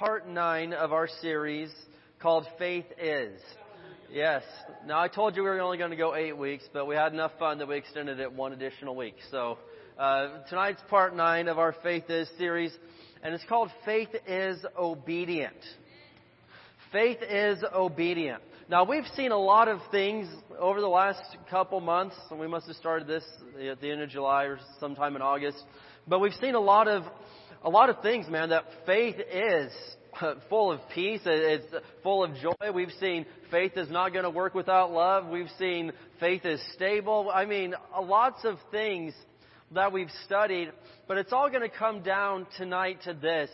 part 0.00 0.26
nine 0.26 0.72
of 0.72 0.94
our 0.94 1.06
series 1.20 1.70
called 2.22 2.46
Faith 2.58 2.86
Is. 2.98 3.38
Yes. 4.10 4.42
Now 4.86 4.98
I 4.98 5.08
told 5.08 5.36
you 5.36 5.42
we 5.42 5.50
were 5.50 5.60
only 5.60 5.76
going 5.76 5.90
to 5.90 5.96
go 5.96 6.14
eight 6.14 6.34
weeks, 6.34 6.64
but 6.72 6.86
we 6.86 6.94
had 6.94 7.12
enough 7.12 7.32
fun 7.38 7.58
that 7.58 7.68
we 7.68 7.76
extended 7.76 8.18
it 8.18 8.32
one 8.32 8.54
additional 8.54 8.96
week. 8.96 9.16
So 9.30 9.58
uh, 9.98 10.42
tonight's 10.48 10.80
part 10.88 11.14
nine 11.14 11.48
of 11.48 11.58
our 11.58 11.74
Faith 11.82 12.08
Is 12.08 12.30
series, 12.38 12.72
and 13.22 13.34
it's 13.34 13.44
called 13.46 13.70
Faith 13.84 14.08
Is 14.26 14.64
Obedient. 14.74 15.52
Faith 16.92 17.18
is 17.20 17.62
obedient. 17.70 18.42
Now 18.70 18.84
we've 18.84 19.06
seen 19.16 19.32
a 19.32 19.38
lot 19.38 19.68
of 19.68 19.80
things 19.90 20.28
over 20.58 20.80
the 20.80 20.88
last 20.88 21.20
couple 21.50 21.78
months, 21.82 22.16
and 22.30 22.40
we 22.40 22.48
must 22.48 22.66
have 22.68 22.76
started 22.76 23.06
this 23.06 23.24
at 23.70 23.82
the 23.82 23.90
end 23.90 24.00
of 24.00 24.08
July 24.08 24.44
or 24.44 24.60
sometime 24.80 25.14
in 25.14 25.20
August. 25.20 25.62
But 26.08 26.20
we've 26.20 26.32
seen 26.40 26.54
a 26.54 26.60
lot 26.60 26.88
of 26.88 27.02
a 27.62 27.70
lot 27.70 27.90
of 27.90 28.00
things, 28.02 28.28
man. 28.28 28.50
That 28.50 28.64
faith 28.86 29.16
is 29.18 29.72
full 30.48 30.72
of 30.72 30.80
peace. 30.94 31.20
It's 31.24 31.66
full 32.02 32.24
of 32.24 32.34
joy. 32.36 32.72
We've 32.74 32.92
seen 33.00 33.26
faith 33.50 33.72
is 33.76 33.90
not 33.90 34.12
going 34.12 34.24
to 34.24 34.30
work 34.30 34.54
without 34.54 34.92
love. 34.92 35.26
We've 35.26 35.50
seen 35.58 35.92
faith 36.18 36.44
is 36.44 36.60
stable. 36.74 37.30
I 37.32 37.44
mean, 37.44 37.74
lots 38.00 38.44
of 38.44 38.56
things 38.70 39.14
that 39.72 39.92
we've 39.92 40.10
studied, 40.24 40.72
but 41.06 41.16
it's 41.16 41.32
all 41.32 41.48
going 41.48 41.62
to 41.62 41.68
come 41.68 42.02
down 42.02 42.46
tonight 42.56 42.98
to 43.04 43.14
this. 43.14 43.50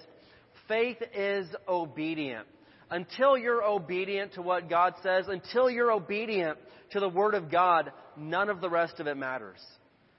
Faith 0.66 0.98
is 1.14 1.46
obedient. 1.68 2.46
Until 2.90 3.36
you're 3.36 3.64
obedient 3.64 4.34
to 4.34 4.42
what 4.42 4.70
God 4.70 4.94
says, 5.02 5.26
until 5.28 5.68
you're 5.68 5.90
obedient 5.90 6.58
to 6.92 7.00
the 7.00 7.08
Word 7.08 7.34
of 7.34 7.50
God, 7.50 7.92
none 8.16 8.48
of 8.48 8.60
the 8.60 8.70
rest 8.70 9.00
of 9.00 9.08
it 9.08 9.16
matters. 9.16 9.58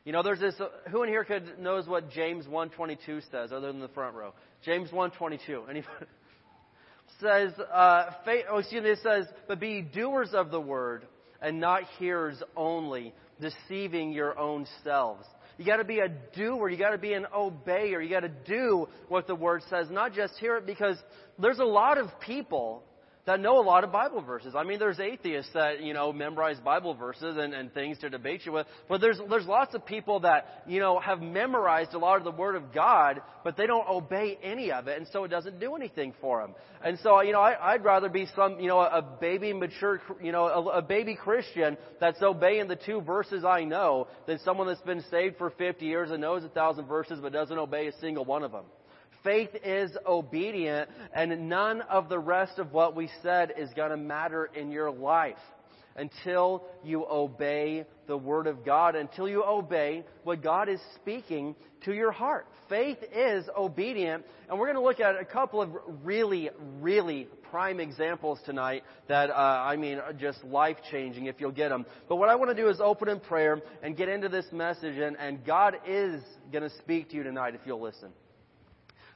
You 0.08 0.14
know, 0.14 0.24
there's 0.24 0.40
this. 0.40 0.56
Who 0.90 1.04
in 1.04 1.10
here 1.10 1.26
could 1.26 1.60
knows 1.60 1.86
what 1.86 2.10
James 2.12 2.46
1:22 2.46 3.30
says, 3.30 3.52
other 3.52 3.68
than 3.68 3.82
the 3.82 3.90
front 3.90 4.16
row? 4.16 4.34
James 4.64 4.90
1:22. 4.90 5.70
Anybody? 5.70 6.06
says, 7.20 7.52
uh, 7.74 8.12
faith, 8.24 8.46
oh, 8.50 8.60
excuse 8.60 8.84
me, 8.84 8.92
it 8.92 9.00
says, 9.04 9.26
but 9.50 9.60
be 9.60 9.82
doers 9.82 10.30
of 10.34 10.50
the 10.50 10.62
word 10.62 11.06
and 11.42 11.59
not 11.59 11.84
hearers 12.00 12.42
only, 12.56 13.14
deceiving 13.42 14.14
your 14.14 14.40
own 14.40 14.66
selves. 14.81 15.26
You 15.58 15.66
got 15.66 15.78
to 15.78 15.84
be 15.84 16.00
a 16.00 16.08
doer. 16.08 16.70
You 16.70 16.78
got 16.78 16.92
to 16.92 16.98
be 16.98 17.12
an 17.12 17.28
obeyer. 17.36 18.02
You 18.02 18.09
got 18.09 18.22
to 18.22 18.30
do 18.30 18.88
what 19.09 19.28
the 19.28 19.36
word 19.36 19.62
says, 19.70 19.88
not 19.92 20.14
just 20.14 20.36
hear 20.40 20.56
it, 20.56 20.66
because 20.66 20.96
there's 21.38 21.59
a 21.59 21.66
lot 21.66 21.98
of 21.98 22.08
people 22.22 22.81
that 23.28 23.42
know 23.42 23.59
a 23.59 23.61
lot 23.61 23.83
of 23.83 23.92
Bible 23.92 24.22
verses. 24.22 24.56
I 24.56 24.64
mean, 24.64 24.80
there's 24.80 25.02
atheists 25.02 25.52
that, 25.53 25.83
you 25.83 25.94
know, 25.94 26.14
memorize 26.14 26.58
Bible 26.61 26.94
verses 26.94 27.36
and, 27.38 27.53
and 27.53 27.73
things 27.73 28.00
to 28.00 28.09
debate 28.09 28.45
you 28.45 28.53
with. 28.53 28.67
But 28.88 29.02
there's, 29.02 29.19
there's 29.30 29.45
lots 29.45 29.75
of 29.75 29.86
people 29.86 30.22
that, 30.22 30.64
you 30.66 30.80
know, 30.80 30.97
have 30.97 31.22
memorized 31.22 31.94
a 31.94 31.97
lot 31.97 32.17
of 32.17 32.23
the 32.23 32.31
Word 32.31 32.56
of 32.56 32.73
God, 32.73 33.22
but 33.44 33.58
they 33.58 33.67
don't 33.67 33.88
obey 33.88 34.39
any 34.42 34.72
of 34.72 34.88
it, 34.88 34.97
and 34.97 35.06
so 35.11 35.25
it 35.25 35.28
doesn't 35.28 35.59
do 35.59 35.75
anything 35.75 36.14
for 36.22 36.42
them. 36.42 36.56
And 36.81 36.97
so, 37.00 37.22
you 37.22 37.34
know, 37.34 37.42
I, 37.42 37.73
I'd 37.73 37.84
rather 37.84 38.08
be 38.08 38.28
some, 38.34 38.61
you 38.61 38.67
know, 38.69 38.80
a 38.80 39.02
baby 39.02 39.52
mature, 39.52 40.02
you 40.23 40.31
know, 40.31 40.45
a, 40.45 40.78
a 40.78 40.81
baby 40.81 41.16
Christian 41.16 41.78
that's 42.00 42.22
obeying 42.22 42.69
the 42.69 42.78
two 42.78 43.02
verses 43.02 43.44
I 43.44 43.66
know 43.66 44.08
than 44.25 44.39
someone 44.39 44.67
that's 44.67 44.80
been 44.81 45.03
saved 45.12 45.38
for 45.38 45.50
50 45.50 45.86
years 45.86 46.12
and 46.12 46.22
knows 46.22 46.45
a 46.45 46.50
thousand 46.50 46.86
verses 46.86 47.19
but 47.22 47.34
doesn't 47.34 47.58
obey 47.58 47.88
a 47.88 47.94
single 48.00 48.23
one 48.23 48.44
of 48.44 48.53
them. 48.53 48.64
Faith 49.28 49.50
is 49.61 49.92
obedient, 50.06 50.89
and 51.14 51.50
none 51.50 51.81
of 51.81 52.08
the 52.08 52.17
rest 52.17 52.59
of 52.59 52.72
what 52.72 52.95
we 52.95 53.09
said 53.22 53.52
is 53.58 53.69
going 53.75 53.89
to 53.89 53.97
matter 53.97 54.45
in 54.56 54.72
your 54.72 54.89
life 54.89 55.36
until 55.97 56.64
you 56.81 57.06
obey 57.06 57.86
the 58.08 58.16
Word 58.16 58.47
of 58.47 58.64
God, 58.64 58.95
until 58.95 59.28
you 59.28 59.44
obey 59.44 60.06
what 60.23 60.42
God 60.42 60.69
is 60.69 60.80
speaking 60.95 61.58
to 61.84 61.94
your 61.94 62.14
heart. 62.14 62.47
Faith 62.69 63.00
is 63.14 63.44
obedient, 63.58 64.23
and 64.50 64.58
we're 64.58 64.67
going 64.67 64.78
to 64.78 64.81
look 64.81 65.02
at 65.02 65.19
a 65.19 65.25
couple 65.25 65.62
of 65.62 65.72
really, 66.06 66.50
really 66.80 67.28
prime 67.52 67.81
examples 67.81 68.39
tonight 68.45 68.86
that, 69.09 69.30
uh, 69.30 69.34
I 69.34 69.75
mean, 69.75 69.97
are 69.97 70.14
just 70.14 70.41
life 70.45 70.78
changing 70.89 71.25
if 71.25 71.41
you'll 71.41 71.52
get 71.52 71.67
them. 71.67 71.86
But 72.08 72.16
what 72.16 72.30
I 72.30 72.36
want 72.36 72.52
to 72.52 72.56
do 72.56 72.69
is 72.69 72.80
open 72.80 73.09
in 73.09 73.19
prayer 73.19 73.62
and 73.84 73.97
get 73.97 74.07
into 74.07 74.29
this 74.29 74.46
message, 74.53 74.96
and, 74.96 75.18
and 75.18 75.46
God 75.46 75.75
is 75.85 76.22
going 76.50 76.63
to 76.63 76.73
speak 76.78 77.09
to 77.09 77.18
you 77.18 77.23
tonight 77.23 77.56
if 77.56 77.62
you'll 77.66 77.81
listen. 77.81 78.13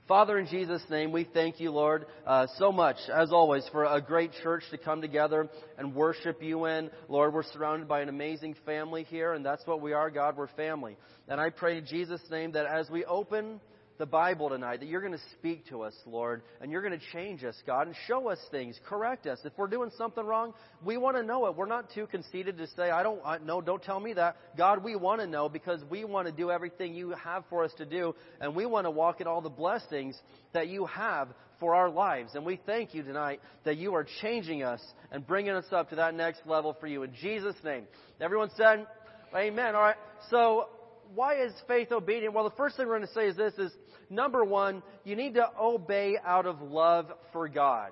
Father, 0.07 0.37
in 0.37 0.47
Jesus' 0.47 0.81
name, 0.89 1.11
we 1.11 1.23
thank 1.23 1.59
you, 1.59 1.71
Lord, 1.71 2.05
uh, 2.25 2.47
so 2.57 2.71
much, 2.71 2.97
as 3.13 3.31
always, 3.31 3.63
for 3.71 3.85
a 3.85 4.01
great 4.01 4.31
church 4.43 4.63
to 4.71 4.77
come 4.77 4.99
together 4.99 5.47
and 5.77 5.95
worship 5.95 6.41
you 6.41 6.65
in. 6.65 6.89
Lord, 7.07 7.33
we're 7.33 7.43
surrounded 7.43 7.87
by 7.87 8.01
an 8.01 8.09
amazing 8.09 8.55
family 8.65 9.03
here, 9.03 9.33
and 9.33 9.45
that's 9.45 9.65
what 9.65 9.79
we 9.79 9.93
are, 9.93 10.09
God. 10.09 10.35
We're 10.35 10.47
family. 10.47 10.97
And 11.27 11.39
I 11.39 11.49
pray 11.49 11.77
in 11.77 11.85
Jesus' 11.85 12.21
name 12.29 12.53
that 12.53 12.65
as 12.65 12.89
we 12.89 13.05
open 13.05 13.61
the 14.01 14.05
Bible 14.07 14.49
tonight, 14.49 14.79
that 14.79 14.89
you're 14.89 14.99
going 14.99 15.13
to 15.13 15.23
speak 15.37 15.67
to 15.67 15.83
us, 15.83 15.93
Lord, 16.07 16.41
and 16.59 16.71
you're 16.71 16.81
going 16.81 16.99
to 16.99 17.05
change 17.13 17.43
us, 17.43 17.55
God, 17.67 17.85
and 17.85 17.95
show 18.07 18.29
us 18.29 18.39
things, 18.49 18.75
correct 18.89 19.27
us. 19.27 19.37
If 19.45 19.53
we're 19.57 19.67
doing 19.67 19.91
something 19.95 20.25
wrong, 20.25 20.55
we 20.83 20.97
want 20.97 21.17
to 21.17 21.23
know 21.23 21.45
it. 21.45 21.55
We're 21.55 21.67
not 21.67 21.93
too 21.93 22.07
conceited 22.07 22.57
to 22.57 22.65
say, 22.75 22.89
I 22.89 23.03
don't, 23.03 23.21
I, 23.23 23.37
no, 23.37 23.61
don't 23.61 23.83
tell 23.83 23.99
me 23.99 24.13
that. 24.13 24.37
God, 24.57 24.83
we 24.83 24.95
want 24.95 25.21
to 25.21 25.27
know 25.27 25.49
because 25.49 25.83
we 25.87 26.03
want 26.03 26.27
to 26.27 26.33
do 26.33 26.49
everything 26.49 26.95
you 26.95 27.11
have 27.11 27.43
for 27.47 27.63
us 27.63 27.71
to 27.77 27.85
do, 27.85 28.15
and 28.39 28.55
we 28.55 28.65
want 28.65 28.87
to 28.87 28.91
walk 28.91 29.21
in 29.21 29.27
all 29.27 29.41
the 29.41 29.49
blessings 29.49 30.17
that 30.53 30.67
you 30.67 30.87
have 30.87 31.27
for 31.59 31.75
our 31.75 31.91
lives. 31.91 32.31
And 32.33 32.43
we 32.43 32.59
thank 32.65 32.95
you 32.95 33.03
tonight 33.03 33.39
that 33.65 33.77
you 33.77 33.93
are 33.93 34.07
changing 34.23 34.63
us 34.63 34.81
and 35.11 35.25
bringing 35.27 35.53
us 35.53 35.65
up 35.71 35.91
to 35.91 35.97
that 35.97 36.15
next 36.15 36.41
level 36.47 36.75
for 36.79 36.87
you. 36.87 37.03
In 37.03 37.13
Jesus' 37.21 37.55
name. 37.63 37.83
Everyone 38.19 38.49
said, 38.57 38.87
Amen. 39.35 39.75
All 39.75 39.81
right. 39.81 39.95
So, 40.31 40.69
why 41.15 41.41
is 41.43 41.51
faith 41.67 41.91
obedient? 41.91 42.33
Well, 42.33 42.43
the 42.43 42.55
first 42.55 42.77
thing 42.77 42.87
we're 42.87 42.97
going 42.97 43.07
to 43.07 43.13
say 43.13 43.27
is 43.27 43.35
this 43.35 43.53
is 43.55 43.71
number 44.09 44.43
one, 44.43 44.83
you 45.03 45.15
need 45.15 45.35
to 45.35 45.49
obey 45.59 46.17
out 46.23 46.45
of 46.45 46.61
love 46.61 47.07
for 47.31 47.47
God. 47.47 47.91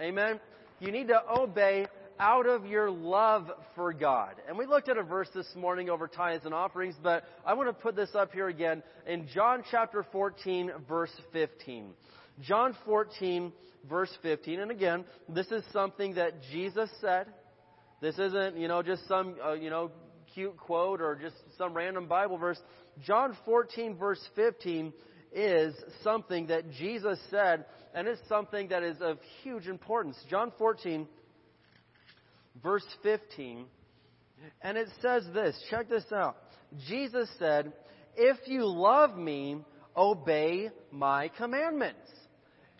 Amen? 0.00 0.40
You 0.80 0.92
need 0.92 1.08
to 1.08 1.20
obey 1.30 1.86
out 2.18 2.46
of 2.46 2.66
your 2.66 2.90
love 2.90 3.50
for 3.74 3.92
God. 3.92 4.34
And 4.46 4.56
we 4.58 4.66
looked 4.66 4.88
at 4.88 4.98
a 4.98 5.02
verse 5.02 5.28
this 5.34 5.46
morning 5.56 5.88
over 5.88 6.06
tithes 6.06 6.44
and 6.44 6.52
offerings, 6.52 6.94
but 7.02 7.24
I 7.46 7.54
want 7.54 7.68
to 7.68 7.72
put 7.72 7.96
this 7.96 8.10
up 8.14 8.32
here 8.32 8.48
again 8.48 8.82
in 9.06 9.26
John 9.34 9.64
chapter 9.70 10.04
14, 10.12 10.70
verse 10.88 11.12
15. 11.32 11.92
John 12.42 12.76
14, 12.84 13.52
verse 13.88 14.10
15. 14.22 14.60
And 14.60 14.70
again, 14.70 15.04
this 15.28 15.46
is 15.48 15.64
something 15.72 16.14
that 16.14 16.34
Jesus 16.52 16.90
said. 17.00 17.26
This 18.00 18.18
isn't, 18.18 18.56
you 18.56 18.68
know, 18.68 18.82
just 18.82 19.06
some, 19.08 19.36
uh, 19.44 19.52
you 19.52 19.70
know, 19.70 19.90
cute 20.34 20.56
quote 20.56 21.00
or 21.00 21.16
just 21.16 21.36
some 21.56 21.74
random 21.74 22.06
Bible 22.06 22.38
verse. 22.38 22.60
John 23.04 23.36
14, 23.44 23.96
verse 23.96 24.20
15 24.36 24.92
is 25.32 25.74
something 26.02 26.48
that 26.48 26.70
Jesus 26.72 27.18
said, 27.30 27.64
and 27.94 28.08
it's 28.08 28.20
something 28.28 28.68
that 28.68 28.82
is 28.82 28.96
of 29.00 29.18
huge 29.42 29.66
importance. 29.66 30.16
John 30.28 30.52
14, 30.58 31.06
verse 32.62 32.86
15, 33.02 33.64
and 34.62 34.78
it 34.78 34.88
says 35.00 35.24
this 35.32 35.60
check 35.70 35.88
this 35.88 36.10
out. 36.12 36.36
Jesus 36.88 37.28
said, 37.38 37.72
If 38.16 38.36
you 38.46 38.66
love 38.66 39.16
me, 39.16 39.58
obey 39.96 40.70
my 40.90 41.28
commandments. 41.36 42.10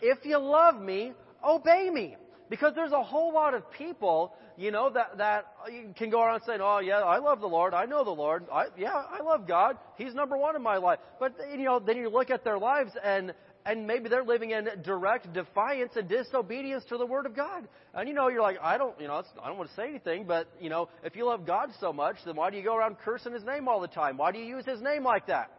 If 0.01 0.25
you 0.25 0.37
love 0.39 0.81
me, 0.81 1.13
obey 1.47 1.89
me. 1.91 2.15
Because 2.51 2.73
there's 2.75 2.91
a 2.91 3.01
whole 3.01 3.33
lot 3.33 3.53
of 3.53 3.71
people, 3.71 4.33
you 4.57 4.71
know, 4.71 4.89
that, 4.89 5.17
that 5.19 5.45
uh, 5.63 5.69
can 5.95 6.09
go 6.09 6.21
around 6.21 6.41
saying, 6.45 6.59
oh 6.61 6.79
yeah, 6.79 6.99
I 6.99 7.17
love 7.17 7.39
the 7.39 7.47
Lord. 7.47 7.73
I 7.73 7.85
know 7.85 8.03
the 8.03 8.11
Lord. 8.11 8.43
I, 8.51 8.65
yeah, 8.77 8.91
I 9.09 9.23
love 9.23 9.47
God. 9.47 9.77
He's 9.95 10.13
number 10.13 10.35
one 10.35 10.57
in 10.57 10.61
my 10.61 10.75
life. 10.75 10.99
But, 11.17 11.33
you 11.49 11.63
know, 11.63 11.79
then 11.79 11.95
you 11.95 12.09
look 12.09 12.29
at 12.29 12.43
their 12.43 12.59
lives 12.59 12.91
and, 13.01 13.33
and 13.65 13.87
maybe 13.87 14.09
they're 14.09 14.25
living 14.25 14.51
in 14.51 14.67
direct 14.83 15.31
defiance 15.31 15.93
and 15.95 16.09
disobedience 16.09 16.83
to 16.89 16.97
the 16.97 17.05
Word 17.05 17.25
of 17.25 17.37
God. 17.37 17.69
And 17.93 18.09
you 18.09 18.13
know, 18.13 18.27
you're 18.27 18.41
like, 18.41 18.57
I 18.61 18.77
don't, 18.77 18.99
you 18.99 19.07
know, 19.07 19.23
I 19.41 19.47
don't 19.47 19.57
want 19.57 19.69
to 19.69 19.75
say 19.77 19.87
anything, 19.87 20.25
but 20.25 20.49
you 20.59 20.69
know, 20.69 20.89
if 21.05 21.15
you 21.15 21.25
love 21.25 21.47
God 21.47 21.69
so 21.79 21.93
much, 21.93 22.17
then 22.25 22.35
why 22.35 22.49
do 22.49 22.57
you 22.57 22.63
go 22.63 22.75
around 22.75 22.97
cursing 22.99 23.31
His 23.31 23.45
name 23.45 23.69
all 23.69 23.79
the 23.79 23.87
time? 23.87 24.17
Why 24.17 24.33
do 24.33 24.39
you 24.39 24.57
use 24.57 24.65
His 24.65 24.81
name 24.81 25.05
like 25.05 25.27
that? 25.27 25.51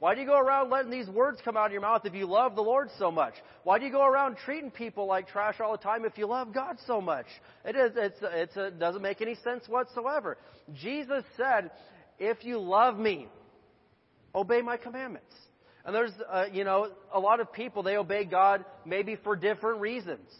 Why 0.00 0.14
do 0.14 0.22
you 0.22 0.26
go 0.26 0.38
around 0.38 0.70
letting 0.70 0.90
these 0.90 1.08
words 1.08 1.38
come 1.44 1.58
out 1.58 1.66
of 1.66 1.72
your 1.72 1.82
mouth 1.82 2.06
if 2.06 2.14
you 2.14 2.26
love 2.26 2.56
the 2.56 2.62
Lord 2.62 2.88
so 2.98 3.10
much? 3.10 3.34
Why 3.64 3.78
do 3.78 3.84
you 3.84 3.92
go 3.92 4.04
around 4.04 4.38
treating 4.46 4.70
people 4.70 5.06
like 5.06 5.28
trash 5.28 5.60
all 5.60 5.72
the 5.72 5.78
time 5.78 6.06
if 6.06 6.16
you 6.16 6.26
love 6.26 6.54
God 6.54 6.78
so 6.86 7.02
much? 7.02 7.26
It 7.66 7.76
is, 7.76 7.92
it's, 7.94 8.16
it's, 8.22 8.56
it 8.56 8.78
doesn't 8.78 9.02
make 9.02 9.20
any 9.20 9.34
sense 9.44 9.68
whatsoever. 9.68 10.38
Jesus 10.72 11.22
said, 11.36 11.70
if 12.18 12.44
you 12.44 12.58
love 12.58 12.98
me, 12.98 13.28
obey 14.34 14.62
my 14.62 14.78
commandments. 14.78 15.34
And 15.84 15.94
there's, 15.94 16.12
uh, 16.30 16.46
you 16.50 16.64
know, 16.64 16.88
a 17.12 17.20
lot 17.20 17.40
of 17.40 17.52
people, 17.52 17.82
they 17.82 17.96
obey 17.96 18.24
God 18.24 18.64
maybe 18.86 19.16
for 19.16 19.36
different 19.36 19.80
reasons. 19.80 20.30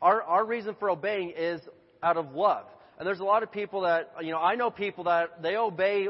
Our, 0.00 0.22
our 0.22 0.44
reason 0.44 0.76
for 0.78 0.90
obeying 0.90 1.32
is 1.36 1.60
out 2.04 2.16
of 2.16 2.32
love. 2.34 2.66
And 2.98 3.06
there's 3.06 3.20
a 3.20 3.24
lot 3.24 3.42
of 3.42 3.50
people 3.50 3.80
that, 3.80 4.12
you 4.22 4.30
know, 4.30 4.38
I 4.38 4.54
know 4.54 4.70
people 4.70 5.04
that 5.04 5.42
they 5.42 5.56
obey 5.56 6.06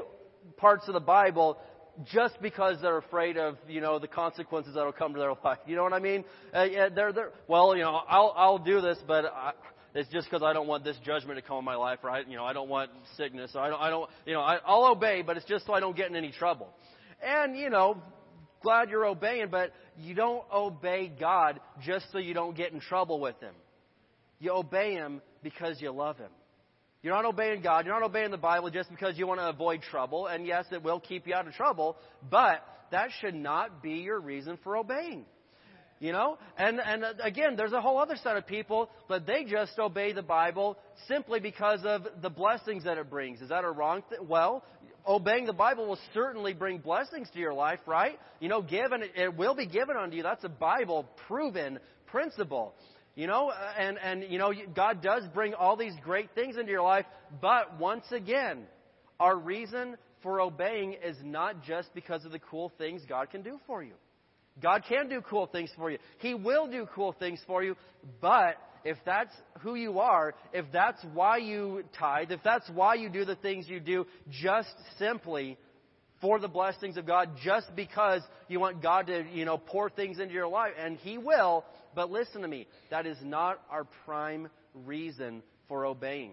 parts 0.59 0.89
of 0.89 0.95
the 0.95 1.01
Bible 1.01 1.59
just 2.05 2.41
because 2.41 2.81
they're 2.81 2.99
afraid 2.99 3.37
of 3.37 3.57
you 3.69 3.81
know 3.81 3.99
the 3.99 4.09
consequences 4.09 4.75
that'll 4.75 4.93
come 4.93 5.13
to 5.15 5.19
their 5.19 5.33
life. 5.45 5.59
You 5.67 5.77
know 5.77 5.83
what 5.83 5.93
I 5.93 5.99
mean? 5.99 6.25
Uh, 6.55 6.65
yeah, 6.65 6.89
they're, 6.89 7.13
they're 7.13 7.33
well, 7.47 7.77
you 7.77 7.83
know, 7.83 8.01
I'll 8.09 8.33
I'll 8.37 8.59
do 8.59 8.81
this, 8.81 8.99
but 9.07 9.27
I, 9.27 9.53
it's 9.95 10.11
just 10.11 10.29
because 10.29 10.43
I 10.43 10.53
don't 10.53 10.67
want 10.67 10.85
this 10.85 10.97
judgment 11.05 11.39
to 11.39 11.43
come 11.43 11.59
in 11.59 11.65
my 11.65 11.77
life, 11.77 12.01
right? 12.03 12.27
You 12.29 12.37
know, 12.37 12.45
I 12.45 12.53
don't 12.53 12.69
want 12.69 12.91
sickness. 13.17 13.53
I 13.57 13.69
don't 13.69 13.81
I 13.81 13.91
don't 13.91 14.09
you 14.27 14.35
know 14.35 14.41
I, 14.41 14.59
I'll 14.65 14.93
obey, 14.93 15.23
but 15.23 15.37
it's 15.37 15.47
just 15.47 15.67
so 15.67 15.73
I 15.73 15.81
don't 15.81 15.97
get 15.97 16.11
in 16.11 16.17
any 16.17 16.33
trouble. 16.33 16.69
And 17.23 17.57
you 17.57 17.71
know, 17.71 18.01
glad 18.63 18.91
you're 18.91 19.07
obeying, 19.07 19.49
but 19.51 19.73
you 19.99 20.15
don't 20.15 20.45
obey 20.53 21.13
God 21.19 21.61
just 21.85 22.07
so 22.13 22.19
you 22.19 22.35
don't 22.35 22.57
get 22.57 22.73
in 22.73 22.81
trouble 22.81 23.21
with 23.21 23.39
Him. 23.41 23.55
You 24.39 24.53
obey 24.53 24.93
Him 24.93 25.21
because 25.43 25.81
you 25.81 25.91
love 25.91 26.19
Him. 26.19 26.31
You're 27.03 27.15
not 27.15 27.25
obeying 27.25 27.63
God. 27.63 27.87
You're 27.87 27.99
not 27.99 28.05
obeying 28.05 28.31
the 28.31 28.37
Bible 28.37 28.71
just 28.71 28.91
because 28.91 29.17
you 29.17 29.27
want 29.27 29.41
to 29.41 29.49
avoid 29.49 29.83
trouble. 29.83 30.27
And 30.27 30.47
yes, 30.47 30.67
it 30.73 30.83
will 30.83 30.99
keep 30.99 31.27
you 31.27 31.35
out 31.35 31.47
of 31.47 31.55
trouble, 31.55 31.97
but 32.29 32.65
that 32.91 33.11
should 33.21 33.35
not 33.35 33.83
be 33.83 33.95
your 33.95 34.19
reason 34.19 34.59
for 34.65 34.77
obeying. 34.77 35.25
You 36.01 36.13
know? 36.13 36.39
And, 36.57 36.81
and 36.81 37.05
uh, 37.05 37.13
again, 37.23 37.57
there's 37.57 37.73
a 37.73 37.81
whole 37.81 37.99
other 37.99 38.17
set 38.23 38.37
of 38.37 38.47
people, 38.47 38.91
but 39.09 39.27
they 39.27 39.45
just 39.45 39.79
obey 39.79 40.13
the 40.13 40.23
Bible 40.23 40.77
simply 41.07 41.41
because 41.41 41.81
of 41.85 42.07
the 42.23 42.31
blessings 42.31 42.85
that 42.85 42.99
it 42.99 43.11
brings. 43.11 43.41
Is 43.41 43.49
that 43.49 43.65
a 43.65 43.71
wrong 43.71 44.03
thing? 44.09 44.27
Well, 44.29 44.65
obeying 45.07 45.47
the 45.47 45.53
Bible 45.53 45.87
will 45.87 45.99
certainly 46.15 46.53
bring 46.53 46.79
blessings 46.79 47.29
to 47.33 47.39
your 47.39 47.55
life, 47.55 47.81
right? 47.87 48.19
You 48.41 48.49
know, 48.49 48.63
given, 48.63 49.03
it 49.15 49.37
will 49.37 49.55
be 49.55 49.67
given 49.67 49.97
unto 49.97 50.17
you. 50.17 50.23
That's 50.23 50.45
a 50.45 50.49
Bible 50.49 51.07
proven 51.27 51.79
principle. 52.07 52.75
You 53.19 53.27
know, 53.27 53.49
uh, 53.49 53.73
and, 53.77 53.99
and, 53.99 54.31
you 54.31 54.39
know, 54.39 54.53
God 54.77 55.03
does 55.03 55.25
bring 55.35 55.53
all 55.53 55.75
these 55.77 55.95
great 56.05 56.31
things 56.37 56.57
into 56.57 56.71
your 56.71 56.83
life, 56.83 57.05
but 57.43 57.77
once 57.81 58.05
again, 58.13 58.63
our 59.19 59.37
reason 59.37 59.97
for 60.23 60.41
obeying 60.41 60.95
is 61.05 61.17
not 61.25 61.65
just 61.65 61.93
because 61.97 62.25
of 62.25 62.31
the 62.31 62.39
cool 62.39 62.71
things 62.79 63.03
God 63.09 63.31
can 63.31 63.43
do 63.43 63.59
for 63.67 63.83
you. 63.83 63.95
God 64.63 64.85
can 64.89 65.09
do 65.09 65.21
cool 65.21 65.49
things 65.49 65.69
for 65.77 65.91
you. 65.91 65.99
He 66.19 66.35
will 66.35 66.69
do 66.69 66.87
cool 66.95 67.11
things 67.11 67.41
for 67.45 67.61
you, 67.65 67.75
but 68.21 68.55
if 68.85 68.99
that's 69.05 69.35
who 69.63 69.75
you 69.75 69.99
are, 69.99 70.37
if 70.53 70.67
that's 70.73 71.05
why 71.13 71.39
you 71.39 71.83
tithe, 71.99 72.31
if 72.31 72.45
that's 72.45 72.71
why 72.71 72.95
you 72.95 73.09
do 73.09 73.25
the 73.25 73.35
things 73.35 73.69
you 73.69 73.81
do, 73.81 74.07
just 74.31 74.73
simply 74.97 75.59
for 76.21 76.39
the 76.41 76.49
blessings 76.49 76.97
of 76.97 77.07
God, 77.07 77.31
just 77.45 77.75
because 77.77 78.23
you 78.49 78.59
want 78.61 78.83
God 78.83 79.07
to, 79.07 79.25
you 79.33 79.45
know, 79.45 79.59
pour 79.59 79.89
things 79.91 80.19
into 80.19 80.35
your 80.35 80.49
life, 80.49 80.73
and 80.79 80.97
He 80.99 81.19
will, 81.19 81.65
but 81.95 82.11
listen 82.11 82.43
to 82.43 82.49
me, 82.49 82.67
that 82.91 83.07
is 83.07 83.19
not 83.23 83.61
our 83.71 83.85
prime 84.05 84.49
reason 84.75 85.43
for 85.69 85.87
obeying. 85.87 86.33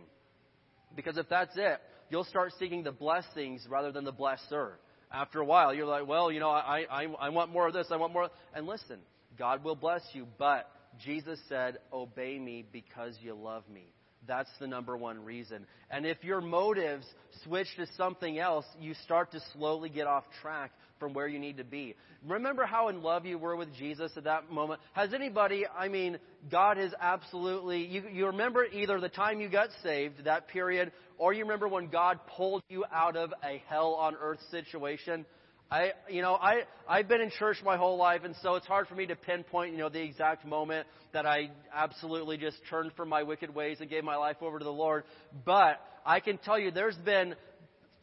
Because 0.96 1.18
if 1.18 1.30
that's 1.30 1.56
it, 1.56 1.80
you'll 2.10 2.24
start 2.26 2.54
seeking 2.60 2.84
the 2.84 2.92
blessings 2.92 3.66
rather 3.70 3.92
than 3.92 4.06
the 4.06 4.14
blesser. 4.14 4.74
After 5.12 5.40
a 5.40 5.46
while, 5.46 5.74
you're 5.74 5.86
like, 5.86 6.08
well, 6.08 6.32
you 6.32 6.40
know, 6.40 6.50
I, 6.50 6.86
I, 6.90 7.08
I 7.20 7.30
want 7.30 7.52
more 7.52 7.68
of 7.68 7.74
this, 7.74 7.88
I 7.92 7.98
want 7.98 8.14
more. 8.14 8.30
And 8.54 8.66
listen, 8.66 9.00
God 9.38 9.64
will 9.64 9.76
bless 9.76 10.02
you, 10.14 10.28
but 10.38 10.70
Jesus 11.04 11.40
said, 11.48 11.78
obey 11.92 12.40
me 12.40 12.66
because 12.72 13.18
you 13.22 13.36
love 13.36 13.64
me. 13.72 13.94
That's 14.28 14.50
the 14.60 14.68
number 14.68 14.98
one 14.98 15.24
reason. 15.24 15.66
And 15.90 16.06
if 16.06 16.24
your 16.24 16.42
motives 16.42 17.06
switch 17.44 17.68
to 17.78 17.86
something 17.98 18.40
else, 18.40 18.66
you 18.80 18.94
start 19.04 19.32
to 19.32 19.40
slowly 19.54 19.90
get 19.90 20.08
off 20.08 20.24
track 20.42 20.72
from 21.00 21.14
where 21.14 21.28
you 21.28 21.40
need 21.40 21.58
to 21.58 21.64
be. 21.64 21.96
Remember 22.26 22.66
how 22.66 22.88
in 22.88 23.02
love 23.02 23.26
you 23.26 23.38
were 23.38 23.56
with 23.56 23.74
Jesus 23.76 24.12
at 24.16 24.24
that 24.24 24.50
moment? 24.50 24.80
Has 24.94 25.14
anybody, 25.14 25.66
I 25.68 25.90
mean, 25.90 26.18
God 26.50 26.78
has 26.78 26.94
absolutely, 27.00 27.86
you, 27.86 28.04
you 28.12 28.26
remember 28.28 28.66
either 28.66 29.00
the 29.00 29.10
time 29.10 29.42
you 29.42 29.50
got 29.50 29.70
saved, 29.84 30.24
that 30.26 30.48
period, 30.48 30.92
or 31.18 31.34
you 31.34 31.44
remember 31.44 31.68
when 31.68 31.88
God 31.88 32.20
pulled 32.36 32.64
you 32.70 32.86
out 32.92 33.16
of 33.16 33.34
a 33.44 33.62
hell 33.68 33.94
on 33.96 34.16
earth 34.20 34.40
situation? 34.52 35.26
I, 35.72 35.94
you 36.10 36.22
know, 36.22 36.36
I, 36.36 36.62
I've 36.88 37.08
been 37.08 37.22
in 37.22 37.32
church 37.32 37.58
my 37.66 37.76
whole 37.76 37.98
life, 37.98 38.22
and 38.24 38.36
so 38.44 38.56
it's 38.56 38.68
hard 38.68 38.88
for 38.88 38.94
me 38.94 39.08
to 39.08 39.16
pinpoint, 39.16 39.72
you 39.72 39.80
know, 39.80 39.90
the 39.90 40.02
exact 40.02 40.46
moment 40.46 40.88
that 41.12 41.26
I 41.26 41.50
absolutely 41.74 42.38
just 42.38 42.58
turned 42.70 42.92
from 42.94 43.10
my 43.10 43.24
wicked 43.24 43.54
ways 43.54 43.78
and 43.80 43.90
gave 43.90 44.04
my 44.04 44.16
life 44.16 44.38
over 44.42 44.60
to 44.60 44.64
the 44.64 44.72
Lord. 44.72 45.06
But 45.44 45.82
I 46.06 46.20
can 46.20 46.38
tell 46.38 46.60
you, 46.60 46.70
there's 46.70 46.98
been 46.98 47.36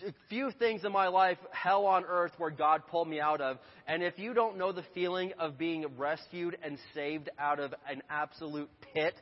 a 0.05 0.13
few 0.29 0.51
things 0.59 0.85
in 0.85 0.91
my 0.91 1.07
life, 1.07 1.39
hell 1.53 1.87
on 1.87 2.05
earth, 2.05 2.33
where 2.39 2.51
God 2.51 2.83
pulled 2.91 3.07
me 3.07 3.21
out 3.21 3.41
of. 3.41 3.59
And 3.87 4.03
if 4.03 4.19
you 4.19 4.35
don't 4.35 4.59
know 4.59 4.73
the 4.73 4.85
feeling 4.93 5.33
of 5.39 5.57
being 5.57 5.87
rescued 5.97 6.59
and 6.65 6.79
saved 6.95 7.31
out 7.39 7.61
of 7.61 7.73
an 7.89 8.03
absolute 8.11 8.69
pit, 8.93 9.15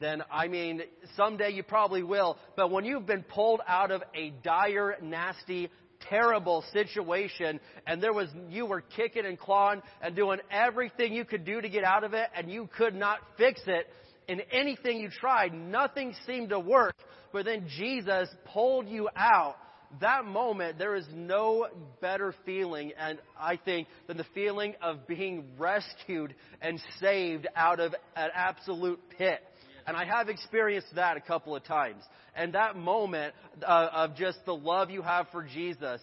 then 0.00 0.22
I 0.32 0.48
mean, 0.48 0.80
someday 1.14 1.50
you 1.50 1.62
probably 1.62 2.02
will. 2.02 2.38
But 2.56 2.70
when 2.70 2.86
you've 2.86 3.06
been 3.06 3.22
pulled 3.22 3.60
out 3.68 3.90
of 3.90 4.02
a 4.14 4.30
dire, 4.42 4.96
nasty, 5.02 5.68
terrible 6.08 6.64
situation 6.72 7.60
and 7.86 8.02
there 8.02 8.12
was 8.12 8.28
you 8.48 8.66
were 8.66 8.80
kicking 8.80 9.26
and 9.26 9.38
clawing 9.38 9.82
and 10.02 10.16
doing 10.16 10.38
everything 10.50 11.12
you 11.12 11.24
could 11.24 11.44
do 11.44 11.60
to 11.60 11.68
get 11.68 11.84
out 11.84 12.04
of 12.04 12.14
it 12.14 12.28
and 12.34 12.50
you 12.50 12.68
could 12.76 12.94
not 12.94 13.18
fix 13.36 13.60
it 13.66 13.86
in 14.28 14.40
anything 14.52 14.98
you 14.98 15.10
tried 15.10 15.52
nothing 15.52 16.14
seemed 16.26 16.48
to 16.50 16.58
work 16.58 16.94
but 17.32 17.44
then 17.44 17.66
Jesus 17.76 18.28
pulled 18.52 18.88
you 18.88 19.08
out 19.14 19.56
that 20.00 20.24
moment, 20.24 20.78
there 20.78 20.94
is 20.94 21.06
no 21.12 21.66
better 22.00 22.32
feeling, 22.46 22.92
and 22.96 23.18
I 23.38 23.56
think, 23.56 23.88
than 24.06 24.18
the 24.18 24.26
feeling 24.34 24.74
of 24.80 25.06
being 25.08 25.44
rescued 25.58 26.34
and 26.62 26.80
saved 27.00 27.48
out 27.56 27.80
of 27.80 27.94
an 28.14 28.28
absolute 28.32 29.00
pit. 29.18 29.40
And 29.86 29.96
I 29.96 30.04
have 30.04 30.28
experienced 30.28 30.94
that 30.94 31.16
a 31.16 31.20
couple 31.20 31.54
of 31.56 31.64
times. 31.64 32.02
And 32.34 32.54
that 32.54 32.76
moment 32.76 33.34
uh, 33.62 33.88
of 33.92 34.16
just 34.16 34.38
the 34.44 34.54
love 34.54 34.90
you 34.90 35.02
have 35.02 35.26
for 35.32 35.42
Jesus, 35.42 36.00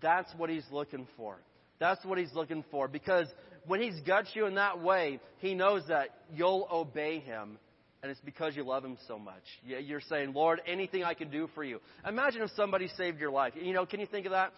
that's 0.00 0.32
what 0.36 0.50
he's 0.50 0.66
looking 0.70 1.06
for. 1.16 1.38
That's 1.78 2.04
what 2.04 2.18
he's 2.18 2.32
looking 2.34 2.64
for. 2.70 2.88
Because 2.88 3.26
when 3.66 3.80
he's 3.80 3.98
got 4.00 4.34
you 4.34 4.46
in 4.46 4.54
that 4.54 4.82
way, 4.82 5.20
he 5.38 5.54
knows 5.54 5.82
that 5.88 6.08
you'll 6.34 6.68
obey 6.70 7.20
him 7.20 7.58
and 8.02 8.10
it's 8.10 8.20
because 8.20 8.56
you 8.56 8.64
love 8.64 8.84
him 8.84 8.96
so 9.06 9.18
much. 9.18 9.42
You're 9.64 10.00
saying, 10.00 10.32
Lord, 10.32 10.60
anything 10.66 11.04
I 11.04 11.14
can 11.14 11.30
do 11.30 11.48
for 11.54 11.62
you. 11.62 11.80
Imagine 12.06 12.42
if 12.42 12.50
somebody 12.56 12.88
saved 12.96 13.20
your 13.20 13.30
life. 13.30 13.52
You 13.60 13.74
know, 13.74 13.84
can 13.84 14.00
you 14.00 14.06
think 14.06 14.26
of 14.26 14.32
that? 14.32 14.52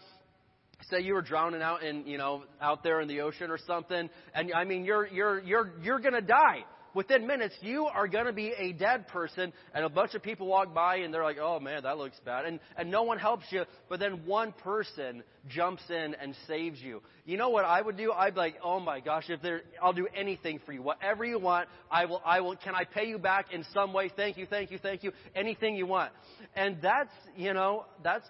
Say 0.90 1.00
you 1.00 1.14
were 1.14 1.22
drowning 1.22 1.62
out 1.62 1.82
in, 1.82 2.06
you 2.06 2.18
know, 2.18 2.44
out 2.60 2.82
there 2.82 3.00
in 3.00 3.08
the 3.08 3.20
ocean 3.20 3.50
or 3.50 3.58
something, 3.66 4.10
and 4.34 4.52
I 4.52 4.64
mean, 4.64 4.84
you're 4.84 5.06
you're 5.06 5.40
you're 5.40 5.72
you're 5.80 6.00
gonna 6.00 6.20
die 6.20 6.64
within 6.94 7.26
minutes, 7.26 7.54
you 7.60 7.86
are 7.86 8.08
going 8.08 8.26
to 8.26 8.32
be 8.32 8.52
a 8.56 8.72
dead 8.72 9.08
person, 9.08 9.52
and 9.74 9.84
a 9.84 9.88
bunch 9.88 10.14
of 10.14 10.22
people 10.22 10.46
walk 10.46 10.74
by 10.74 10.96
and 10.96 11.12
they're 11.12 11.22
like, 11.22 11.38
oh 11.40 11.60
man, 11.60 11.82
that 11.84 11.98
looks 11.98 12.18
bad. 12.24 12.44
And, 12.44 12.60
and 12.76 12.90
no 12.90 13.02
one 13.02 13.18
helps 13.18 13.44
you, 13.50 13.64
but 13.88 14.00
then 14.00 14.26
one 14.26 14.52
person 14.52 15.22
jumps 15.48 15.82
in 15.90 16.14
and 16.14 16.34
saves 16.46 16.80
you. 16.80 17.02
You 17.24 17.36
know 17.36 17.50
what 17.50 17.64
I 17.64 17.80
would 17.80 17.96
do? 17.96 18.12
I'd 18.12 18.34
be 18.34 18.40
like, 18.40 18.56
oh 18.62 18.80
my 18.80 19.00
gosh, 19.00 19.24
if 19.28 19.42
there, 19.42 19.62
I'll 19.82 19.92
do 19.92 20.08
anything 20.14 20.60
for 20.64 20.72
you. 20.72 20.82
Whatever 20.82 21.24
you 21.24 21.38
want, 21.38 21.68
I 21.90 22.04
will, 22.04 22.22
I 22.24 22.40
will, 22.40 22.56
can 22.56 22.74
I 22.74 22.84
pay 22.84 23.06
you 23.06 23.18
back 23.18 23.52
in 23.52 23.64
some 23.72 23.92
way? 23.92 24.10
Thank 24.14 24.36
you, 24.36 24.46
thank 24.46 24.70
you, 24.70 24.78
thank 24.78 25.02
you. 25.02 25.12
Anything 25.34 25.76
you 25.76 25.86
want. 25.86 26.12
And 26.54 26.78
that's, 26.82 27.12
you 27.36 27.54
know, 27.54 27.86
that's, 28.02 28.26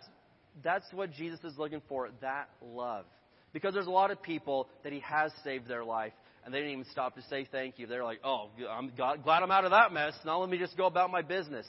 that's 0.63 0.87
what 0.93 1.13
Jesus 1.13 1.41
is 1.45 1.59
looking 1.59 1.83
for, 1.89 2.11
that 2.21 2.49
love. 2.63 3.07
Because 3.53 3.75
there's 3.75 3.87
a 3.87 3.91
lot 3.91 4.11
of 4.11 4.23
people 4.23 4.69
that 4.83 4.93
he 4.93 5.01
has 5.01 5.31
saved 5.45 5.69
their 5.69 5.85
life 5.85 6.13
and 6.45 6.53
they 6.53 6.59
didn't 6.59 6.73
even 6.73 6.87
stop 6.91 7.15
to 7.15 7.23
say 7.31 7.47
thank 7.51 7.79
you. 7.79 7.87
They're 7.87 8.05
like, 8.05 8.21
oh, 8.25 8.51
I'm 8.71 8.91
glad 8.97 9.43
I'm 9.43 9.51
out 9.51 9.65
of 9.65 9.71
that 9.71 9.93
mess. 9.93 10.15
Now 10.25 10.41
let 10.41 10.51
me 10.51 10.59
just 10.59 10.77
go 10.77 10.87
about 10.87 11.11
my 11.11 11.23
business. 11.23 11.67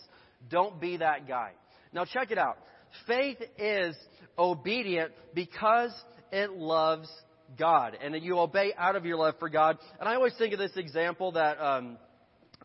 Don't 0.50 0.80
be 0.80 0.98
that 0.98 1.28
guy. 1.28 1.52
Now 1.94 2.06
check 2.06 2.32
it 2.32 2.38
out. 2.38 2.58
Faith 3.08 3.38
is 3.58 3.96
obedient 4.38 5.12
because 5.34 5.92
it 6.32 6.52
loves 6.52 7.10
God, 7.58 7.98
and 8.02 8.16
you 8.24 8.40
obey 8.40 8.74
out 8.78 8.96
of 8.96 9.06
your 9.06 9.18
love 9.18 9.36
for 9.40 9.50
God. 9.50 9.78
And 10.00 10.10
I 10.10 10.16
always 10.16 10.34
think 10.38 10.54
of 10.54 10.60
this 10.60 10.76
example 10.76 11.34
that 11.34 11.60
um, 11.62 11.98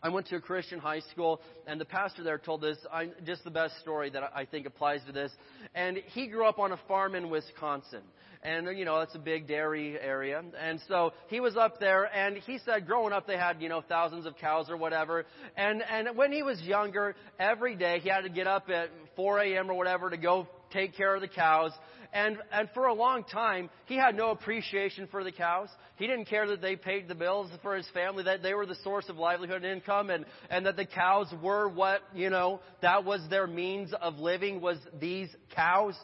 I 0.01 0.09
went 0.09 0.27
to 0.27 0.37
a 0.37 0.41
Christian 0.41 0.79
high 0.79 1.01
school, 1.11 1.41
and 1.67 1.79
the 1.79 1.85
pastor 1.85 2.23
there 2.23 2.37
told 2.37 2.61
this 2.61 2.77
I, 2.91 3.09
just 3.25 3.43
the 3.43 3.51
best 3.51 3.79
story 3.79 4.09
that 4.11 4.31
I 4.35 4.45
think 4.45 4.65
applies 4.65 5.01
to 5.07 5.11
this. 5.11 5.31
And 5.75 5.97
he 6.13 6.27
grew 6.27 6.45
up 6.45 6.59
on 6.59 6.71
a 6.71 6.79
farm 6.87 7.15
in 7.15 7.29
Wisconsin 7.29 8.01
and 8.41 8.77
you 8.77 8.85
know 8.85 9.01
it's 9.01 9.15
a 9.15 9.19
big 9.19 9.47
dairy 9.47 9.99
area 9.99 10.41
and 10.59 10.79
so 10.87 11.11
he 11.27 11.39
was 11.39 11.57
up 11.57 11.79
there 11.79 12.05
and 12.15 12.37
he 12.37 12.57
said 12.59 12.87
growing 12.87 13.11
up 13.11 13.27
they 13.27 13.37
had 13.37 13.61
you 13.61 13.67
know 13.67 13.81
thousands 13.81 14.25
of 14.25 14.35
cows 14.37 14.69
or 14.69 14.77
whatever 14.77 15.25
and 15.57 15.81
and 15.81 16.15
when 16.15 16.31
he 16.31 16.41
was 16.41 16.61
younger 16.61 17.15
every 17.37 17.75
day 17.75 17.99
he 17.99 18.07
had 18.07 18.21
to 18.21 18.29
get 18.29 18.47
up 18.47 18.69
at 18.69 18.89
4 19.15 19.39
a.m. 19.39 19.69
or 19.69 19.73
whatever 19.73 20.09
to 20.09 20.17
go 20.17 20.47
take 20.71 20.95
care 20.95 21.15
of 21.15 21.21
the 21.21 21.27
cows 21.27 21.71
and, 22.11 22.37
and 22.51 22.69
for 22.73 22.87
a 22.87 22.93
long 22.93 23.23
time, 23.23 23.69
he 23.85 23.95
had 23.95 24.15
no 24.15 24.31
appreciation 24.31 25.07
for 25.11 25.23
the 25.23 25.31
cows. 25.31 25.69
He 25.97 26.07
didn't 26.07 26.25
care 26.25 26.47
that 26.47 26.61
they 26.61 26.75
paid 26.75 27.07
the 27.07 27.15
bills 27.15 27.51
for 27.61 27.75
his 27.75 27.87
family, 27.93 28.23
that 28.23 28.41
they 28.41 28.53
were 28.53 28.65
the 28.65 28.77
source 28.83 29.09
of 29.09 29.17
livelihood 29.17 29.63
and 29.63 29.65
income, 29.65 30.09
and, 30.09 30.25
and 30.49 30.65
that 30.65 30.75
the 30.75 30.85
cows 30.85 31.27
were 31.41 31.69
what, 31.69 32.01
you 32.13 32.29
know, 32.29 32.61
that 32.81 33.05
was 33.05 33.21
their 33.29 33.45
means 33.45 33.93
of 34.01 34.17
living, 34.17 34.59
was 34.59 34.77
these 34.99 35.29
cows. 35.55 35.95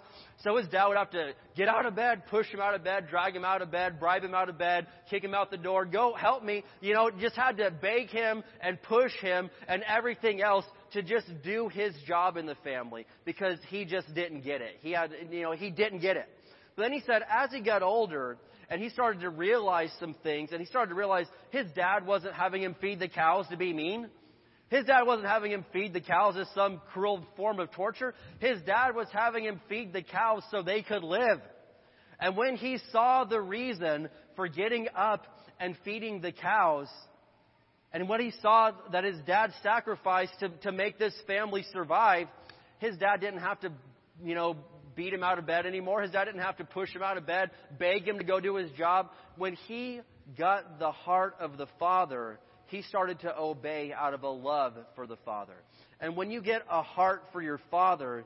So 0.44 0.58
his 0.58 0.68
dad 0.68 0.88
would 0.88 0.98
have 0.98 1.10
to 1.12 1.32
get 1.56 1.68
out 1.68 1.88
of 1.88 1.96
bed, 1.96 2.28
push 2.30 2.48
him 2.48 2.60
out 2.60 2.76
of 2.76 2.84
bed, 2.84 3.08
drag 3.10 3.36
him 3.36 3.44
out 3.44 3.64
of 3.64 3.72
bed, 3.72 4.00
bribe 4.00 4.24
him 4.24 4.36
out 4.36 4.48
of 4.48 4.60
bed, 4.60 4.86
kick 5.10 5.24
him 5.24 5.34
out 5.34 5.50
the 5.50 5.58
door, 5.58 5.86
go 5.86 6.14
help 6.14 6.44
me. 6.44 6.64
You 6.82 6.94
know, 6.94 7.10
just 7.10 7.36
had 7.36 7.58
to 7.58 7.72
beg 7.72 8.10
him 8.10 8.44
and 8.62 8.80
push 8.84 9.14
him 9.22 9.50
and 9.68 9.82
everything 9.84 10.42
else 10.42 10.66
to 10.96 11.04
just 11.04 11.28
do 11.44 11.70
his 11.70 11.94
job 12.08 12.38
in 12.38 12.46
the 12.46 12.56
family 12.64 13.06
because 13.26 13.60
he 13.70 13.86
just 13.86 14.14
didn't 14.16 14.42
get 14.42 14.62
it. 14.62 14.78
He 14.82 14.92
had, 14.92 15.12
you 15.30 15.44
know, 15.44 15.52
he 15.52 15.70
didn't 15.70 16.00
get 16.00 16.18
it. 16.18 16.28
But 16.76 16.84
then 16.84 16.94
he 16.94 17.02
said, 17.06 17.22
as 17.30 17.52
he 17.52 17.62
got 17.62 17.84
older, 17.84 18.38
and 18.70 18.82
he 18.82 18.90
started 18.90 19.22
to 19.22 19.30
realize 19.30 19.92
some 20.00 20.16
things, 20.24 20.50
and 20.52 20.60
he 20.60 20.66
started 20.66 20.90
to 20.90 20.96
realize 20.96 21.28
his 21.52 21.68
dad 21.76 22.06
wasn't 22.06 22.34
having 22.34 22.64
him 22.64 22.76
feed 22.82 23.00
the 23.00 23.08
cows 23.08 23.46
to 23.50 23.58
be 23.58 23.74
mean. 23.74 24.10
His 24.70 24.86
dad 24.86 25.04
wasn't 25.04 25.28
having 25.28 25.52
him 25.52 25.66
feed 25.72 25.94
the 25.94 26.02
cows 26.02 26.36
as 26.38 26.48
some 26.56 26.82
cruel 26.92 27.26
form 27.36 27.60
of 27.60 27.72
torture. 27.72 28.14
His 28.40 28.60
dad 28.62 28.96
was 28.96 29.08
having 29.12 29.44
him 29.44 29.62
feed 29.70 29.94
the 29.94 30.02
cows 30.02 30.44
so 30.50 30.64
they 30.64 30.82
could 30.82 31.04
live. 31.04 31.40
And 32.20 32.36
when 32.36 32.56
he 32.56 32.80
saw 32.92 33.26
the 33.26 33.42
reason 33.42 34.10
for 34.36 34.48
getting 34.48 34.88
up 34.96 35.26
and 35.60 35.78
feeding 35.84 36.22
the 36.22 36.32
cows, 36.32 36.88
and 37.96 38.10
when 38.10 38.20
he 38.20 38.34
saw 38.42 38.72
that 38.92 39.06
his 39.06 39.16
dad 39.26 39.54
sacrificed 39.64 40.38
to, 40.42 40.50
to 40.64 40.74
make 40.74 41.00
this 41.00 41.14
family 41.28 41.64
survive, 41.72 42.28
his 42.80 42.98
dad 42.98 43.22
didn't 43.22 43.40
have 43.40 43.58
to, 43.62 43.72
you 44.22 44.36
know, 44.36 44.58
beat 44.98 45.14
him 45.14 45.24
out 45.24 45.40
of 45.40 45.46
bed 45.46 45.66
anymore. 45.66 46.02
His 46.02 46.12
dad 46.12 46.26
didn't 46.26 46.42
have 46.42 46.58
to 46.58 46.66
push 46.66 46.94
him 46.94 47.02
out 47.02 47.16
of 47.16 47.26
bed, 47.26 47.52
beg 47.80 48.06
him 48.06 48.18
to 48.18 48.26
go 48.26 48.42
do 48.42 48.56
his 48.56 48.70
job. 48.72 49.12
When 49.38 49.54
he 49.54 50.02
got 50.38 50.78
the 50.78 50.92
heart 50.92 51.38
of 51.40 51.58
the 51.58 51.68
father, 51.80 52.38
he 52.66 52.82
started 52.82 53.22
to 53.22 53.34
obey 53.40 53.94
out 53.94 54.14
of 54.14 54.24
a 54.24 54.30
love 54.30 54.74
for 54.96 55.08
the 55.08 55.16
father. 55.24 55.56
And 56.02 56.18
when 56.18 56.32
you 56.32 56.42
get 56.42 56.64
a 56.70 56.82
heart 56.82 57.24
for 57.32 57.42
your 57.42 57.62
father, 57.72 58.26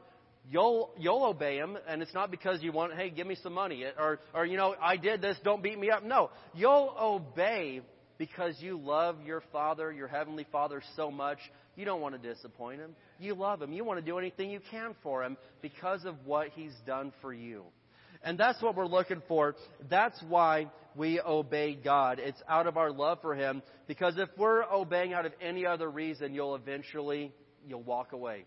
you'll 0.50 0.90
you'll 0.98 1.26
obey 1.26 1.58
him 1.58 1.78
and 1.88 2.02
it's 2.02 2.14
not 2.16 2.32
because 2.32 2.64
you 2.64 2.72
want 2.72 2.96
hey 2.96 3.12
give 3.12 3.28
me 3.28 3.36
some 3.44 3.54
money 3.54 3.84
or 3.84 4.20
or 4.34 4.46
you 4.46 4.58
know 4.58 4.74
I 4.82 4.98
did 4.98 5.22
this 5.22 5.38
don't 5.44 5.62
beat 5.62 5.78
me 5.78 5.92
up 5.92 6.04
no 6.04 6.32
you'll 6.56 6.96
obey 7.00 7.82
because 8.20 8.62
you 8.62 8.78
love 8.78 9.16
your 9.26 9.42
father 9.52 9.92
your 9.92 10.08
heavenly 10.08 10.46
father 10.52 10.84
so 10.96 11.10
much 11.10 11.40
you 11.80 11.86
don't 11.86 12.02
want 12.02 12.22
to 12.22 12.34
disappoint 12.34 12.82
him. 12.82 12.94
You 13.20 13.36
love 13.36 13.62
him. 13.62 13.72
You 13.72 13.86
want 13.86 14.02
to 14.02 14.06
do 14.06 14.18
anything 14.18 14.52
you 14.52 14.60
can 14.70 14.96
for 15.02 15.24
him 15.24 15.38
because 15.62 16.04
of 16.04 16.16
what 16.26 16.50
he's 16.50 16.76
done 16.86 17.14
for 17.22 17.34
you. 17.34 17.64
And 18.22 18.38
that's 18.38 18.62
what 18.62 18.76
we're 18.76 18.86
looking 18.86 19.22
for. 19.30 19.56
That's 19.90 20.22
why 20.28 20.70
we 20.94 21.22
obey 21.22 21.76
God. 21.76 22.20
It's 22.20 22.42
out 22.50 22.68
of 22.68 22.76
our 22.76 22.92
love 22.92 23.20
for 23.22 23.34
him 23.34 23.62
because 23.88 24.18
if 24.18 24.28
we're 24.38 24.66
obeying 24.66 25.14
out 25.14 25.26
of 25.26 25.32
any 25.42 25.66
other 25.66 25.90
reason 25.90 26.34
you'll 26.34 26.56
eventually 26.56 27.32
you'll 27.66 27.84
walk 27.84 28.12
away. 28.12 28.44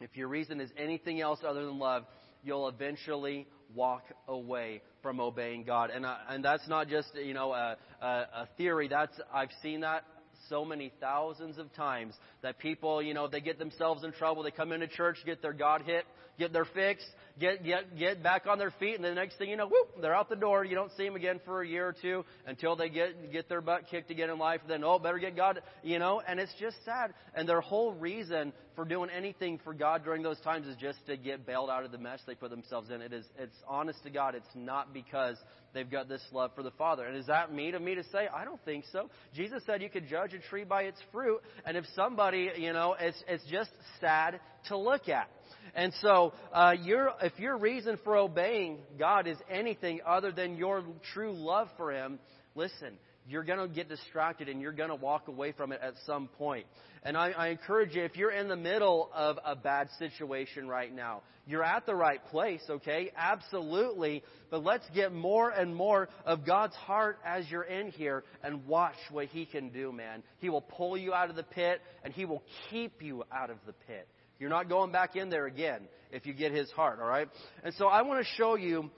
If 0.00 0.16
your 0.16 0.26
reason 0.26 0.60
is 0.60 0.70
anything 0.76 1.20
else 1.20 1.38
other 1.46 1.64
than 1.64 1.78
love, 1.78 2.04
you'll 2.42 2.66
eventually 2.66 3.46
walk 3.76 4.02
away 4.26 4.82
from 5.02 5.20
obeying 5.20 5.64
God. 5.64 5.90
And, 5.90 6.04
uh, 6.06 6.16
and 6.28 6.44
that's 6.44 6.68
not 6.68 6.88
just, 6.88 7.08
you 7.14 7.34
know, 7.34 7.52
a, 7.52 7.76
a, 8.00 8.06
a 8.06 8.48
theory. 8.56 8.88
That's, 8.88 9.18
I've 9.32 9.50
seen 9.62 9.80
that 9.80 10.04
so 10.48 10.64
many 10.64 10.92
thousands 11.00 11.58
of 11.58 11.72
times 11.74 12.14
that 12.42 12.58
people, 12.58 13.02
you 13.02 13.14
know, 13.14 13.28
they 13.28 13.40
get 13.40 13.58
themselves 13.58 14.04
in 14.04 14.12
trouble. 14.12 14.42
They 14.42 14.50
come 14.50 14.72
into 14.72 14.88
church, 14.88 15.18
get 15.24 15.42
their 15.42 15.52
God 15.52 15.82
hit, 15.82 16.04
get 16.38 16.52
their 16.52 16.64
fix, 16.64 17.04
get 17.38 17.64
get 17.64 17.98
get 17.98 18.22
back 18.22 18.46
on 18.46 18.58
their 18.58 18.72
feet, 18.72 18.96
and 18.96 19.04
the 19.04 19.14
next 19.14 19.36
thing 19.36 19.50
you 19.50 19.56
know, 19.56 19.66
whoop, 19.66 20.00
they're 20.00 20.14
out 20.14 20.28
the 20.28 20.36
door. 20.36 20.64
You 20.64 20.74
don't 20.74 20.90
see 20.96 21.04
them 21.04 21.16
again 21.16 21.40
for 21.44 21.62
a 21.62 21.68
year 21.68 21.86
or 21.86 21.94
two 22.00 22.24
until 22.46 22.76
they 22.76 22.88
get 22.88 23.32
get 23.32 23.48
their 23.48 23.60
butt 23.60 23.88
kicked 23.90 24.10
again 24.10 24.30
in 24.30 24.38
life. 24.38 24.60
Then 24.66 24.82
oh, 24.82 24.98
better 24.98 25.18
get 25.18 25.36
God, 25.36 25.62
you 25.82 25.98
know. 25.98 26.20
And 26.26 26.40
it's 26.40 26.54
just 26.58 26.76
sad. 26.84 27.14
And 27.34 27.48
their 27.48 27.60
whole 27.60 27.92
reason 27.92 28.52
for 28.74 28.84
doing 28.84 29.10
anything 29.10 29.60
for 29.62 29.74
God 29.74 30.04
during 30.04 30.22
those 30.22 30.40
times 30.40 30.66
is 30.66 30.76
just 30.76 30.98
to 31.06 31.16
get 31.16 31.46
bailed 31.46 31.70
out 31.70 31.84
of 31.84 31.92
the 31.92 31.98
mess 31.98 32.20
they 32.26 32.34
put 32.34 32.50
themselves 32.50 32.90
in. 32.90 33.02
It 33.02 33.12
is 33.12 33.24
it's 33.38 33.56
honest 33.68 34.02
to 34.04 34.10
God. 34.10 34.34
It's 34.34 34.46
not 34.54 34.92
because 34.94 35.36
they've 35.74 35.90
got 35.90 36.08
this 36.08 36.22
love 36.32 36.52
for 36.54 36.62
the 36.62 36.70
Father. 36.72 37.04
And 37.04 37.16
is 37.16 37.26
that 37.26 37.52
me 37.52 37.70
to 37.70 37.80
me 37.80 37.94
to 37.94 38.04
say? 38.04 38.28
I 38.34 38.44
don't 38.44 38.62
think 38.64 38.84
so. 38.92 39.10
Jesus 39.34 39.62
said 39.66 39.82
you 39.82 39.90
could 39.90 40.08
judge 40.08 40.34
a 40.34 40.38
tree 40.38 40.64
by 40.64 40.82
its 40.82 40.98
fruit. 41.12 41.40
And 41.64 41.76
if 41.76 41.84
somebody, 41.94 42.50
you 42.56 42.72
know, 42.72 42.96
it's 42.98 43.22
it's 43.28 43.44
just 43.50 43.70
sad 44.00 44.40
to 44.68 44.76
look 44.76 45.08
at. 45.08 45.28
And 45.74 45.92
so, 46.00 46.32
uh, 46.52 46.74
your, 46.82 47.12
if 47.22 47.38
your 47.38 47.56
reason 47.56 47.98
for 48.02 48.16
obeying 48.16 48.78
God 48.98 49.26
is 49.26 49.36
anything 49.48 50.00
other 50.06 50.32
than 50.32 50.56
your 50.56 50.82
true 51.12 51.32
love 51.32 51.68
for 51.76 51.92
Him, 51.92 52.18
listen, 52.54 52.98
you're 53.28 53.44
going 53.44 53.58
to 53.58 53.72
get 53.72 53.88
distracted 53.88 54.48
and 54.48 54.60
you're 54.60 54.72
going 54.72 54.88
to 54.88 54.96
walk 54.96 55.28
away 55.28 55.52
from 55.52 55.72
it 55.72 55.80
at 55.82 55.94
some 56.06 56.28
point. 56.28 56.66
And 57.02 57.16
I, 57.16 57.30
I 57.30 57.48
encourage 57.48 57.94
you, 57.94 58.02
if 58.02 58.16
you're 58.16 58.32
in 58.32 58.48
the 58.48 58.56
middle 58.56 59.10
of 59.14 59.38
a 59.44 59.56
bad 59.56 59.88
situation 59.98 60.68
right 60.68 60.94
now, 60.94 61.22
you're 61.46 61.64
at 61.64 61.86
the 61.86 61.94
right 61.94 62.24
place, 62.26 62.60
okay? 62.68 63.10
Absolutely. 63.16 64.22
But 64.50 64.62
let's 64.62 64.84
get 64.94 65.12
more 65.12 65.50
and 65.50 65.74
more 65.74 66.08
of 66.24 66.46
God's 66.46 66.74
heart 66.74 67.18
as 67.24 67.44
you're 67.50 67.64
in 67.64 67.90
here 67.90 68.24
and 68.42 68.66
watch 68.66 68.96
what 69.10 69.26
He 69.26 69.46
can 69.46 69.70
do, 69.70 69.92
man. 69.92 70.22
He 70.38 70.48
will 70.48 70.60
pull 70.60 70.96
you 70.96 71.14
out 71.14 71.30
of 71.30 71.36
the 71.36 71.42
pit 71.42 71.80
and 72.04 72.12
He 72.12 72.24
will 72.24 72.42
keep 72.70 73.02
you 73.02 73.24
out 73.32 73.50
of 73.50 73.56
the 73.66 73.72
pit. 73.86 74.06
You're 74.40 74.50
not 74.50 74.70
going 74.70 74.90
back 74.90 75.16
in 75.16 75.28
there 75.28 75.46
again 75.46 75.82
if 76.12 76.24
you 76.24 76.32
get 76.32 76.50
his 76.52 76.70
heart, 76.70 76.98
all 77.00 77.06
right? 77.06 77.28
And 77.62 77.74
so 77.74 77.86
I 77.86 78.02
want 78.02 78.24
to 78.24 78.32
show 78.36 78.56
you 78.56 78.90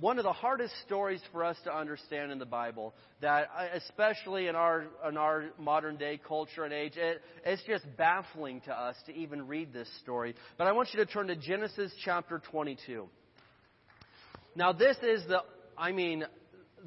one 0.00 0.18
of 0.18 0.24
the 0.24 0.32
hardest 0.32 0.74
stories 0.86 1.20
for 1.32 1.42
us 1.44 1.56
to 1.64 1.74
understand 1.74 2.30
in 2.30 2.38
the 2.38 2.46
Bible 2.46 2.94
that 3.20 3.48
uh, 3.56 3.66
especially 3.74 4.46
in 4.46 4.54
our 4.54 4.86
in 5.08 5.16
our 5.16 5.46
modern 5.58 5.96
day 5.96 6.20
culture 6.26 6.64
and 6.64 6.72
age 6.72 6.96
it, 6.96 7.22
it's 7.44 7.62
just 7.66 7.84
baffling 7.96 8.60
to 8.62 8.72
us 8.72 8.96
to 9.06 9.14
even 9.14 9.46
read 9.46 9.72
this 9.72 9.88
story 10.02 10.34
but 10.58 10.66
I 10.66 10.72
want 10.72 10.90
you 10.92 11.04
to 11.04 11.10
turn 11.10 11.28
to 11.28 11.36
Genesis 11.36 11.92
chapter 12.04 12.42
22 12.50 13.06
now 14.54 14.72
this 14.72 14.96
is 15.02 15.26
the 15.28 15.42
I 15.78 15.92
mean 15.92 16.24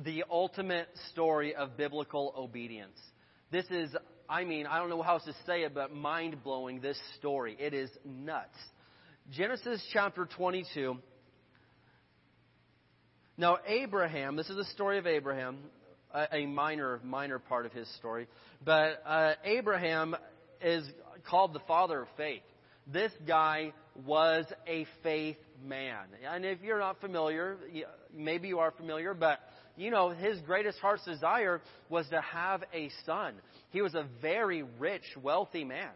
the 0.04 0.24
ultimate 0.30 0.88
story 1.12 1.56
of 1.56 1.78
biblical 1.78 2.34
obedience 2.38 3.00
this 3.52 3.66
is 3.72 3.96
I 4.30 4.44
mean, 4.44 4.68
I 4.68 4.78
don't 4.78 4.90
know 4.90 5.02
how 5.02 5.16
else 5.16 5.26
to 5.26 5.34
say 5.48 5.64
it, 5.64 5.74
but 5.74 5.92
mind 5.92 6.44
blowing, 6.44 6.82
this 6.82 7.00
story. 7.18 7.58
It 7.60 7.74
is 7.74 7.90
nuts. 8.06 8.56
Genesis 9.32 9.84
chapter 9.92 10.28
22. 10.38 11.00
Now, 13.40 13.60
Abraham, 13.68 14.36
this 14.36 14.50
is 14.50 14.58
the 14.58 14.66
story 14.66 14.98
of 14.98 15.08
Abraham, 15.08 15.60
a, 16.34 16.46
minor, 16.46 17.00
minor 17.06 17.40
part 17.40 17.66
of 17.66 17.72
his 17.72 17.88
story, 17.96 18.28
but 18.66 19.02
uh, 19.06 19.36
Abraham 19.46 20.14
is 20.62 20.84
called 21.26 21.54
the 21.54 21.62
father 21.66 22.02
of 22.02 22.10
faith. 22.18 22.42
This 22.86 23.14
guy 23.26 23.72
was 24.06 24.44
a 24.68 24.86
faith 25.04 25.38
man. 25.66 26.04
And 26.30 26.44
if 26.44 26.62
you're 26.62 26.80
not 26.80 27.00
familiar, 27.00 27.56
maybe 28.14 28.50
you 28.50 28.60
are 28.60 28.72
familiar, 28.72 29.14
but 29.14 29.40
you 29.78 29.90
know, 29.90 30.10
his 30.10 30.38
greatest 30.42 30.78
heart's 30.80 31.06
desire 31.06 31.62
was 31.88 32.10
to 32.10 32.20
have 32.20 32.66
a 32.74 32.90
son. 33.06 33.36
He 33.70 33.82
was 33.82 33.96
a 33.96 34.06
very 34.22 34.64
rich, 34.80 35.16
wealthy 35.24 35.64
man, 35.64 35.94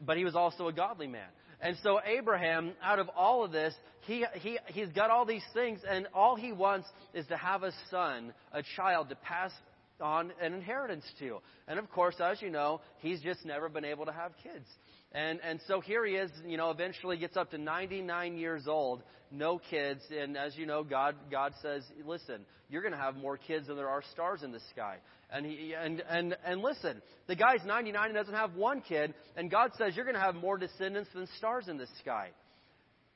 but 0.00 0.16
he 0.16 0.24
was 0.24 0.34
also 0.34 0.68
a 0.68 0.72
godly 0.72 1.06
man. 1.06 1.28
And 1.62 1.76
so 1.82 2.00
Abraham, 2.04 2.72
out 2.82 2.98
of 2.98 3.08
all 3.16 3.44
of 3.44 3.52
this, 3.52 3.74
he, 4.06 4.24
he, 4.34 4.58
he's 4.66 4.88
got 4.88 5.10
all 5.10 5.26
these 5.26 5.44
things, 5.52 5.80
and 5.88 6.06
all 6.14 6.36
he 6.36 6.52
wants 6.52 6.88
is 7.12 7.26
to 7.26 7.36
have 7.36 7.62
a 7.62 7.72
son, 7.90 8.32
a 8.52 8.62
child, 8.76 9.10
to 9.10 9.16
pass 9.16 9.52
on 10.00 10.32
an 10.40 10.54
inheritance 10.54 11.04
to. 11.18 11.38
And 11.68 11.78
of 11.78 11.90
course, 11.90 12.16
as 12.20 12.40
you 12.40 12.50
know, 12.50 12.80
he's 12.98 13.20
just 13.20 13.44
never 13.44 13.68
been 13.68 13.84
able 13.84 14.06
to 14.06 14.12
have 14.12 14.32
kids. 14.42 14.66
And, 15.12 15.40
and 15.42 15.60
so 15.66 15.80
here 15.80 16.04
he 16.04 16.14
is, 16.14 16.30
you 16.46 16.56
know, 16.56 16.70
eventually 16.70 17.16
gets 17.16 17.36
up 17.36 17.50
to 17.50 17.58
99 17.58 18.36
years 18.36 18.68
old, 18.68 19.02
no 19.32 19.58
kids. 19.58 20.02
And 20.16 20.36
as 20.36 20.56
you 20.56 20.66
know, 20.66 20.84
God, 20.84 21.16
God 21.30 21.52
says, 21.62 21.82
listen, 22.06 22.46
you're 22.68 22.82
going 22.82 22.94
to 22.94 22.98
have 22.98 23.16
more 23.16 23.36
kids 23.36 23.66
than 23.66 23.76
there 23.76 23.88
are 23.88 24.02
stars 24.12 24.44
in 24.44 24.52
the 24.52 24.60
sky. 24.70 24.98
And, 25.32 25.44
he, 25.46 25.74
and, 25.74 26.02
and, 26.08 26.36
and 26.44 26.60
listen, 26.60 27.02
the 27.26 27.34
guy's 27.34 27.64
99 27.64 28.06
and 28.06 28.14
doesn't 28.14 28.34
have 28.34 28.54
one 28.54 28.82
kid. 28.82 29.14
And 29.36 29.50
God 29.50 29.72
says, 29.78 29.96
you're 29.96 30.04
going 30.04 30.16
to 30.16 30.20
have 30.20 30.36
more 30.36 30.56
descendants 30.56 31.10
than 31.12 31.26
stars 31.38 31.66
in 31.66 31.76
the 31.76 31.88
sky. 32.00 32.30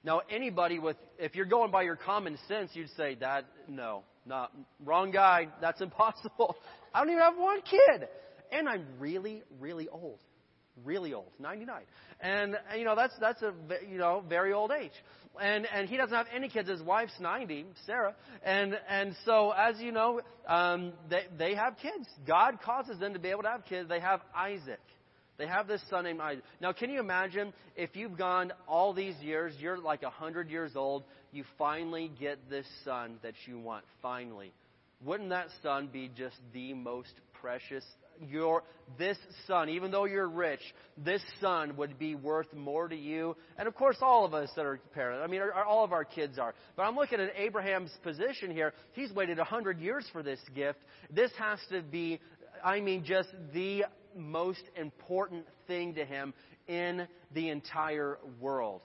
Now, 0.03 0.21
anybody 0.29 0.81
with, 0.81 0.97
if 1.19 1.37
you're 1.37 1.47
going 1.47 1.71
by 1.71 1.83
your 1.83 1.97
common 1.97 2.39
sense, 2.49 2.71
you'd 2.75 2.91
say, 2.97 3.15
that, 3.21 3.47
no, 3.69 4.03
not, 4.27 4.53
wrong 4.85 5.13
guy. 5.13 5.49
That's 5.61 5.81
impossible. 5.81 6.57
I 6.95 7.01
don't 7.01 7.11
even 7.11 7.23
have 7.23 7.39
one 7.39 7.61
kid. 7.63 8.09
And 8.53 8.69
I'm 8.69 8.85
really, 8.99 9.43
really 9.61 9.89
old 9.89 10.19
really 10.85 11.13
old, 11.13 11.31
99. 11.39 11.83
And, 12.21 12.57
you 12.77 12.85
know, 12.85 12.97
that's, 12.97 13.15
that's 13.21 13.43
a, 13.43 13.53
you 13.91 13.99
know, 13.99 14.23
very 14.29 14.53
old 14.53 14.71
age. 14.73 14.93
And, 15.41 15.67
and 15.73 15.89
he 15.89 15.97
doesn't 15.97 16.15
have 16.15 16.27
any 16.35 16.49
kids. 16.49 16.69
His 16.69 16.83
wife's 16.83 17.19
90, 17.21 17.67
Sarah. 17.87 18.15
And, 18.45 18.79
and 18.89 19.15
so, 19.25 19.51
as 19.51 19.79
you 19.81 19.93
know, 19.93 20.21
um, 20.47 20.93
they, 21.11 21.23
they 21.37 21.55
have 21.55 21.77
kids. 21.79 22.09
God 22.27 22.61
causes 22.63 22.99
them 22.99 23.15
to 23.15 23.19
be 23.19 23.29
able 23.29 23.43
to 23.43 23.51
have 23.51 23.65
kids. 23.65 23.89
They 23.89 24.01
have 24.01 24.21
Isaac. 24.35 24.81
They 25.37 25.47
have 25.49 25.67
this 25.67 25.83
son 25.91 26.05
named 26.05 26.21
Isaac. 26.21 26.45
Now, 26.61 26.73
can 26.73 26.91
you 26.91 27.01
imagine 27.01 27.53
if 27.75 27.97
you've 27.97 28.17
gone 28.17 28.53
all 28.69 28.93
these 28.93 29.17
years, 29.21 29.55
you're 29.59 29.79
like 29.79 30.03
100 30.03 30.49
years 30.49 30.73
old, 30.77 31.03
you 31.33 31.45
finally 31.59 32.11
get 32.21 32.39
this 32.49 32.67
son 32.85 33.17
that 33.23 33.35
you 33.47 33.59
want, 33.59 33.85
finally. 34.01 34.53
Wouldn't 35.05 35.31
that 35.31 35.49
son 35.63 35.89
be 35.93 36.09
just 36.17 36.37
the 36.53 36.73
most 36.75 37.13
precious 37.41 37.85
your 38.21 38.63
this 38.99 39.17
son, 39.47 39.69
even 39.71 39.91
though 39.91 40.05
you're 40.05 40.29
rich, 40.29 40.61
this 40.97 41.23
son 41.41 41.77
would 41.77 41.99
be 41.99 42.15
worth 42.15 42.53
more 42.53 42.89
to 42.89 42.97
you. 42.97 43.37
And 43.59 43.67
of 43.67 43.75
course, 43.75 43.97
all 44.01 44.25
of 44.25 44.35
us 44.35 44.51
that 44.57 44.67
are 44.67 44.79
parents, 44.95 45.23
I 45.25 45.31
mean, 45.31 45.41
all 45.67 45.85
of 45.85 45.93
our 45.93 46.05
kids 46.05 46.39
are. 46.39 46.55
But 46.77 46.83
I'm 46.83 46.97
looking 46.97 47.21
at 47.21 47.31
Abraham's 47.37 47.93
position 48.03 48.51
here. 48.51 48.73
He's 48.93 49.13
waited 49.13 49.39
a 49.39 49.45
hundred 49.45 49.81
years 49.81 50.07
for 50.13 50.23
this 50.23 50.41
gift. 50.55 50.79
This 51.11 51.31
has 51.39 51.59
to 51.71 51.83
be, 51.83 52.21
I 52.65 52.81
mean, 52.81 53.05
just 53.05 53.31
the 53.53 53.85
most 54.17 54.63
important 54.77 55.47
thing 55.67 55.95
to 55.95 56.05
him 56.05 56.35
in 56.69 57.07
the 57.33 57.49
entire 57.49 58.19
world. 58.41 58.81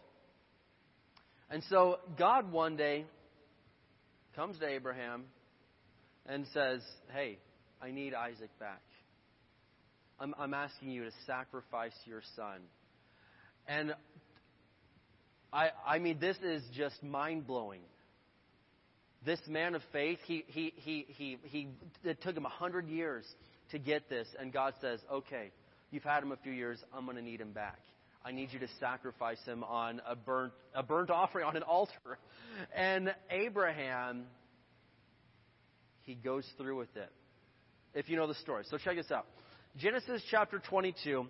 And 1.50 1.64
so 1.70 2.00
God 2.18 2.52
one 2.52 2.76
day 2.76 3.06
comes 4.36 4.60
to 4.60 4.68
Abraham 4.68 5.26
and 6.26 6.46
says, 6.54 6.82
Hey, 7.14 7.40
I 7.82 7.92
need 7.92 8.14
Isaac 8.14 8.52
back. 8.60 8.82
I'm, 10.20 10.36
I'm 10.38 10.54
asking 10.54 10.92
you 10.92 11.06
to 11.06 11.12
sacrifice 11.26 11.94
your 12.06 12.22
son. 12.36 12.60
And 13.68 13.94
I, 15.54 15.70
I 15.86 16.00
mean, 16.00 16.20
this 16.20 16.38
is 16.44 16.64
just 16.76 17.02
mind 17.04 17.48
blowing. 17.48 17.82
this 19.26 19.40
man 19.48 19.76
of 19.76 19.82
faith, 19.92 20.20
he, 20.26 20.44
he, 20.48 20.74
he, 20.76 21.06
he, 21.08 21.38
he, 21.44 21.68
it 22.04 22.22
took 22.22 22.36
him 22.36 22.46
a 22.46 22.50
hundred 22.50 22.88
years 22.88 23.26
to 23.72 23.80
get 23.80 24.10
this. 24.10 24.28
And 24.40 24.52
God 24.52 24.74
says, 24.82 25.00
okay, 25.12 25.52
you've 25.92 26.04
had 26.04 26.24
him 26.24 26.32
a 26.32 26.38
few 26.38 26.52
years. 26.52 26.80
I'm 26.94 27.06
going 27.06 27.18
to 27.18 27.24
need 27.24 27.42
him 27.42 27.52
back. 27.52 27.80
I 28.24 28.32
need 28.32 28.50
you 28.52 28.60
to 28.60 28.68
sacrifice 28.80 29.40
him 29.46 29.64
on 29.64 30.02
a 30.08 30.16
burnt, 30.16 30.54
a 30.76 30.84
burnt 30.84 31.10
offering 31.10 31.46
on 31.46 31.56
an 31.56 31.64
altar. 31.64 31.94
And 32.76 33.14
Abraham, 33.30 34.26
he 36.04 36.16
goes 36.16 36.46
through 36.58 36.78
with 36.78 36.94
it. 36.98 37.10
If 37.94 38.10
you 38.10 38.18
know 38.18 38.28
the 38.28 38.34
story. 38.36 38.66
So 38.70 38.78
check 38.78 38.98
this 38.98 39.12
out. 39.12 39.26
Genesis 39.80 40.22
chapter 40.30 40.60
22, 40.60 41.26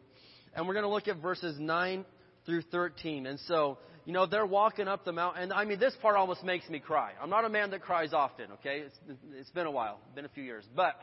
and 0.56 0.68
we're 0.68 0.74
going 0.74 0.84
to 0.84 0.90
look 0.90 1.08
at 1.08 1.22
verses 1.22 1.60
9 1.60 2.04
through 2.48 2.64
13. 2.64 3.28
And 3.28 3.40
so, 3.42 3.78
you 4.06 4.14
know, 4.14 4.26
they're 4.26 4.46
walking 4.46 4.88
up 4.88 5.06
the 5.06 5.12
mountain. 5.12 5.44
And 5.44 5.54
I 5.54 5.66
mean, 5.66 5.80
this 5.80 5.96
part 6.02 6.16
almost 6.16 6.44
makes 6.44 6.68
me 6.68 6.80
cry. 6.80 7.12
I'm 7.22 7.30
not 7.30 7.46
a 7.46 7.50
man 7.50 7.70
that 7.70 7.82
cries 7.82 8.12
often, 8.12 8.52
okay? 8.54 8.86
It's, 8.88 8.96
it's 9.36 9.52
been 9.52 9.68
a 9.68 9.72
while, 9.72 10.00
been 10.16 10.26
a 10.26 10.30
few 10.30 10.44
years. 10.44 10.66
But 10.76 10.96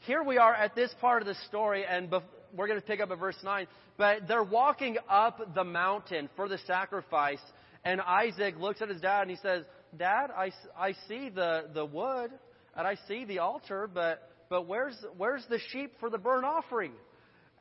here 0.00 0.24
we 0.24 0.38
are 0.38 0.52
at 0.52 0.74
this 0.74 0.92
part 1.00 1.22
of 1.22 1.28
the 1.28 1.36
story, 1.46 1.84
and 1.88 2.10
we're 2.52 2.66
going 2.66 2.80
to 2.80 2.86
pick 2.86 2.98
up 2.98 3.12
at 3.12 3.18
verse 3.20 3.38
9. 3.44 3.68
But 3.96 4.26
they're 4.26 4.42
walking 4.42 4.96
up 5.08 5.54
the 5.54 5.64
mountain 5.64 6.28
for 6.34 6.48
the 6.48 6.58
sacrifice, 6.66 7.38
and 7.84 8.00
Isaac 8.00 8.56
looks 8.58 8.82
at 8.82 8.88
his 8.88 9.00
dad 9.00 9.22
and 9.22 9.30
he 9.30 9.36
says, 9.36 9.62
Dad, 9.96 10.30
I, 10.36 10.50
I 10.76 10.94
see 11.06 11.28
the, 11.28 11.68
the 11.72 11.84
wood, 11.84 12.32
and 12.76 12.88
I 12.88 12.96
see 13.06 13.24
the 13.24 13.38
altar, 13.38 13.88
but, 13.92 14.31
but 14.52 14.68
where's, 14.68 14.94
where's 15.16 15.42
the 15.48 15.58
sheep 15.70 15.94
for 15.98 16.10
the 16.10 16.18
burnt 16.18 16.44
offering? 16.44 16.92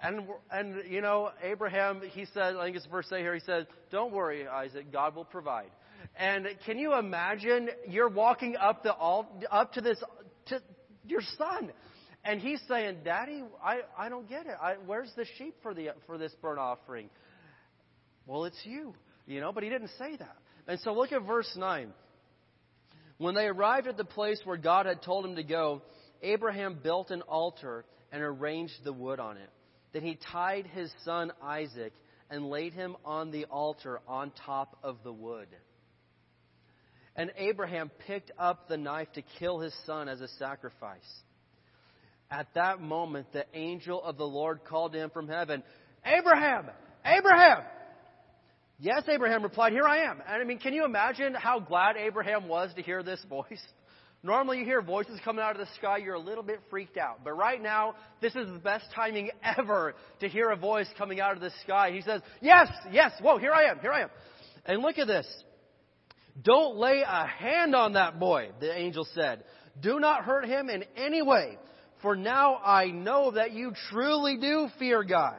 And, 0.01 0.25
and, 0.51 0.83
you 0.89 0.99
know, 0.99 1.29
Abraham, 1.41 2.01
he 2.11 2.25
said, 2.33 2.57
I 2.57 2.65
think 2.65 2.75
it's 2.75 2.85
verse 2.87 3.07
8 3.09 3.21
here, 3.21 3.33
he 3.33 3.39
says, 3.39 3.65
Don't 3.91 4.11
worry, 4.11 4.45
Isaac, 4.45 4.91
God 4.91 5.15
will 5.15 5.23
provide. 5.23 5.71
And 6.17 6.45
can 6.65 6.77
you 6.77 6.93
imagine 6.93 7.69
you're 7.87 8.09
walking 8.09 8.57
up 8.57 8.83
the 8.83 8.93
up 8.93 9.71
to 9.73 9.81
this 9.81 10.03
to 10.47 10.61
your 11.07 11.21
son, 11.37 11.71
and 12.25 12.41
he's 12.41 12.59
saying, 12.67 12.97
"Daddy, 13.05 13.43
I, 13.63 13.81
I 13.97 14.09
don't 14.09 14.27
get 14.27 14.47
it. 14.47 14.55
I, 14.61 14.73
where's 14.85 15.11
the 15.15 15.25
sheep 15.37 15.55
for 15.61 15.73
the 15.73 15.89
for 16.07 16.17
this 16.17 16.33
burnt 16.41 16.59
offering?" 16.59 17.09
Well, 18.25 18.43
it's 18.45 18.59
you, 18.65 18.93
you 19.25 19.39
know. 19.39 19.53
But 19.53 19.63
he 19.63 19.69
didn't 19.69 19.91
say 19.97 20.17
that. 20.17 20.35
And 20.67 20.79
so 20.81 20.93
look 20.93 21.11
at 21.13 21.25
verse 21.25 21.49
nine. 21.55 21.93
When 23.19 23.35
they 23.35 23.45
arrived 23.45 23.87
at 23.87 23.95
the 23.95 24.03
place 24.03 24.41
where 24.43 24.57
God 24.57 24.87
had 24.87 25.03
told 25.03 25.23
him 25.23 25.35
to 25.35 25.43
go, 25.43 25.83
Abraham 26.21 26.79
built 26.81 27.11
an 27.11 27.21
altar 27.23 27.85
and 28.11 28.21
arranged 28.21 28.83
the 28.83 28.93
wood 28.93 29.19
on 29.19 29.37
it. 29.37 29.49
Then 29.93 30.03
he 30.03 30.17
tied 30.31 30.67
his 30.67 30.91
son 31.03 31.31
Isaac 31.41 31.93
and 32.29 32.49
laid 32.49 32.73
him 32.73 32.95
on 33.03 33.31
the 33.31 33.45
altar 33.45 33.99
on 34.07 34.31
top 34.45 34.77
of 34.83 34.97
the 35.03 35.11
wood. 35.11 35.47
And 37.15 37.31
Abraham 37.35 37.91
picked 38.07 38.31
up 38.39 38.69
the 38.69 38.77
knife 38.77 39.11
to 39.13 39.21
kill 39.39 39.59
his 39.59 39.73
son 39.85 40.07
as 40.07 40.21
a 40.21 40.29
sacrifice. 40.39 40.99
At 42.29 42.47
that 42.55 42.79
moment, 42.79 43.33
the 43.33 43.45
angel 43.53 44.01
of 44.01 44.17
the 44.17 44.27
Lord 44.27 44.63
called 44.63 44.93
to 44.93 44.99
him 44.99 45.09
from 45.09 45.27
heaven, 45.27 45.61
Abraham! 46.05 46.69
Abraham! 47.03 47.63
Yes, 48.79 49.03
Abraham 49.09 49.43
replied, 49.43 49.73
Here 49.73 49.85
I 49.85 50.09
am. 50.09 50.21
And 50.25 50.41
I 50.41 50.45
mean, 50.45 50.57
can 50.57 50.73
you 50.73 50.85
imagine 50.85 51.33
how 51.33 51.59
glad 51.59 51.97
Abraham 51.97 52.47
was 52.47 52.73
to 52.75 52.81
hear 52.81 53.03
this 53.03 53.23
voice? 53.29 53.61
Normally, 54.23 54.59
you 54.59 54.65
hear 54.65 54.81
voices 54.83 55.19
coming 55.25 55.43
out 55.43 55.59
of 55.59 55.65
the 55.65 55.73
sky, 55.77 55.97
you're 55.97 56.13
a 56.13 56.19
little 56.19 56.43
bit 56.43 56.59
freaked 56.69 56.97
out. 56.97 57.23
But 57.23 57.33
right 57.33 57.61
now, 57.61 57.95
this 58.21 58.35
is 58.35 58.47
the 58.47 58.59
best 58.59 58.85
timing 58.93 59.31
ever 59.57 59.95
to 60.19 60.29
hear 60.29 60.51
a 60.51 60.55
voice 60.55 60.87
coming 60.97 61.19
out 61.19 61.33
of 61.33 61.41
the 61.41 61.51
sky. 61.63 61.91
He 61.91 62.01
says, 62.01 62.21
Yes, 62.39 62.67
yes, 62.91 63.11
whoa, 63.21 63.39
here 63.39 63.51
I 63.51 63.71
am, 63.71 63.79
here 63.79 63.91
I 63.91 64.01
am. 64.01 64.09
And 64.65 64.81
look 64.81 64.99
at 64.99 65.07
this. 65.07 65.27
Don't 66.43 66.77
lay 66.77 67.01
a 67.05 67.25
hand 67.25 67.75
on 67.75 67.93
that 67.93 68.19
boy, 68.19 68.49
the 68.59 68.71
angel 68.71 69.07
said. 69.15 69.43
Do 69.81 69.99
not 69.99 70.23
hurt 70.23 70.45
him 70.45 70.69
in 70.69 70.83
any 70.95 71.21
way, 71.21 71.57
for 72.01 72.15
now 72.15 72.57
I 72.57 72.87
know 72.87 73.31
that 73.31 73.53
you 73.53 73.73
truly 73.89 74.37
do 74.37 74.67
fear 74.77 75.03
God. 75.03 75.37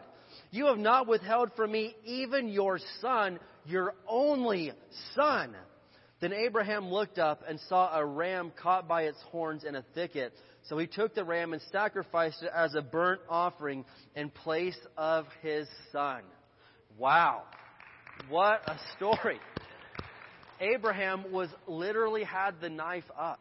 You 0.50 0.66
have 0.66 0.78
not 0.78 1.06
withheld 1.06 1.52
from 1.56 1.72
me 1.72 1.94
even 2.04 2.48
your 2.48 2.78
son, 3.00 3.38
your 3.64 3.94
only 4.08 4.72
son. 5.14 5.54
Then 6.22 6.32
Abraham 6.32 6.88
looked 6.88 7.18
up 7.18 7.42
and 7.48 7.58
saw 7.68 7.98
a 7.98 8.06
ram 8.06 8.52
caught 8.62 8.86
by 8.86 9.02
its 9.02 9.18
horns 9.32 9.64
in 9.64 9.74
a 9.74 9.84
thicket. 9.92 10.32
So 10.68 10.78
he 10.78 10.86
took 10.86 11.16
the 11.16 11.24
ram 11.24 11.52
and 11.52 11.60
sacrificed 11.72 12.44
it 12.44 12.50
as 12.54 12.76
a 12.76 12.80
burnt 12.80 13.20
offering 13.28 13.84
in 14.14 14.30
place 14.30 14.78
of 14.96 15.26
his 15.42 15.66
son. 15.90 16.22
Wow. 16.96 17.42
What 18.28 18.62
a 18.68 18.78
story. 18.96 19.40
Abraham 20.60 21.32
was 21.32 21.48
literally 21.66 22.22
had 22.22 22.60
the 22.60 22.70
knife 22.70 23.10
up. 23.18 23.40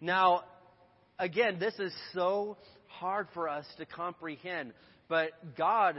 Now, 0.00 0.42
again, 1.20 1.60
this 1.60 1.74
is 1.78 1.94
so 2.12 2.56
hard 2.88 3.28
for 3.34 3.48
us 3.48 3.66
to 3.78 3.86
comprehend. 3.86 4.72
But 5.08 5.30
God, 5.56 5.94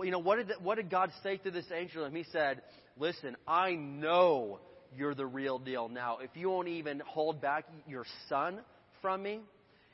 you 0.00 0.12
know, 0.12 0.20
what 0.20 0.36
did, 0.36 0.56
what 0.62 0.76
did 0.76 0.88
God 0.88 1.10
say 1.24 1.38
to 1.38 1.50
this 1.50 1.66
angel? 1.74 2.08
He 2.08 2.24
said, 2.30 2.62
Listen, 2.96 3.36
I 3.44 3.72
know 3.72 4.60
you're 4.96 5.14
the 5.14 5.26
real 5.26 5.58
deal. 5.58 5.88
Now, 5.88 6.18
if 6.18 6.30
you 6.34 6.50
won't 6.50 6.68
even 6.68 7.00
hold 7.00 7.40
back 7.40 7.64
your 7.86 8.04
son 8.28 8.60
from 9.02 9.22
me, 9.22 9.40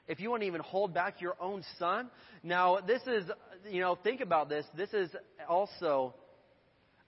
if 0.06 0.20
you 0.20 0.30
won't 0.30 0.42
even 0.42 0.60
hold 0.60 0.92
back 0.92 1.20
your 1.20 1.36
own 1.40 1.62
son, 1.78 2.10
now 2.42 2.78
this 2.86 3.02
is, 3.06 3.24
you 3.70 3.80
know, 3.80 3.96
think 3.96 4.20
about 4.20 4.48
this. 4.48 4.66
This 4.76 4.92
is 4.92 5.10
also 5.48 6.14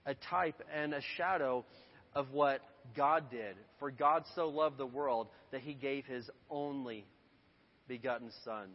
a 0.05 0.15
type 0.15 0.61
and 0.73 0.93
a 0.93 1.01
shadow 1.15 1.63
of 2.15 2.31
what 2.31 2.61
God 2.95 3.29
did. 3.29 3.55
For 3.79 3.91
God 3.91 4.23
so 4.35 4.47
loved 4.47 4.77
the 4.77 4.85
world 4.85 5.27
that 5.51 5.61
he 5.61 5.73
gave 5.73 6.05
his 6.05 6.27
only 6.49 7.05
begotten 7.87 8.31
Son. 8.43 8.69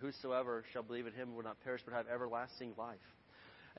Whosoever 0.00 0.64
shall 0.72 0.82
believe 0.82 1.06
in 1.06 1.12
him 1.12 1.34
will 1.34 1.44
not 1.44 1.62
perish 1.62 1.82
but 1.84 1.94
have 1.94 2.06
everlasting 2.12 2.72
life. 2.76 2.96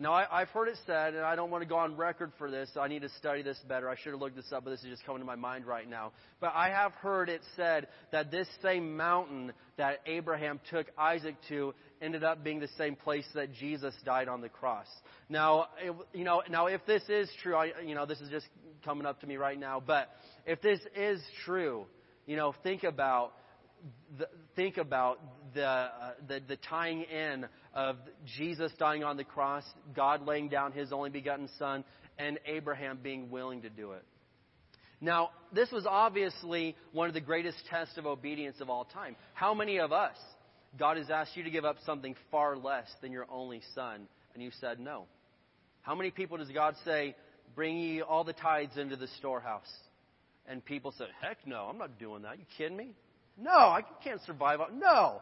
Now, 0.01 0.13
I, 0.13 0.39
have 0.39 0.49
heard 0.49 0.69
it 0.69 0.77
said, 0.85 1.13
and 1.13 1.25
I 1.25 1.35
don't 1.35 1.51
want 1.51 1.61
to 1.61 1.67
go 1.67 1.75
on 1.75 1.97
record 1.97 2.31
for 2.37 2.49
this, 2.49 2.69
so 2.73 2.79
I 2.79 2.87
need 2.87 3.01
to 3.01 3.09
study 3.17 3.41
this 3.41 3.59
better. 3.67 3.89
I 3.89 3.95
should 3.97 4.13
have 4.13 4.21
looked 4.21 4.37
this 4.37 4.49
up, 4.53 4.63
but 4.63 4.69
this 4.69 4.79
is 4.79 4.85
just 4.85 5.05
coming 5.05 5.19
to 5.19 5.25
my 5.25 5.35
mind 5.35 5.65
right 5.65 5.89
now. 5.89 6.13
But 6.39 6.53
I 6.55 6.69
have 6.69 6.93
heard 6.93 7.27
it 7.27 7.41
said 7.57 7.87
that 8.13 8.31
this 8.31 8.47
same 8.63 8.95
mountain 8.95 9.51
that 9.77 9.99
Abraham 10.05 10.61
took 10.69 10.87
Isaac 10.97 11.35
to 11.49 11.73
ended 12.01 12.23
up 12.23 12.45
being 12.45 12.61
the 12.61 12.69
same 12.77 12.95
place 12.95 13.25
that 13.35 13.53
Jesus 13.53 13.93
died 14.05 14.29
on 14.29 14.39
the 14.39 14.47
cross. 14.47 14.87
Now, 15.27 15.67
it, 15.83 15.93
you 16.13 16.23
know, 16.23 16.43
now 16.49 16.67
if 16.67 16.85
this 16.85 17.03
is 17.09 17.29
true, 17.43 17.55
I, 17.55 17.71
you 17.85 17.93
know, 17.93 18.05
this 18.05 18.21
is 18.21 18.29
just 18.29 18.47
coming 18.85 19.05
up 19.05 19.19
to 19.19 19.27
me 19.27 19.35
right 19.35 19.59
now, 19.59 19.83
but 19.85 20.09
if 20.45 20.61
this 20.61 20.79
is 20.95 21.21
true, 21.43 21.85
you 22.25 22.37
know, 22.37 22.55
think 22.63 22.83
about 22.83 23.33
the, 24.17 24.27
think 24.55 24.77
about 24.77 25.19
the, 25.53 25.65
uh, 25.65 26.11
the, 26.27 26.41
the 26.47 26.55
tying 26.57 27.01
in 27.01 27.47
of 27.73 27.97
Jesus 28.37 28.71
dying 28.79 29.03
on 29.03 29.17
the 29.17 29.23
cross, 29.23 29.63
God 29.95 30.25
laying 30.25 30.49
down 30.49 30.71
his 30.71 30.91
only 30.91 31.09
begotten 31.09 31.49
Son, 31.57 31.83
and 32.17 32.39
Abraham 32.45 32.99
being 33.01 33.29
willing 33.29 33.61
to 33.61 33.69
do 33.69 33.91
it. 33.93 34.03
Now, 35.01 35.29
this 35.53 35.71
was 35.71 35.85
obviously 35.85 36.75
one 36.91 37.07
of 37.07 37.13
the 37.13 37.21
greatest 37.21 37.57
tests 37.69 37.97
of 37.97 38.05
obedience 38.05 38.57
of 38.59 38.69
all 38.69 38.83
time. 38.83 39.15
How 39.33 39.53
many 39.53 39.79
of 39.79 39.93
us, 39.93 40.17
God 40.77 40.97
has 40.97 41.09
asked 41.09 41.37
you 41.37 41.43
to 41.43 41.49
give 41.49 41.63
up 41.63 41.77
something 41.85 42.15
far 42.31 42.57
less 42.57 42.87
than 43.01 43.11
your 43.11 43.25
only 43.31 43.61
son, 43.73 44.07
and 44.33 44.43
you 44.43 44.51
said 44.59 44.79
no? 44.79 45.05
How 45.81 45.95
many 45.95 46.11
people 46.11 46.37
does 46.37 46.49
God 46.49 46.75
say, 46.83 47.15
bring 47.55 47.77
ye 47.77 48.01
all 48.01 48.23
the 48.23 48.33
tithes 48.33 48.77
into 48.77 48.97
the 48.97 49.07
storehouse? 49.19 49.71
And 50.47 50.63
people 50.65 50.91
say, 50.97 51.05
heck 51.21 51.37
no, 51.45 51.67
I'm 51.69 51.77
not 51.77 51.97
doing 51.97 52.23
that. 52.23 52.37
You 52.37 52.45
kidding 52.57 52.75
me? 52.75 52.89
No, 53.37 53.51
I 53.51 53.83
can't 54.03 54.21
survive. 54.25 54.59
No. 54.75 55.21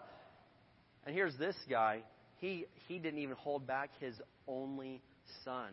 And 1.05 1.13
here's 1.13 1.38
this 1.38 1.55
guy. 1.69 2.01
He, 2.39 2.65
he 2.88 3.00
didn't 3.00 3.19
even 3.19 3.36
hold 3.36 3.65
back 3.65 3.89
his 4.00 4.15
only 4.47 5.02
son. 5.43 5.71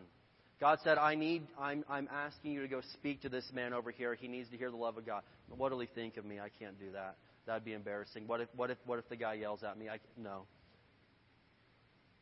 God 0.59 0.79
said, 0.83 0.97
I 0.97 1.15
need, 1.15 1.43
I'm, 1.59 1.83
I'm 1.89 2.07
asking 2.11 2.53
you 2.53 2.61
to 2.61 2.67
go 2.67 2.81
speak 2.93 3.21
to 3.23 3.29
this 3.29 3.45
man 3.53 3.73
over 3.73 3.91
here. 3.91 4.15
He 4.15 4.27
needs 4.27 4.49
to 4.49 4.57
hear 4.57 4.71
the 4.71 4.77
love 4.77 4.97
of 4.97 5.05
God. 5.05 5.21
What 5.49 5.71
will 5.71 5.79
he 5.79 5.89
think 5.93 6.17
of 6.17 6.25
me? 6.25 6.39
I 6.39 6.49
can't 6.59 6.79
do 6.79 6.91
that. 6.93 7.17
That'd 7.45 7.65
be 7.65 7.73
embarrassing. 7.73 8.25
What 8.27 8.41
if, 8.41 8.47
what 8.55 8.71
if, 8.71 8.77
what 8.85 8.97
if 8.99 9.07
the 9.09 9.15
guy 9.15 9.33
yells 9.33 9.63
at 9.63 9.77
me? 9.77 9.89
I, 9.89 9.99
no. 10.17 10.43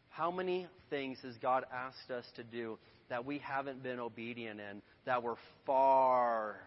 How 0.10 0.32
many 0.32 0.67
things 0.89 1.17
has 1.23 1.36
God 1.38 1.63
asked 1.73 2.12
us 2.12 2.25
to 2.36 2.43
do 2.43 2.77
that 3.10 3.25
we 3.25 3.38
haven't 3.39 3.84
been 3.84 3.99
obedient 3.99 4.60
in, 4.60 4.82
that 5.06 5.23
were 5.23 5.38
far, 5.65 6.58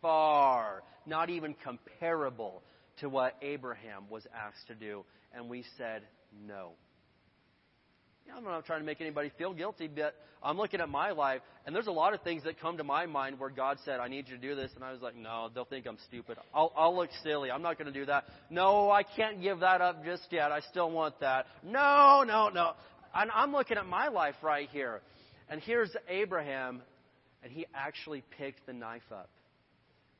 far, 0.00 0.82
not 1.06 1.30
even 1.30 1.54
comparable 1.62 2.62
to 3.00 3.08
what 3.08 3.36
Abraham 3.42 4.04
was 4.10 4.26
asked 4.34 4.66
to 4.68 4.74
do, 4.74 5.04
and 5.34 5.48
we 5.48 5.64
said 5.76 6.02
no. 6.46 6.72
I'm 8.36 8.44
not 8.44 8.64
trying 8.64 8.80
to 8.80 8.86
make 8.86 9.00
anybody 9.00 9.30
feel 9.36 9.52
guilty, 9.52 9.88
but 9.88 10.14
I'm 10.42 10.56
looking 10.56 10.80
at 10.80 10.88
my 10.88 11.10
life, 11.10 11.40
and 11.66 11.74
there's 11.74 11.88
a 11.88 11.92
lot 11.92 12.14
of 12.14 12.22
things 12.22 12.44
that 12.44 12.60
come 12.60 12.78
to 12.78 12.84
my 12.84 13.06
mind 13.06 13.38
where 13.38 13.50
God 13.50 13.78
said, 13.84 14.00
I 14.00 14.08
need 14.08 14.28
you 14.28 14.36
to 14.36 14.40
do 14.40 14.54
this, 14.54 14.70
and 14.74 14.84
I 14.84 14.92
was 14.92 15.02
like, 15.02 15.16
no, 15.16 15.50
they'll 15.54 15.64
think 15.64 15.86
I'm 15.86 15.98
stupid. 16.08 16.38
I'll, 16.54 16.72
I'll 16.76 16.96
look 16.96 17.10
silly. 17.22 17.50
I'm 17.50 17.62
not 17.62 17.76
going 17.78 17.92
to 17.92 17.98
do 17.98 18.06
that. 18.06 18.24
No, 18.48 18.90
I 18.90 19.02
can't 19.02 19.42
give 19.42 19.60
that 19.60 19.80
up 19.80 20.04
just 20.04 20.26
yet. 20.30 20.52
I 20.52 20.60
still 20.70 20.90
want 20.90 21.20
that. 21.20 21.46
No, 21.62 22.24
no, 22.26 22.48
no. 22.48 22.72
And 23.14 23.30
I'm 23.34 23.52
looking 23.52 23.76
at 23.76 23.86
my 23.86 24.08
life 24.08 24.36
right 24.42 24.68
here. 24.70 25.00
And 25.48 25.60
here's 25.60 25.90
Abraham, 26.08 26.82
and 27.42 27.52
he 27.52 27.66
actually 27.74 28.22
picked 28.38 28.66
the 28.66 28.72
knife 28.72 29.02
up. 29.12 29.28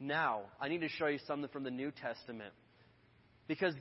Now, 0.01 0.43
I 0.61 0.69
need 0.69 0.81
to 0.81 0.89
show 0.89 1.07
you 1.07 1.19
something 1.27 1.49
from 1.53 1.63
the 1.63 1.71
New 1.71 1.93
Testament. 1.93 2.53
Because 3.47 3.75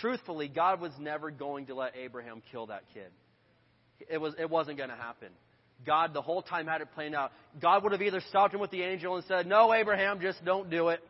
truthfully, 0.00 0.48
God 0.48 0.80
was 0.80 0.92
never 0.98 1.30
going 1.30 1.66
to 1.66 1.74
let 1.74 1.94
Abraham 1.96 2.42
kill 2.50 2.66
that 2.66 2.84
kid. 2.94 3.10
It, 4.10 4.18
was, 4.18 4.34
it 4.38 4.50
wasn't 4.50 4.78
going 4.78 4.90
to 4.90 4.96
happen. 4.96 5.28
God 5.84 6.14
the 6.14 6.22
whole 6.22 6.42
time 6.42 6.66
had 6.66 6.80
it 6.80 6.88
planned 6.94 7.14
out. 7.14 7.32
God 7.60 7.82
would 7.82 7.92
have 7.92 8.02
either 8.02 8.20
stopped 8.28 8.54
him 8.54 8.60
with 8.60 8.70
the 8.70 8.82
angel 8.82 9.16
and 9.16 9.24
said, 9.26 9.46
No, 9.46 9.72
Abraham, 9.74 10.20
just 10.20 10.44
don't 10.44 10.70
do 10.70 10.88
it. 10.88 11.00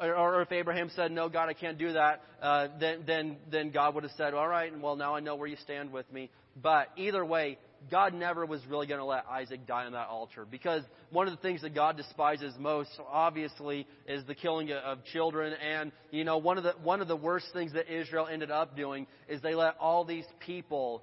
Or, 0.00 0.40
if 0.40 0.50
Abraham 0.50 0.90
said, 0.96 1.12
No, 1.12 1.28
God, 1.28 1.48
I 1.48 1.52
can't 1.52 1.78
do 1.78 1.92
that, 1.92 2.22
uh, 2.42 2.68
then, 2.80 3.04
then, 3.06 3.36
then 3.50 3.70
God 3.70 3.94
would 3.94 4.04
have 4.04 4.12
said, 4.16 4.34
All 4.34 4.48
right, 4.48 4.72
and 4.72 4.82
well, 4.82 4.96
now 4.96 5.14
I 5.14 5.20
know 5.20 5.36
where 5.36 5.46
you 5.46 5.56
stand 5.62 5.92
with 5.92 6.10
me. 6.12 6.30
But 6.60 6.88
either 6.96 7.24
way, 7.24 7.58
God 7.90 8.12
never 8.12 8.44
was 8.44 8.60
really 8.66 8.86
going 8.86 8.98
to 8.98 9.04
let 9.04 9.24
Isaac 9.30 9.66
die 9.66 9.86
on 9.86 9.92
that 9.92 10.08
altar 10.08 10.46
because 10.50 10.82
one 11.10 11.28
of 11.28 11.34
the 11.34 11.40
things 11.40 11.62
that 11.62 11.74
God 11.74 11.96
despises 11.96 12.52
most, 12.58 12.90
obviously, 13.10 13.86
is 14.06 14.24
the 14.26 14.34
killing 14.34 14.70
of 14.72 15.04
children. 15.12 15.54
And 15.54 15.92
you 16.10 16.24
know, 16.24 16.38
one 16.38 16.58
of 16.58 16.64
the 16.64 16.74
one 16.82 17.00
of 17.00 17.08
the 17.08 17.16
worst 17.16 17.46
things 17.54 17.72
that 17.72 17.90
Israel 17.92 18.26
ended 18.30 18.50
up 18.50 18.76
doing 18.76 19.06
is 19.28 19.40
they 19.40 19.54
let 19.54 19.76
all 19.78 20.04
these 20.04 20.26
people 20.40 21.02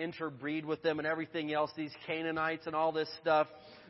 interbreed 0.00 0.64
with 0.64 0.82
them 0.82 0.98
and 0.98 1.06
everything 1.06 1.52
else. 1.52 1.70
These 1.76 1.92
Canaanites 2.06 2.66
and 2.66 2.74
all 2.74 2.92
this 2.92 3.08
stuff. 3.20 3.46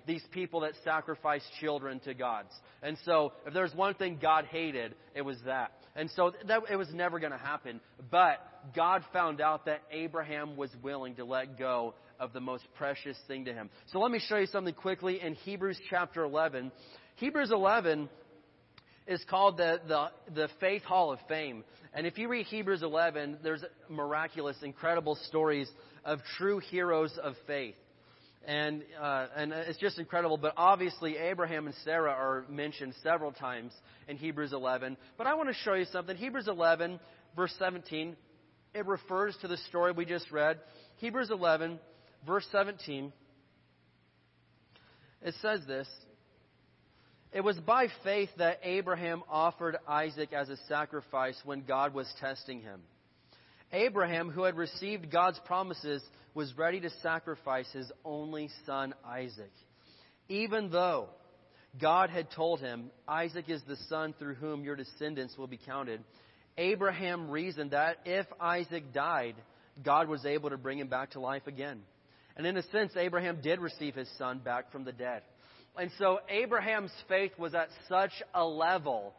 These 0.07 0.23
people 0.33 0.61
that 0.61 0.73
sacrifice 0.83 1.43
children 1.61 2.01
to 2.01 2.15
gods. 2.15 2.49
And 2.83 2.97
so, 3.05 3.33
if 3.47 3.53
there's 3.53 3.75
one 3.75 3.95
thing 3.95 4.19
God 4.21 4.47
hated, 4.47 4.95
it 5.15 5.23
was 5.23 5.37
that. 5.45 5.73
And 5.95 6.11
so 6.17 6.33
that, 6.47 6.63
it 6.71 6.77
was 6.77 6.89
never 6.93 7.19
going 7.19 7.33
to 7.33 7.39
happen. 7.39 7.81
But 8.11 8.39
God 8.75 9.05
found 9.13 9.41
out 9.41 9.67
that 9.67 9.83
Abraham 9.91 10.57
was 10.57 10.71
willing 10.83 11.17
to 11.17 11.25
let 11.25 11.59
go 11.59 11.95
of 12.19 12.33
the 12.33 12.41
most 12.41 12.65
precious 12.75 13.17
thing 13.27 13.47
to 13.47 13.53
him. 13.53 13.71
So 13.87 13.99
let 13.99 14.11
me 14.11 14.21
show 14.27 14.37
you 14.37 14.47
something 14.47 14.75
quickly 14.75 15.21
in 15.21 15.35
Hebrews 15.35 15.79
chapter 15.89 16.23
11. 16.25 16.71
Hebrews 17.17 17.51
11 17.51 18.09
is 19.11 19.23
called 19.29 19.57
the, 19.57 19.81
the, 19.89 20.11
the 20.33 20.49
Faith 20.61 20.85
Hall 20.85 21.13
of 21.13 21.19
Fame. 21.29 21.65
And 21.93 22.07
if 22.07 22.17
you 22.17 22.29
read 22.29 22.47
Hebrews 22.47 22.85
11, 22.85 23.39
there's 23.43 23.65
miraculous, 23.89 24.57
incredible 24.63 25.19
stories 25.27 25.69
of 26.05 26.21
true 26.39 26.61
heroes 26.61 27.19
of 27.21 27.35
faith. 27.45 27.75
And, 28.47 28.85
uh, 29.03 29.27
and 29.37 29.53
it's 29.53 29.81
just 29.81 29.99
incredible. 29.99 30.37
But 30.37 30.55
obviously, 30.57 31.17
Abraham 31.17 31.67
and 31.67 31.75
Sarah 31.85 32.13
are 32.13 32.45
mentioned 32.49 32.95
several 33.03 33.33
times 33.33 33.73
in 34.07 34.17
Hebrews 34.17 34.53
11. 34.53 34.97
But 35.19 35.27
I 35.27 35.35
want 35.35 35.49
to 35.49 35.57
show 35.57 35.75
you 35.75 35.87
something. 35.87 36.17
Hebrews 36.17 36.47
11, 36.47 37.01
verse 37.35 37.53
17, 37.59 38.17
it 38.75 38.87
refers 38.87 39.37
to 39.41 39.49
the 39.49 39.57
story 39.69 39.91
we 39.91 40.05
just 40.05 40.31
read. 40.31 40.61
Hebrews 40.99 41.31
11, 41.33 41.81
verse 42.25 42.47
17, 42.53 43.13
it 45.23 45.35
says 45.43 45.63
this 45.67 45.89
It 47.33 47.43
was 47.43 47.57
by 47.61 47.87
faith 48.03 48.31
that 48.39 48.59
Abraham 48.65 49.23
offered 49.31 49.77
Isaac 49.87 50.33
as 50.33 50.49
a 50.49 50.57
sacrifice 50.69 51.41
when 51.45 51.63
God 51.63 51.95
was 51.95 52.13
testing 52.21 52.61
him. 52.61 52.81
Abraham, 53.73 54.31
who 54.31 54.43
had 54.43 54.57
received 54.57 55.13
God's 55.13 55.39
promises, 55.47 56.03
was 56.35 56.57
ready 56.59 56.81
to 56.81 56.91
sacrifice 57.03 57.71
his 57.73 57.91
only 58.05 58.51
son 58.67 58.95
Isaac. 59.07 59.53
Even 60.29 60.71
though 60.71 61.09
God 61.81 62.11
had 62.11 62.33
told 62.33 62.59
him, 62.59 62.91
Isaac 63.07 63.49
is 63.49 63.63
the 63.63 63.77
son 63.89 64.13
through 64.19 64.35
whom 64.35 64.65
your 64.65 64.75
descendants 64.75 65.39
will 65.39 65.47
be 65.47 65.59
counted, 65.65 66.03
Abraham 66.59 67.31
reasoned 67.31 67.71
that 67.71 67.99
if 68.05 68.27
Isaac 68.41 68.93
died, 68.93 69.37
God 69.85 70.09
was 70.09 70.27
able 70.27 70.51
to 70.51 70.59
bring 70.59 70.81
him 70.81 70.89
back 70.89 71.13
to 71.13 71.21
life 71.21 71.47
again. 71.47 71.83
And 72.37 72.45
in 72.45 72.57
a 72.57 72.63
sense, 72.71 72.93
Abraham 72.97 73.41
did 73.41 73.61
receive 73.61 73.95
his 73.95 74.11
son 74.19 74.41
back 74.41 74.73
from 74.73 74.85
the 74.85 74.93
dead. 74.93 75.23
And 75.79 75.91
so 75.99 76.19
Abraham's 76.29 76.93
faith 77.09 77.33
was 77.39 77.55
at 77.55 77.69
such 77.89 78.13
a 78.35 78.45
level, 78.45 79.15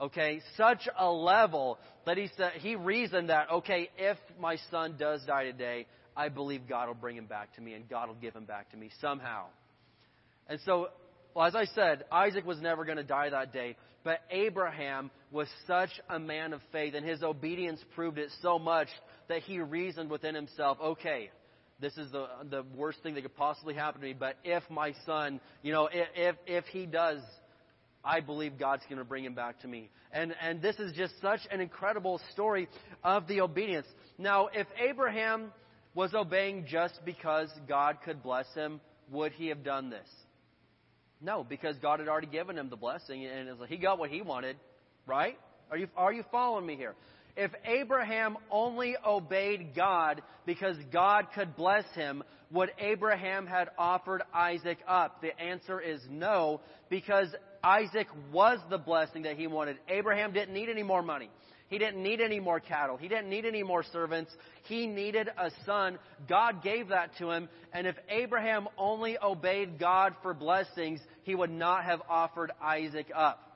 okay, 0.00 0.40
such 0.56 0.88
a 0.98 1.10
level 1.10 1.78
that 2.06 2.16
he 2.16 2.28
said 2.36 2.52
he 2.56 2.76
reasoned 2.76 3.28
that, 3.28 3.50
okay, 3.50 3.90
if 3.98 4.16
my 4.40 4.56
son 4.70 4.96
does 4.98 5.22
die 5.26 5.44
today, 5.44 5.86
I 6.16 6.28
believe 6.28 6.68
God 6.68 6.88
will 6.88 6.94
bring 6.94 7.16
him 7.16 7.26
back 7.26 7.54
to 7.56 7.60
me 7.60 7.74
and 7.74 7.88
God 7.88 8.08
will 8.08 8.16
give 8.16 8.34
him 8.34 8.44
back 8.44 8.70
to 8.70 8.76
me 8.76 8.90
somehow. 9.00 9.46
And 10.48 10.60
so, 10.64 10.88
well, 11.34 11.46
as 11.46 11.54
I 11.54 11.64
said, 11.66 12.04
Isaac 12.10 12.46
was 12.46 12.60
never 12.60 12.84
going 12.84 12.98
to 12.98 13.04
die 13.04 13.30
that 13.30 13.52
day, 13.52 13.76
but 14.04 14.20
Abraham 14.30 15.10
was 15.30 15.48
such 15.66 15.90
a 16.08 16.18
man 16.18 16.52
of 16.52 16.60
faith 16.70 16.94
and 16.94 17.06
his 17.06 17.22
obedience 17.22 17.80
proved 17.94 18.18
it 18.18 18.30
so 18.42 18.58
much 18.58 18.88
that 19.28 19.42
he 19.42 19.60
reasoned 19.60 20.10
within 20.10 20.34
himself, 20.34 20.78
okay, 20.82 21.30
this 21.82 21.98
is 21.98 22.10
the 22.12 22.26
the 22.48 22.64
worst 22.74 23.02
thing 23.02 23.14
that 23.14 23.22
could 23.22 23.36
possibly 23.36 23.74
happen 23.74 24.00
to 24.00 24.06
me. 24.06 24.14
But 24.18 24.36
if 24.44 24.62
my 24.70 24.94
son, 25.04 25.40
you 25.62 25.72
know, 25.72 25.88
if 25.92 26.08
if, 26.16 26.36
if 26.46 26.64
he 26.66 26.86
does, 26.86 27.20
I 28.04 28.20
believe 28.20 28.58
God's 28.58 28.84
going 28.88 28.98
to 28.98 29.04
bring 29.04 29.24
him 29.24 29.34
back 29.34 29.60
to 29.60 29.68
me. 29.68 29.90
And 30.12 30.34
and 30.40 30.62
this 30.62 30.76
is 30.76 30.92
just 30.94 31.12
such 31.20 31.40
an 31.50 31.60
incredible 31.60 32.20
story 32.32 32.68
of 33.04 33.26
the 33.26 33.40
obedience. 33.40 33.86
Now, 34.16 34.48
if 34.54 34.66
Abraham 34.78 35.52
was 35.94 36.14
obeying 36.14 36.66
just 36.66 36.98
because 37.04 37.50
God 37.68 37.98
could 38.04 38.22
bless 38.22 38.46
him, 38.54 38.80
would 39.10 39.32
he 39.32 39.48
have 39.48 39.62
done 39.62 39.90
this? 39.90 40.08
No, 41.20 41.44
because 41.44 41.76
God 41.78 42.00
had 42.00 42.08
already 42.08 42.26
given 42.28 42.56
him 42.56 42.70
the 42.70 42.76
blessing, 42.76 43.26
and 43.26 43.48
he 43.68 43.76
got 43.76 43.98
what 43.98 44.10
he 44.10 44.22
wanted, 44.22 44.56
right? 45.06 45.38
Are 45.70 45.76
you 45.76 45.88
are 45.96 46.12
you 46.12 46.24
following 46.30 46.66
me 46.66 46.76
here? 46.76 46.94
If 47.36 47.52
Abraham 47.64 48.36
only 48.50 48.94
obeyed 49.04 49.74
God 49.74 50.22
because 50.44 50.76
God 50.92 51.28
could 51.34 51.56
bless 51.56 51.84
him, 51.94 52.22
would 52.50 52.70
Abraham 52.78 53.46
had 53.46 53.70
offered 53.78 54.22
Isaac 54.34 54.78
up? 54.86 55.22
The 55.22 55.38
answer 55.40 55.80
is 55.80 56.00
no, 56.10 56.60
because 56.90 57.28
Isaac 57.64 58.08
was 58.30 58.58
the 58.68 58.78
blessing 58.78 59.22
that 59.22 59.36
he 59.36 59.46
wanted. 59.46 59.78
Abraham 59.88 60.32
didn't 60.32 60.52
need 60.52 60.68
any 60.68 60.82
more 60.82 61.02
money. 61.02 61.30
He 61.68 61.78
didn't 61.78 62.02
need 62.02 62.20
any 62.20 62.38
more 62.38 62.60
cattle. 62.60 62.98
He 62.98 63.08
didn't 63.08 63.30
need 63.30 63.46
any 63.46 63.62
more 63.62 63.82
servants. 63.82 64.30
He 64.64 64.86
needed 64.86 65.28
a 65.28 65.50
son. 65.64 65.98
God 66.28 66.62
gave 66.62 66.88
that 66.88 67.16
to 67.16 67.30
him. 67.30 67.48
And 67.72 67.86
if 67.86 67.96
Abraham 68.10 68.68
only 68.76 69.16
obeyed 69.18 69.78
God 69.78 70.14
for 70.20 70.34
blessings, 70.34 71.00
he 71.22 71.34
would 71.34 71.50
not 71.50 71.84
have 71.84 72.02
offered 72.10 72.52
Isaac 72.62 73.10
up. 73.16 73.51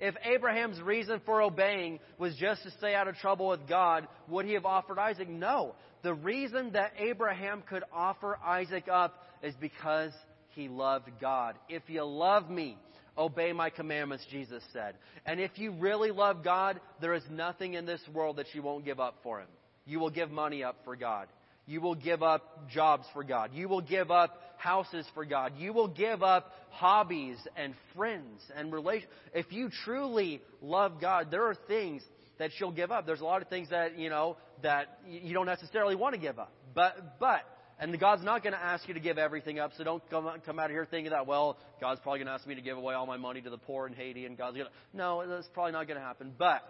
If 0.00 0.14
Abraham's 0.24 0.80
reason 0.80 1.20
for 1.26 1.42
obeying 1.42 2.00
was 2.18 2.34
just 2.36 2.62
to 2.62 2.70
stay 2.72 2.94
out 2.94 3.06
of 3.06 3.16
trouble 3.16 3.48
with 3.48 3.68
God, 3.68 4.08
would 4.28 4.46
he 4.46 4.54
have 4.54 4.64
offered 4.64 4.98
Isaac? 4.98 5.28
No. 5.28 5.74
The 6.02 6.14
reason 6.14 6.72
that 6.72 6.94
Abraham 6.98 7.62
could 7.68 7.84
offer 7.92 8.38
Isaac 8.44 8.88
up 8.90 9.26
is 9.42 9.54
because 9.60 10.12
he 10.54 10.68
loved 10.68 11.10
God. 11.20 11.56
If 11.68 11.82
you 11.88 12.02
love 12.02 12.48
me, 12.48 12.78
obey 13.16 13.52
my 13.52 13.68
commandments, 13.68 14.24
Jesus 14.30 14.62
said. 14.72 14.94
And 15.26 15.38
if 15.38 15.58
you 15.58 15.72
really 15.72 16.10
love 16.10 16.42
God, 16.42 16.80
there 17.00 17.14
is 17.14 17.22
nothing 17.30 17.74
in 17.74 17.84
this 17.84 18.00
world 18.12 18.36
that 18.36 18.54
you 18.54 18.62
won't 18.62 18.86
give 18.86 19.00
up 19.00 19.16
for 19.22 19.40
him. 19.40 19.48
You 19.84 20.00
will 20.00 20.10
give 20.10 20.30
money 20.30 20.64
up 20.64 20.76
for 20.84 20.96
God. 20.96 21.28
You 21.66 21.80
will 21.80 21.94
give 21.94 22.22
up 22.22 22.68
jobs 22.70 23.04
for 23.12 23.22
God. 23.22 23.50
You 23.52 23.68
will 23.68 23.80
give 23.82 24.10
up 24.10 24.40
houses 24.60 25.06
for 25.14 25.24
God. 25.24 25.54
You 25.56 25.72
will 25.72 25.88
give 25.88 26.22
up 26.22 26.52
hobbies 26.70 27.36
and 27.56 27.74
friends 27.96 28.40
and 28.54 28.72
relations. 28.72 29.10
If 29.34 29.50
you 29.50 29.70
truly 29.84 30.40
love 30.60 31.00
God, 31.00 31.30
there 31.30 31.44
are 31.46 31.56
things 31.66 32.02
that 32.38 32.50
you'll 32.58 32.72
give 32.72 32.90
up. 32.90 33.06
There's 33.06 33.20
a 33.20 33.24
lot 33.24 33.42
of 33.42 33.48
things 33.48 33.70
that, 33.70 33.98
you 33.98 34.10
know, 34.10 34.36
that 34.62 34.98
you 35.08 35.34
don't 35.34 35.46
necessarily 35.46 35.94
want 35.94 36.14
to 36.14 36.20
give 36.20 36.38
up. 36.38 36.52
But, 36.74 37.18
but, 37.18 37.40
and 37.78 37.98
God's 37.98 38.22
not 38.22 38.42
going 38.42 38.52
to 38.52 38.62
ask 38.62 38.86
you 38.86 38.94
to 38.94 39.00
give 39.00 39.18
everything 39.18 39.58
up, 39.58 39.72
so 39.76 39.84
don't 39.84 40.08
come, 40.10 40.30
come 40.44 40.58
out 40.58 40.66
of 40.66 40.70
here 40.72 40.86
thinking 40.88 41.12
that, 41.12 41.26
well, 41.26 41.58
God's 41.80 42.00
probably 42.00 42.20
going 42.20 42.26
to 42.26 42.32
ask 42.32 42.46
me 42.46 42.54
to 42.54 42.60
give 42.60 42.76
away 42.76 42.94
all 42.94 43.06
my 43.06 43.16
money 43.16 43.40
to 43.40 43.50
the 43.50 43.58
poor 43.58 43.86
in 43.86 43.94
Haiti, 43.94 44.26
and 44.26 44.36
God's 44.36 44.56
going 44.56 44.68
to. 44.68 44.96
No, 44.96 45.26
that's 45.26 45.48
probably 45.54 45.72
not 45.72 45.86
going 45.86 45.98
to 45.98 46.04
happen. 46.04 46.32
But 46.38 46.62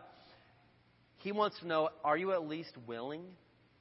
He 1.18 1.33
wants 1.33 1.59
to 1.61 1.66
know 1.66 1.90
are 2.05 2.16
you 2.16 2.33
at 2.33 2.46
least 2.46 2.72
willing 2.87 3.22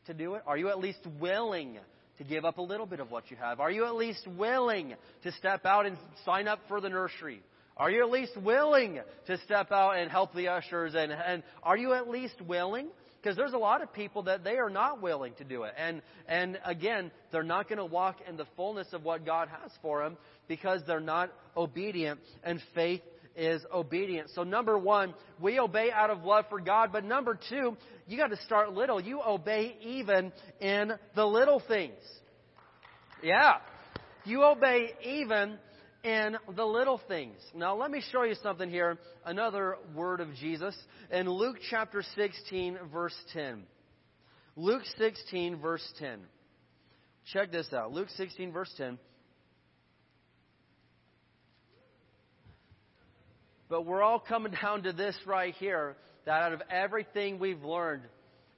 to 0.07 0.13
do 0.13 0.33
it? 0.33 0.41
Are 0.47 0.57
you 0.57 0.69
at 0.69 0.79
least 0.79 0.99
willing 1.19 1.77
to 2.19 2.23
give 2.23 2.45
up 2.45 2.57
a 2.57 2.61
little 2.61 2.85
bit 2.85 2.99
of 2.99 3.09
what 3.09 3.31
you 3.31 3.37
have? 3.37 3.59
Are 3.59 3.71
you 3.71 3.85
at 3.85 3.95
least 3.95 4.27
willing 4.37 4.93
to 5.23 5.31
step 5.33 5.65
out 5.65 5.85
and 5.85 5.97
sign 6.25 6.47
up 6.47 6.59
for 6.67 6.79
the 6.79 6.89
nursery? 6.89 7.41
Are 7.75 7.89
you 7.89 8.03
at 8.03 8.11
least 8.11 8.35
willing 8.37 8.99
to 9.27 9.37
step 9.45 9.71
out 9.71 9.97
and 9.97 10.11
help 10.11 10.35
the 10.35 10.49
ushers? 10.49 10.93
And, 10.95 11.13
and 11.13 11.43
are 11.63 11.77
you 11.77 11.93
at 11.93 12.09
least 12.09 12.39
willing? 12.41 12.89
Because 13.21 13.37
there's 13.37 13.53
a 13.53 13.57
lot 13.57 13.81
of 13.81 13.93
people 13.93 14.23
that 14.23 14.43
they 14.43 14.57
are 14.57 14.69
not 14.69 15.01
willing 15.01 15.33
to 15.35 15.45
do 15.45 15.63
it. 15.63 15.73
And, 15.77 16.01
and 16.27 16.59
again, 16.65 17.09
they're 17.31 17.41
not 17.43 17.69
going 17.69 17.79
to 17.79 17.85
walk 17.85 18.17
in 18.27 18.35
the 18.35 18.45
fullness 18.57 18.87
of 18.91 19.03
what 19.03 19.25
God 19.25 19.47
has 19.61 19.71
for 19.81 20.03
them 20.03 20.17
because 20.49 20.81
they're 20.85 20.99
not 20.99 21.31
obedient. 21.55 22.19
And 22.43 22.61
faith 22.75 23.01
is 23.39 23.61
obedience. 23.73 24.31
So 24.35 24.43
number 24.43 24.77
one, 24.77 25.13
we 25.39 25.59
obey 25.59 25.91
out 25.91 26.09
of 26.09 26.23
love 26.23 26.45
for 26.49 26.59
God. 26.59 26.91
But 26.91 27.05
number 27.05 27.39
two, 27.49 27.77
you 28.05 28.17
got 28.17 28.27
to 28.27 28.41
start 28.43 28.73
little. 28.73 28.99
You 28.99 29.21
obey 29.25 29.77
even 29.81 30.33
in 30.59 30.91
the 31.15 31.25
little 31.25 31.61
things. 31.65 32.01
Yeah. 33.23 33.53
You 34.25 34.43
obey 34.43 34.91
even 35.03 35.57
in 36.03 36.37
the 36.55 36.65
little 36.65 36.99
things. 37.07 37.37
Now 37.55 37.75
let 37.75 37.91
me 37.91 38.03
show 38.11 38.23
you 38.23 38.35
something 38.43 38.69
here. 38.69 38.97
Another 39.25 39.77
word 39.95 40.19
of 40.19 40.33
Jesus 40.35 40.75
in 41.11 41.29
Luke 41.29 41.57
chapter 41.69 42.03
16 42.15 42.77
verse 42.91 43.15
10. 43.33 43.63
Luke 44.55 44.83
16 44.97 45.59
verse 45.59 45.93
10. 45.99 46.19
Check 47.33 47.51
this 47.51 47.71
out. 47.73 47.91
Luke 47.91 48.09
16 48.15 48.51
verse 48.51 48.71
10. 48.77 48.97
But 53.69 53.85
we're 53.85 54.01
all 54.01 54.19
coming 54.19 54.53
down 54.61 54.83
to 54.83 54.93
this 54.93 55.15
right 55.25 55.53
here 55.55 55.95
that 56.25 56.41
out 56.41 56.53
of 56.53 56.61
everything 56.71 57.39
we've 57.39 57.63
learned, 57.63 58.03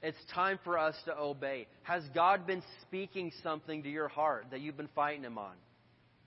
it's 0.01 0.17
time 0.33 0.57
for 0.63 0.79
us 0.79 0.95
to 1.05 1.17
obey. 1.17 1.67
Has 1.83 2.03
God 2.15 2.47
been 2.47 2.63
speaking 2.81 3.31
something 3.43 3.83
to 3.83 3.89
your 3.89 4.07
heart 4.07 4.47
that 4.51 4.61
you've 4.61 4.77
been 4.77 4.89
fighting 4.95 5.23
Him 5.23 5.37
on? 5.37 5.53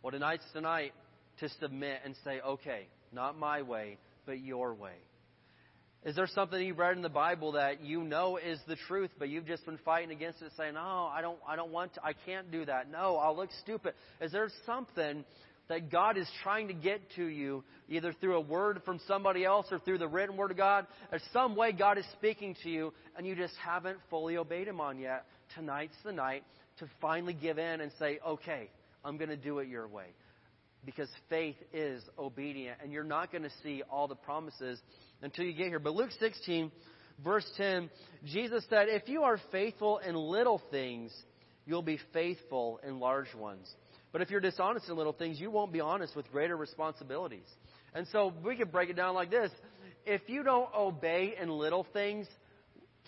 Well, 0.02 0.12
tonight's 0.12 0.44
tonight 0.52 0.92
to 1.40 1.48
submit 1.60 2.00
and 2.04 2.14
say, 2.24 2.40
okay, 2.40 2.86
not 3.10 3.38
my 3.38 3.62
way, 3.62 3.96
but 4.26 4.40
your 4.40 4.74
way. 4.74 4.96
Is 6.04 6.14
there 6.14 6.26
something 6.26 6.60
you've 6.60 6.78
read 6.78 6.96
in 6.96 7.02
the 7.02 7.08
Bible 7.08 7.52
that 7.52 7.82
you 7.82 8.02
know 8.02 8.36
is 8.36 8.58
the 8.68 8.76
truth, 8.86 9.10
but 9.18 9.30
you've 9.30 9.46
just 9.46 9.64
been 9.64 9.78
fighting 9.86 10.10
against 10.10 10.42
it, 10.42 10.52
saying, 10.54 10.74
"No, 10.74 11.10
I 11.10 11.22
don't, 11.22 11.38
I 11.48 11.56
don't 11.56 11.72
want 11.72 11.94
to, 11.94 12.04
I 12.04 12.12
can't 12.12 12.52
do 12.52 12.66
that. 12.66 12.90
No, 12.90 13.16
I'll 13.16 13.34
look 13.34 13.48
stupid." 13.62 13.94
Is 14.20 14.30
there 14.30 14.50
something 14.66 15.24
that 15.68 15.90
God 15.90 16.16
is 16.16 16.28
trying 16.42 16.68
to 16.68 16.74
get 16.74 17.00
to 17.16 17.24
you, 17.24 17.64
either 17.88 18.12
through 18.12 18.36
a 18.36 18.40
word 18.40 18.82
from 18.84 19.00
somebody 19.06 19.44
else 19.44 19.66
or 19.70 19.78
through 19.78 19.98
the 19.98 20.08
written 20.08 20.36
word 20.36 20.50
of 20.50 20.56
God? 20.56 20.86
There's 21.10 21.22
some 21.32 21.56
way 21.56 21.72
God 21.72 21.98
is 21.98 22.04
speaking 22.14 22.56
to 22.62 22.70
you, 22.70 22.92
and 23.16 23.26
you 23.26 23.34
just 23.34 23.54
haven't 23.56 23.98
fully 24.10 24.36
obeyed 24.36 24.68
Him 24.68 24.80
on 24.80 24.98
yet. 24.98 25.26
Tonight's 25.54 25.96
the 26.04 26.12
night 26.12 26.44
to 26.78 26.86
finally 27.00 27.34
give 27.34 27.58
in 27.58 27.80
and 27.80 27.92
say, 27.98 28.18
"Okay, 28.26 28.68
I'm 29.04 29.16
going 29.16 29.30
to 29.30 29.36
do 29.36 29.58
it 29.58 29.68
your 29.68 29.88
way." 29.88 30.06
because 30.84 31.08
faith 31.28 31.56
is 31.72 32.02
obedient, 32.18 32.78
and 32.82 32.92
you're 32.92 33.04
not 33.04 33.32
going 33.32 33.42
to 33.42 33.50
see 33.62 33.82
all 33.90 34.08
the 34.08 34.14
promises 34.14 34.78
until 35.22 35.44
you 35.44 35.52
get 35.52 35.68
here. 35.68 35.78
But 35.78 35.94
Luke 35.94 36.10
16, 36.18 36.70
verse 37.22 37.46
10, 37.56 37.90
Jesus 38.24 38.64
said, 38.68 38.88
If 38.88 39.08
you 39.08 39.22
are 39.22 39.38
faithful 39.50 39.98
in 39.98 40.14
little 40.14 40.60
things, 40.70 41.12
you'll 41.66 41.82
be 41.82 41.98
faithful 42.12 42.80
in 42.86 43.00
large 43.00 43.34
ones. 43.34 43.68
But 44.14 44.22
if 44.22 44.30
you're 44.30 44.38
dishonest 44.38 44.88
in 44.88 44.96
little 44.96 45.12
things, 45.12 45.40
you 45.40 45.50
won't 45.50 45.72
be 45.72 45.80
honest 45.80 46.14
with 46.14 46.30
greater 46.30 46.56
responsibilities. 46.56 47.48
And 47.94 48.06
so 48.12 48.32
we 48.44 48.54
could 48.54 48.70
break 48.70 48.88
it 48.88 48.94
down 48.94 49.16
like 49.16 49.28
this. 49.28 49.50
If 50.06 50.20
you 50.28 50.44
don't 50.44 50.68
obey 50.72 51.34
in 51.42 51.48
little 51.48 51.84
things, 51.92 52.28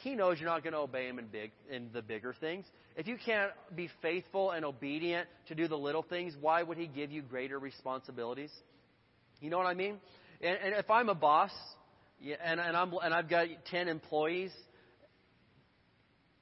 he 0.03 0.17
knows 0.17 0.41
you're 0.41 0.51
not 0.51 0.65
going 0.65 0.73
to 0.73 0.81
obey 0.81 1.07
him 1.07 1.21
in 1.21 1.29
big 1.29 1.53
in 1.71 1.91
the 1.93 2.03
bigger 2.03 2.35
things. 2.41 2.67
If 2.97 3.07
you 3.07 3.19
can't 3.25 3.53
be 3.77 3.89
faithful 4.03 4.51
and 4.51 4.65
obedient 4.65 5.29
to 5.47 5.55
do 5.55 5.69
the 5.69 5.79
little 5.79 6.03
things, 6.03 6.35
why 6.41 6.65
would 6.65 6.77
he 6.77 6.89
give 6.89 7.13
you 7.13 7.23
greater 7.23 7.61
responsibilities? 7.61 8.51
You 9.41 9.49
know 9.49 9.59
what 9.59 9.67
I 9.69 9.75
mean? 9.75 9.99
And, 10.41 10.59
and 10.61 10.75
if 10.75 10.91
I'm 10.91 11.09
a 11.09 11.15
boss, 11.15 11.53
and, 12.21 12.59
and 12.59 12.77
I'm 12.77 12.93
and 13.01 13.15
I've 13.15 13.29
got 13.31 13.47
ten 13.71 13.87
employees, 13.87 14.51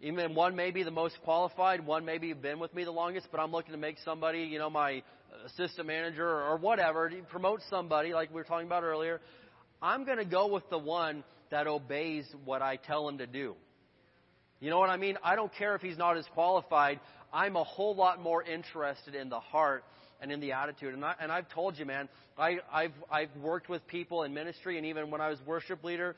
even 0.04 0.34
one 0.34 0.54
may 0.54 0.70
be 0.70 0.82
the 0.82 0.90
most 0.90 1.16
qualified, 1.24 1.86
one 1.86 2.04
maybe 2.04 2.30
been 2.34 2.58
with 2.58 2.74
me 2.74 2.84
the 2.84 2.90
longest, 2.90 3.26
but 3.32 3.40
I'm 3.40 3.50
looking 3.50 3.72
to 3.72 3.78
make 3.78 3.96
somebody, 4.04 4.40
you 4.40 4.58
know, 4.58 4.68
my 4.68 5.02
assistant 5.46 5.86
manager 5.86 6.28
or, 6.28 6.42
or 6.42 6.56
whatever, 6.58 7.08
to 7.08 7.22
promote 7.22 7.62
somebody 7.70 8.12
like 8.12 8.28
we 8.28 8.34
were 8.34 8.44
talking 8.44 8.66
about 8.66 8.82
earlier. 8.82 9.22
I'm 9.80 10.04
going 10.04 10.18
to 10.18 10.26
go 10.26 10.46
with 10.46 10.68
the 10.68 10.76
one 10.76 11.24
that 11.50 11.66
obeys 11.66 12.26
what 12.44 12.60
I 12.60 12.76
tell 12.76 13.08
him 13.08 13.16
to 13.16 13.26
do. 13.26 13.54
You 14.60 14.68
know 14.68 14.78
what 14.78 14.90
I 14.90 14.98
mean? 14.98 15.16
I 15.24 15.36
don't 15.36 15.52
care 15.54 15.74
if 15.74 15.80
he's 15.80 15.96
not 15.96 16.18
as 16.18 16.26
qualified. 16.34 17.00
I'm 17.32 17.56
a 17.56 17.64
whole 17.64 17.94
lot 17.94 18.20
more 18.20 18.42
interested 18.42 19.14
in 19.14 19.30
the 19.30 19.40
heart 19.40 19.84
and 20.24 20.32
in 20.32 20.40
the 20.40 20.52
attitude. 20.52 20.94
And, 20.94 21.04
I, 21.04 21.14
and 21.20 21.30
I've 21.30 21.48
told 21.50 21.78
you, 21.78 21.84
man, 21.84 22.08
I, 22.38 22.56
I've, 22.72 22.94
I've 23.12 23.37
worked 23.37 23.68
with 23.68 23.87
people 23.87 24.22
in 24.22 24.32
ministry, 24.32 24.78
and 24.78 24.87
even 24.87 25.10
when 25.10 25.20
I 25.20 25.28
was 25.28 25.38
worship 25.46 25.84
leader, 25.84 26.16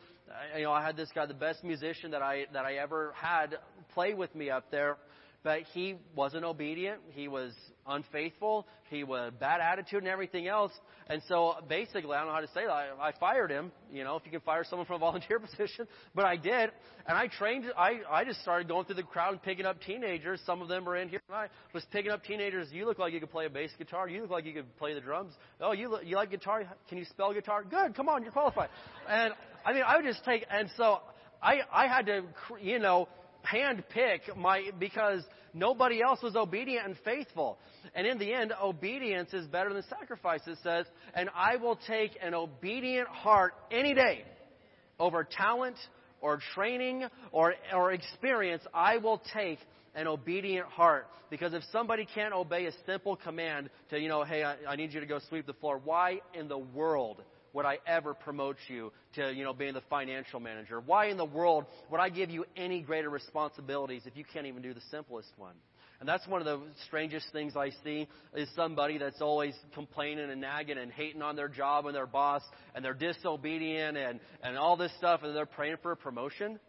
I, 0.55 0.59
you 0.59 0.64
know, 0.64 0.73
I 0.73 0.81
had 0.81 0.97
this 0.97 1.11
guy, 1.12 1.27
the 1.27 1.35
best 1.35 1.64
musician 1.64 2.12
that 2.12 2.23
I 2.23 2.47
that 2.53 2.64
I 2.64 2.75
ever 2.75 3.12
had, 3.16 3.59
play 3.95 4.14
with 4.14 4.33
me 4.35 4.49
up 4.49 4.71
there 4.71 4.97
but 5.42 5.62
he 5.75 5.96
wasn't 6.14 6.44
obedient. 6.44 7.01
He 7.11 7.29
was 7.29 7.53
unfaithful. 7.87 8.66
He 8.90 9.05
was 9.05 9.33
bad 9.38 9.61
attitude 9.61 10.03
and 10.03 10.09
everything 10.09 10.49
else. 10.49 10.72
And 11.09 11.22
so 11.29 11.55
basically, 11.68 12.14
I 12.14 12.18
don't 12.18 12.27
know 12.27 12.35
how 12.35 12.40
to 12.40 12.49
say 12.49 12.64
that. 12.66 12.70
I, 12.70 13.09
I 13.09 13.12
fired 13.18 13.51
him. 13.51 13.70
You 13.92 14.05
know, 14.05 14.16
if 14.16 14.25
you 14.25 14.33
can 14.33 14.40
fire 14.40 14.64
someone 14.64 14.87
from 14.87 14.96
a 14.96 14.99
volunteer 15.07 15.38
position, 15.38 15.87
but 16.14 16.25
I 16.25 16.37
did. 16.37 16.70
And 17.07 17.16
I 17.16 17.29
trained. 17.29 17.64
I 17.77 18.01
I 18.11 18.25
just 18.25 18.40
started 18.42 18.68
going 18.68 18.87
through 18.87 18.96
the 18.96 19.05
crowd 19.05 19.33
and 19.33 19.42
picking 19.42 19.66
up 19.66 19.81
teenagers. 19.83 20.40
Some 20.44 20.62
of 20.62 20.68
them 20.68 20.85
were 20.85 20.96
in 20.96 21.09
here. 21.09 21.20
And 21.29 21.37
I 21.37 21.49
was 21.72 21.85
picking 21.92 22.11
up 22.11 22.25
teenagers. 22.25 22.68
You 22.72 22.85
look 22.87 22.99
like 22.99 23.12
you 23.12 23.20
could 23.20 23.31
play 23.31 23.46
a 23.46 23.51
bass 23.51 23.70
guitar. 23.79 24.09
You 24.09 24.22
look 24.22 24.31
like 24.31 24.44
you 24.44 24.53
could 24.53 24.77
play 24.79 24.94
the 24.94 25.01
drums. 25.01 25.33
Oh, 25.61 25.72
you 25.72 25.88
look, 25.88 26.03
you 26.05 26.16
like 26.16 26.31
guitar? 26.31 26.64
Can 26.88 26.99
you 26.99 27.05
spell 27.05 27.33
guitar? 27.33 27.62
Good. 27.62 27.94
Come 27.94 28.09
on, 28.09 28.22
you're 28.22 28.33
qualified. 28.33 28.70
And 29.09 29.33
I 29.64 29.72
mean, 29.72 29.83
I 29.87 29.96
would 29.96 30.05
just 30.05 30.25
take. 30.25 30.44
And 30.51 30.68
so 30.77 31.01
I 31.42 31.61
I 31.72 31.87
had 31.87 32.07
to, 32.07 32.22
you 32.61 32.79
know 32.79 33.09
handpick 33.53 34.37
my 34.37 34.71
because 34.79 35.23
nobody 35.55 36.03
else 36.03 36.23
was 36.23 36.37
obedient 36.37 36.87
and 36.87 36.97
faithful. 37.05 37.59
And 37.95 38.07
in 38.07 38.19
the 38.19 38.33
end, 38.33 38.53
obedience 38.63 39.33
is 39.33 39.47
better 39.47 39.73
than 39.73 39.83
sacrifice, 39.89 40.41
it 40.47 40.59
says, 40.63 40.87
and 41.15 41.31
I 41.35 41.57
will 41.57 41.79
take 41.87 42.13
an 42.23 42.35
obedient 42.35 43.09
heart 43.09 43.55
any 43.71 43.95
day 43.95 44.25
over 44.99 45.25
talent 45.25 45.77
or 46.21 46.41
training 46.55 47.05
or, 47.33 47.55
or 47.73 47.93
experience. 47.93 48.63
I 48.75 48.99
will 48.99 49.23
take 49.35 49.59
an 49.95 50.07
obedient 50.07 50.67
heart. 50.67 51.07
Because 51.29 51.55
if 51.55 51.63
somebody 51.73 52.07
can't 52.15 52.33
obey 52.33 52.67
a 52.67 52.73
simple 52.87 53.17
command 53.17 53.71
to, 53.91 53.99
you 53.99 54.09
know, 54.09 54.23
hey, 54.23 54.45
I, 54.45 54.57
I 54.69 54.77
need 54.77 54.93
you 54.93 55.01
to 55.01 55.07
go 55.07 55.19
sweep 55.29 55.47
the 55.47 55.55
floor, 55.55 55.81
why 55.83 56.21
in 56.35 56.47
the 56.47 56.59
world 56.59 57.23
would 57.57 57.64
I 57.64 57.79
ever 57.87 58.12
promote 58.12 58.57
you 58.69 58.92
to, 59.14 59.33
you 59.33 59.42
know, 59.42 59.55
being 59.55 59.73
the 59.73 59.83
financial 59.88 60.38
manager? 60.40 60.79
Why 60.79 61.07
in 61.07 61.16
the 61.16 61.25
world 61.25 61.64
would 61.90 62.01
I 62.01 62.11
give 62.11 62.29
you 62.29 62.45
any 62.55 62.83
greater 62.83 63.09
responsibilities 63.09 64.03
if 64.05 64.14
you 64.14 64.25
can't 64.31 64.47
even 64.47 64.61
do 64.61 64.75
the 64.75 64.83
simplest 64.90 65.31
one? 65.38 65.55
And 65.99 66.07
that's 66.07 66.29
one 66.29 66.42
of 66.42 66.45
the 66.45 66.61
strangest 66.87 67.33
things 67.33 67.57
I 67.57 67.71
see 67.83 68.07
is 68.35 68.51
somebody 68.55 68.99
that's 68.99 69.23
always 69.23 69.55
complaining 69.73 70.31
and 70.31 70.42
nagging 70.42 70.77
and 70.77 70.92
hating 70.92 71.23
on 71.23 71.35
their 71.35 71.49
job 71.49 71.87
and 71.87 71.95
their 71.95 72.07
boss 72.07 72.42
and 72.75 72.85
they're 72.85 72.92
disobedient 72.92 73.97
and, 73.97 74.21
and 74.42 74.59
all 74.59 74.77
this 74.77 74.92
stuff 74.99 75.23
and 75.23 75.35
they're 75.35 75.47
praying 75.47 75.77
for 75.83 75.92
a 75.92 75.97
promotion. 75.97 76.61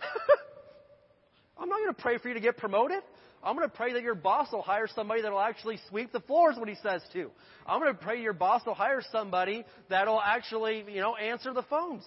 I'm 1.58 1.68
not 1.68 1.78
going 1.80 1.92
to 1.92 2.00
pray 2.00 2.18
for 2.18 2.28
you 2.28 2.34
to 2.34 2.40
get 2.40 2.56
promoted. 2.56 3.00
I'm 3.42 3.56
going 3.56 3.68
to 3.68 3.74
pray 3.74 3.92
that 3.94 4.02
your 4.02 4.14
boss 4.14 4.52
will 4.52 4.62
hire 4.62 4.86
somebody 4.94 5.22
that 5.22 5.32
will 5.32 5.40
actually 5.40 5.78
sweep 5.88 6.12
the 6.12 6.20
floors 6.20 6.56
when 6.58 6.68
he 6.68 6.76
says 6.82 7.02
to. 7.12 7.30
I'm 7.66 7.80
going 7.80 7.92
to 7.92 8.00
pray 8.00 8.20
your 8.20 8.32
boss 8.32 8.62
will 8.64 8.74
hire 8.74 9.02
somebody 9.10 9.64
that 9.88 10.06
will 10.06 10.20
actually, 10.20 10.84
you 10.88 11.00
know, 11.00 11.16
answer 11.16 11.52
the 11.52 11.62
phones. 11.64 12.04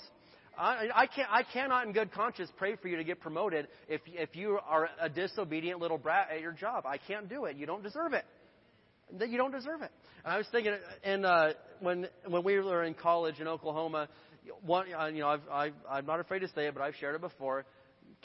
I, 0.58 0.88
I 0.94 1.08
can't, 1.08 1.28
I 1.30 1.44
cannot 1.44 1.86
in 1.88 1.94
good 1.94 2.14
conscience 2.14 2.50
pray 2.58 2.76
for 2.78 2.88
you 2.88 2.98
to 2.98 3.04
get 3.04 3.20
promoted 3.20 3.68
if, 3.90 4.02
if 4.08 4.36
you 4.36 4.60
are 4.66 4.90
a 5.02 5.10
disobedient 5.10 5.82
little 5.82 5.98
brat 5.98 6.30
at 6.34 6.40
your 6.40 6.54
job. 6.54 6.86
I 6.86 6.98
can't 6.98 7.28
do 7.28 7.46
it. 7.46 7.58
You 7.58 7.66
don't 7.66 7.84
deserve 7.84 8.14
it. 8.14 8.26
You 9.20 9.38
don't 9.38 9.52
deserve 9.52 9.82
it. 9.82 9.92
And 10.24 10.34
I 10.34 10.38
was 10.38 10.48
thinking, 10.52 10.74
and 11.04 11.26
uh, 11.26 11.50
when 11.80 12.08
when 12.26 12.44
we 12.44 12.58
were 12.60 12.84
in 12.84 12.96
college 12.96 13.40
in 13.40 13.48
Oklahoma, 13.48 14.08
one, 14.66 14.88
uh, 14.94 15.08
you 15.08 15.20
know, 15.20 15.28
I've, 15.28 15.42
I've, 15.52 15.74
I'm 15.90 16.06
not 16.06 16.20
afraid 16.20 16.40
to 16.40 16.48
say 16.50 16.68
it, 16.68 16.74
but 16.74 16.82
I've 16.82 16.96
shared 16.96 17.16
it 17.16 17.22
before. 17.22 17.66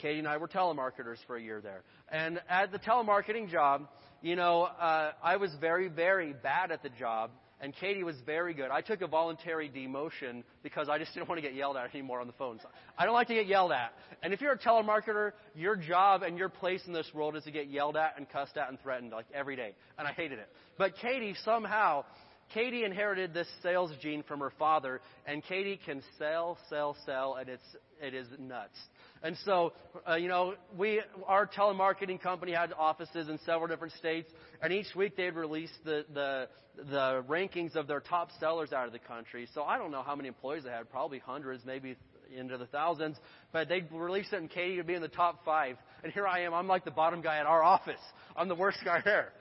Katie 0.01 0.19
and 0.19 0.27
I 0.27 0.37
were 0.37 0.47
telemarketers 0.47 1.17
for 1.27 1.35
a 1.35 1.41
year 1.41 1.61
there. 1.61 1.83
And 2.09 2.41
at 2.49 2.71
the 2.71 2.79
telemarketing 2.79 3.49
job, 3.49 3.87
you 4.21 4.35
know, 4.35 4.63
uh, 4.63 5.11
I 5.23 5.37
was 5.37 5.51
very, 5.59 5.87
very 5.87 6.33
bad 6.33 6.71
at 6.71 6.83
the 6.83 6.89
job, 6.89 7.31
and 7.59 7.73
Katie 7.75 8.03
was 8.03 8.15
very 8.25 8.53
good. 8.53 8.71
I 8.71 8.81
took 8.81 9.01
a 9.01 9.07
voluntary 9.07 9.69
demotion 9.69 10.43
because 10.63 10.89
I 10.89 10.97
just 10.97 11.13
didn't 11.13 11.29
want 11.29 11.37
to 11.37 11.47
get 11.47 11.55
yelled 11.55 11.77
at 11.77 11.89
anymore 11.93 12.19
on 12.19 12.27
the 12.27 12.33
phones. 12.33 12.61
I 12.97 13.05
don't 13.05 13.13
like 13.13 13.27
to 13.27 13.35
get 13.35 13.47
yelled 13.47 13.71
at. 13.71 13.93
And 14.23 14.33
if 14.33 14.41
you're 14.41 14.53
a 14.53 14.59
telemarketer, 14.59 15.33
your 15.55 15.75
job 15.75 16.23
and 16.23 16.37
your 16.37 16.49
place 16.49 16.81
in 16.87 16.93
this 16.93 17.09
world 17.13 17.35
is 17.35 17.43
to 17.43 17.51
get 17.51 17.69
yelled 17.69 17.95
at 17.95 18.15
and 18.17 18.29
cussed 18.29 18.57
at 18.57 18.69
and 18.69 18.79
threatened 18.81 19.11
like 19.11 19.25
every 19.33 19.55
day. 19.55 19.75
And 19.97 20.07
I 20.07 20.11
hated 20.11 20.39
it. 20.39 20.49
But 20.77 20.95
Katie 21.01 21.35
somehow 21.45 22.05
Katie 22.53 22.83
inherited 22.83 23.33
this 23.33 23.47
sales 23.63 23.91
gene 24.01 24.23
from 24.23 24.41
her 24.41 24.51
father, 24.59 24.99
and 25.25 25.43
Katie 25.43 25.79
can 25.85 26.01
sell, 26.19 26.57
sell, 26.69 26.97
sell, 27.05 27.35
and 27.35 27.47
it's 27.47 27.63
it 28.01 28.13
is 28.13 28.27
nuts. 28.39 28.77
And 29.23 29.37
so, 29.45 29.73
uh, 30.07 30.15
you 30.15 30.27
know, 30.27 30.55
we 30.77 31.01
our 31.27 31.45
telemarketing 31.45 32.21
company 32.21 32.53
had 32.53 32.73
offices 32.73 33.29
in 33.29 33.39
several 33.45 33.67
different 33.67 33.93
states, 33.93 34.31
and 34.61 34.73
each 34.73 34.95
week 34.95 35.15
they'd 35.15 35.35
release 35.35 35.71
the 35.85 36.05
the 36.13 36.47
the 36.89 37.23
rankings 37.27 37.75
of 37.75 37.87
their 37.87 37.99
top 37.99 38.29
sellers 38.39 38.73
out 38.73 38.87
of 38.87 38.93
the 38.93 38.99
country. 38.99 39.47
So 39.53 39.63
I 39.63 39.77
don't 39.77 39.91
know 39.91 40.03
how 40.03 40.15
many 40.15 40.27
employees 40.27 40.63
they 40.63 40.71
had, 40.71 40.89
probably 40.89 41.19
hundreds, 41.19 41.63
maybe 41.65 41.97
into 42.35 42.57
the 42.57 42.65
thousands, 42.65 43.17
but 43.51 43.67
they'd 43.67 43.91
release 43.91 44.27
it 44.31 44.37
and 44.37 44.49
Katie 44.49 44.77
would 44.77 44.87
be 44.87 44.93
in 44.93 45.01
the 45.01 45.07
top 45.07 45.43
five. 45.43 45.77
And 46.03 46.11
here 46.13 46.25
I 46.27 46.41
am, 46.41 46.53
I'm 46.53 46.67
like 46.67 46.85
the 46.85 46.91
bottom 46.91 47.21
guy 47.21 47.37
at 47.37 47.45
our 47.45 47.63
office. 47.63 47.99
I'm 48.35 48.47
the 48.47 48.55
worst 48.55 48.79
guy 48.85 49.01
there. 49.03 49.33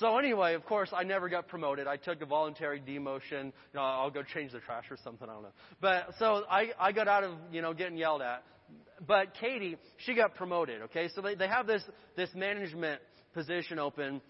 So 0.00 0.18
anyway, 0.18 0.54
of 0.54 0.64
course, 0.64 0.90
I 0.92 1.04
never 1.04 1.28
got 1.28 1.46
promoted. 1.48 1.86
I 1.86 1.96
took 1.96 2.20
a 2.20 2.26
voluntary 2.26 2.80
demotion. 2.80 3.44
You 3.44 3.74
know, 3.74 3.82
I'll 3.82 4.10
go 4.10 4.22
change 4.22 4.52
the 4.52 4.60
trash 4.60 4.84
or 4.90 4.96
something. 5.04 5.28
I 5.28 5.32
don't 5.32 5.42
know. 5.42 5.52
But 5.80 6.08
so 6.18 6.44
I, 6.50 6.70
I 6.80 6.92
got 6.92 7.06
out 7.06 7.22
of 7.22 7.32
you 7.52 7.62
know 7.62 7.74
getting 7.74 7.96
yelled 7.96 8.22
at. 8.22 8.42
But 9.06 9.34
Katie, 9.40 9.76
she 9.98 10.14
got 10.14 10.34
promoted. 10.34 10.82
Okay, 10.82 11.08
so 11.14 11.20
they, 11.20 11.34
they 11.34 11.48
have 11.48 11.66
this 11.66 11.82
this 12.16 12.30
management 12.34 13.00
position 13.34 13.78
open. 13.78 14.20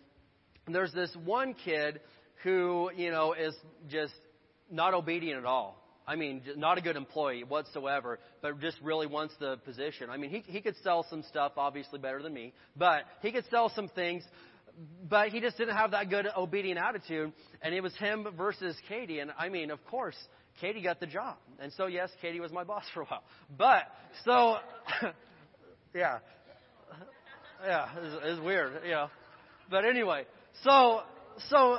And 0.67 0.75
there's 0.75 0.93
this 0.93 1.15
one 1.25 1.55
kid 1.55 2.01
who 2.43 2.91
you 2.97 3.11
know 3.11 3.35
is 3.35 3.55
just 3.89 4.15
not 4.71 4.95
obedient 4.95 5.39
at 5.39 5.45
all. 5.45 5.81
I 6.07 6.17
mean, 6.17 6.43
not 6.57 6.77
a 6.77 6.83
good 6.83 6.97
employee 6.97 7.45
whatsoever, 7.45 8.19
but 8.43 8.61
just 8.61 8.79
really 8.83 9.07
wants 9.07 9.35
the 9.41 9.57
position. 9.65 10.11
I 10.11 10.19
mean, 10.19 10.31
he, 10.31 10.41
he 10.47 10.61
could 10.61 10.77
sell 10.83 11.07
some 11.09 11.23
stuff, 11.23 11.53
obviously 11.57 11.99
better 11.99 12.23
than 12.23 12.35
me, 12.35 12.53
but 12.77 13.05
he 13.23 13.33
could 13.33 13.47
sell 13.51 13.71
some 13.75 13.89
things, 13.89 14.23
but 15.09 15.31
he 15.31 15.41
just 15.41 15.57
didn't 15.57 15.77
have 15.77 15.93
that 15.93 16.11
good 16.11 16.27
obedient 16.37 16.79
attitude. 16.79 17.33
And 17.63 17.75
it 17.75 17.83
was 17.83 17.95
him 17.97 18.27
versus 18.37 18.77
Katie. 18.87 19.21
And 19.21 19.31
I 19.39 19.49
mean, 19.49 19.71
of 19.71 19.83
course, 19.87 20.17
Katie 20.61 20.83
got 20.83 21.01
the 21.01 21.07
job. 21.07 21.37
And 21.61 21.73
so, 21.73 21.87
yes, 21.87 22.11
Katie 22.21 22.41
was 22.41 22.53
my 22.53 22.65
boss 22.65 22.85
for 22.95 23.03
a 23.03 23.07
while. 23.07 23.25
But, 23.57 23.85
so, 24.25 24.57
yeah. 25.95 26.19
Yeah, 27.65 27.89
it's, 27.97 28.25
it's 28.25 28.45
weird, 28.45 28.83
you 28.85 28.91
know. 28.91 29.09
But 29.71 29.85
anyway, 29.85 30.27
so, 30.63 31.01
so 31.49 31.79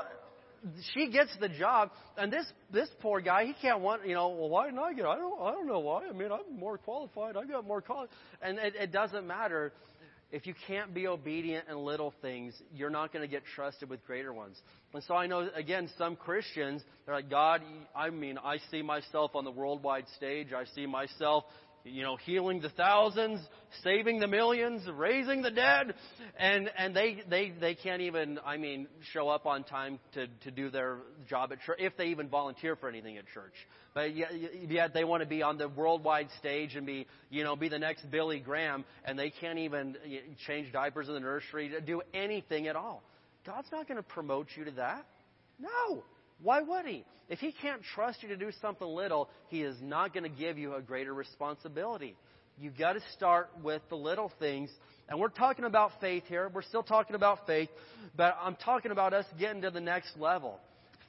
she 0.93 1.11
gets 1.11 1.29
the 1.39 1.49
job, 1.49 1.91
and 2.17 2.31
this 2.31 2.45
this 2.71 2.89
poor 3.01 3.21
guy, 3.21 3.45
he 3.45 3.53
can't 3.61 3.81
want, 3.81 4.07
you 4.07 4.15
know, 4.15 4.29
well, 4.29 4.49
why 4.49 4.65
didn't 4.65 4.79
I 4.79 4.93
get? 4.93 5.05
It? 5.05 5.07
I 5.07 5.15
don't, 5.15 5.39
I 5.39 5.51
don't 5.51 5.67
know 5.67 5.79
why. 5.79 6.07
I 6.07 6.13
mean, 6.13 6.31
I'm 6.31 6.59
more 6.59 6.77
qualified. 6.77 7.38
I 7.38 7.45
got 7.45 7.67
more 7.67 7.81
college, 7.81 8.09
and 8.41 8.57
it, 8.57 8.73
it 8.75 8.91
doesn't 8.91 9.27
matter. 9.27 9.73
If 10.31 10.47
you 10.47 10.53
can't 10.67 10.93
be 10.93 11.07
obedient 11.07 11.67
in 11.69 11.77
little 11.77 12.13
things, 12.21 12.53
you're 12.73 12.89
not 12.89 13.13
going 13.13 13.21
to 13.21 13.31
get 13.31 13.43
trusted 13.55 13.89
with 13.89 14.05
greater 14.05 14.33
ones. 14.33 14.57
And 14.93 15.03
so 15.03 15.13
I 15.13 15.27
know, 15.27 15.49
again, 15.55 15.89
some 15.97 16.15
Christians, 16.15 16.81
they're 17.05 17.15
like, 17.15 17.29
God, 17.29 17.61
I 17.95 18.09
mean, 18.09 18.38
I 18.38 18.57
see 18.71 18.81
myself 18.81 19.31
on 19.35 19.43
the 19.43 19.51
worldwide 19.51 20.05
stage. 20.17 20.47
I 20.51 20.65
see 20.73 20.85
myself 20.88 21.45
you 21.85 22.03
know, 22.03 22.17
healing 22.17 22.61
the 22.61 22.69
thousands, 22.69 23.39
saving 23.83 24.19
the 24.19 24.27
millions, 24.27 24.81
raising 24.91 25.41
the 25.41 25.51
dead, 25.51 25.93
and 26.37 26.69
and 26.77 26.95
they 26.95 27.21
they 27.29 27.53
they 27.59 27.75
can't 27.75 28.01
even, 28.01 28.39
I 28.45 28.57
mean, 28.57 28.87
show 29.13 29.29
up 29.29 29.45
on 29.45 29.63
time 29.63 29.99
to 30.13 30.27
to 30.43 30.51
do 30.51 30.69
their 30.69 30.97
job 31.29 31.51
at 31.51 31.61
church 31.61 31.77
if 31.79 31.95
they 31.95 32.07
even 32.07 32.27
volunteer 32.27 32.75
for 32.75 32.89
anything 32.89 33.17
at 33.17 33.25
church. 33.33 33.53
But 33.93 34.15
yet, 34.15 34.31
yet 34.67 34.93
they 34.93 35.05
want 35.05 35.21
to 35.23 35.29
be 35.29 35.41
on 35.41 35.57
the 35.57 35.69
worldwide 35.69 36.27
stage 36.39 36.75
and 36.75 36.85
be, 36.85 37.07
you 37.29 37.43
know, 37.43 37.55
be 37.55 37.69
the 37.69 37.79
next 37.79 38.09
Billy 38.11 38.39
Graham, 38.39 38.83
and 39.05 39.17
they 39.17 39.29
can't 39.29 39.59
even 39.59 39.95
change 40.45 40.73
diapers 40.73 41.07
in 41.07 41.13
the 41.13 41.19
nursery, 41.21 41.71
do 41.85 42.01
anything 42.13 42.67
at 42.67 42.75
all. 42.75 43.03
God's 43.45 43.67
not 43.71 43.87
going 43.87 43.97
to 43.97 44.03
promote 44.03 44.47
you 44.57 44.65
to 44.65 44.71
that. 44.71 45.05
No. 45.59 46.03
Why 46.41 46.61
would 46.61 46.85
he? 46.85 47.05
If 47.27 47.39
he 47.39 47.51
can't 47.51 47.81
trust 47.95 48.21
you 48.21 48.29
to 48.29 48.37
do 48.37 48.51
something 48.61 48.87
little, 48.87 49.29
he 49.47 49.61
is 49.61 49.75
not 49.81 50.13
going 50.13 50.23
to 50.23 50.29
give 50.29 50.57
you 50.57 50.75
a 50.75 50.81
greater 50.81 51.13
responsibility. 51.13 52.15
You've 52.59 52.77
got 52.77 52.93
to 52.93 53.01
start 53.13 53.49
with 53.63 53.81
the 53.89 53.95
little 53.95 54.31
things. 54.39 54.69
And 55.09 55.19
we're 55.19 55.29
talking 55.29 55.65
about 55.65 55.91
faith 55.99 56.23
here. 56.27 56.49
We're 56.53 56.61
still 56.61 56.83
talking 56.83 57.15
about 57.15 57.45
faith, 57.45 57.69
but 58.15 58.37
I'm 58.41 58.55
talking 58.55 58.91
about 58.91 59.13
us 59.13 59.25
getting 59.39 59.61
to 59.63 59.71
the 59.71 59.81
next 59.81 60.17
level. 60.17 60.59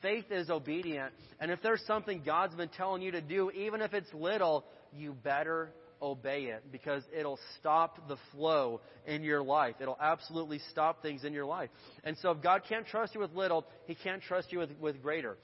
Faith 0.02 0.26
is 0.30 0.50
obedient. 0.50 1.12
And 1.40 1.50
if 1.50 1.62
there's 1.62 1.82
something 1.86 2.22
God's 2.24 2.54
been 2.54 2.68
telling 2.68 3.02
you 3.02 3.12
to 3.12 3.20
do, 3.20 3.50
even 3.50 3.80
if 3.80 3.94
it's 3.94 4.12
little, 4.12 4.64
you 4.92 5.12
better 5.12 5.70
obey 6.00 6.44
it 6.44 6.64
because 6.70 7.02
it'll 7.16 7.38
stop 7.58 8.08
the 8.08 8.16
flow 8.32 8.80
in 9.06 9.22
your 9.22 9.42
life. 9.42 9.76
It'll 9.80 9.98
absolutely 10.00 10.60
stop 10.70 11.02
things 11.02 11.24
in 11.24 11.32
your 11.32 11.46
life. 11.46 11.70
And 12.04 12.16
so 12.18 12.30
if 12.30 12.42
God 12.42 12.62
can't 12.68 12.86
trust 12.86 13.14
you 13.14 13.20
with 13.20 13.32
little, 13.32 13.66
He 13.86 13.94
can't 13.94 14.22
trust 14.22 14.52
you 14.52 14.58
with, 14.58 14.70
with 14.80 15.02
greater. 15.02 15.36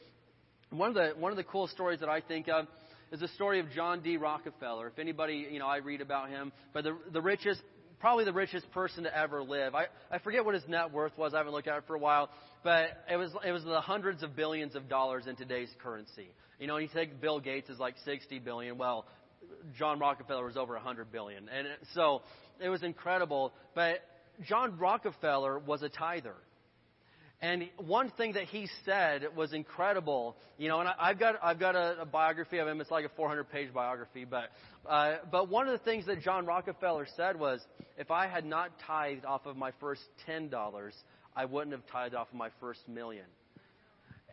One 0.70 0.88
of 0.88 0.94
the 0.94 1.12
one 1.18 1.32
of 1.32 1.36
the 1.36 1.44
cool 1.44 1.66
stories 1.66 2.00
that 2.00 2.08
I 2.08 2.20
think 2.20 2.48
of 2.48 2.66
is 3.12 3.20
the 3.20 3.28
story 3.28 3.60
of 3.60 3.70
John 3.70 4.02
D. 4.02 4.16
Rockefeller. 4.16 4.88
If 4.88 4.98
anybody, 4.98 5.46
you 5.50 5.58
know, 5.58 5.66
I 5.66 5.78
read 5.78 6.00
about 6.00 6.30
him, 6.30 6.52
but 6.72 6.84
the 6.84 6.96
the 7.12 7.20
richest 7.20 7.60
probably 8.02 8.24
the 8.24 8.32
richest 8.32 8.68
person 8.72 9.04
to 9.04 9.16
ever 9.16 9.42
live. 9.44 9.76
I, 9.76 9.86
I 10.10 10.18
forget 10.18 10.44
what 10.44 10.54
his 10.54 10.64
net 10.66 10.92
worth 10.92 11.16
was. 11.16 11.34
I 11.34 11.38
haven't 11.38 11.52
looked 11.52 11.68
at 11.68 11.78
it 11.78 11.84
for 11.86 11.94
a 11.94 11.98
while, 11.98 12.30
but 12.64 13.04
it 13.10 13.16
was 13.16 13.30
it 13.46 13.52
was 13.52 13.64
the 13.64 13.80
hundreds 13.80 14.22
of 14.22 14.34
billions 14.34 14.74
of 14.74 14.88
dollars 14.88 15.26
in 15.26 15.36
today's 15.36 15.70
currency. 15.82 16.28
You 16.58 16.66
know, 16.66 16.76
and 16.76 16.88
you 16.88 16.90
take 16.92 17.20
Bill 17.20 17.38
Gates 17.38 17.70
is 17.70 17.78
like 17.78 17.94
60 18.04 18.40
billion. 18.40 18.76
Well, 18.76 19.06
John 19.78 19.98
Rockefeller 19.98 20.44
was 20.44 20.56
over 20.56 20.74
100 20.74 21.12
billion. 21.12 21.48
And 21.48 21.68
so 21.94 22.22
it 22.60 22.68
was 22.68 22.82
incredible. 22.82 23.52
But 23.74 24.00
John 24.46 24.78
Rockefeller 24.78 25.58
was 25.58 25.82
a 25.82 25.88
tither. 25.88 26.34
And 27.40 27.68
one 27.76 28.10
thing 28.10 28.34
that 28.34 28.44
he 28.44 28.68
said 28.84 29.26
was 29.36 29.52
incredible, 29.52 30.36
you 30.58 30.68
know, 30.68 30.78
and 30.78 30.88
I, 30.88 31.08
have 31.08 31.18
got 31.18 31.34
I've 31.42 31.58
got 31.58 31.74
a, 31.74 32.02
a, 32.02 32.06
biography 32.06 32.58
of 32.58 32.68
him. 32.68 32.80
It's 32.80 32.90
like 32.90 33.04
a 33.04 33.20
400-page 33.20 33.74
biography, 33.74 34.24
but 34.24 34.50
uh, 34.88 35.16
but 35.28 35.48
one 35.48 35.66
of 35.66 35.72
the 35.76 35.84
things 35.84 36.06
that 36.06 36.20
John 36.22 36.46
Rockefeller 36.46 37.04
said 37.16 37.36
was, 37.36 37.60
if 37.98 38.12
I 38.12 38.28
had 38.28 38.44
not 38.44 38.70
tithed 38.86 39.24
off 39.24 39.44
of 39.46 39.56
my 39.56 39.72
first 39.80 40.02
ten 40.24 40.50
dollars, 40.50 40.94
I 41.34 41.46
wouldn't 41.46 41.72
have 41.72 41.84
tithed 41.90 42.14
off 42.14 42.28
of 42.28 42.36
my 42.36 42.50
first 42.60 42.88
million. 42.88 43.26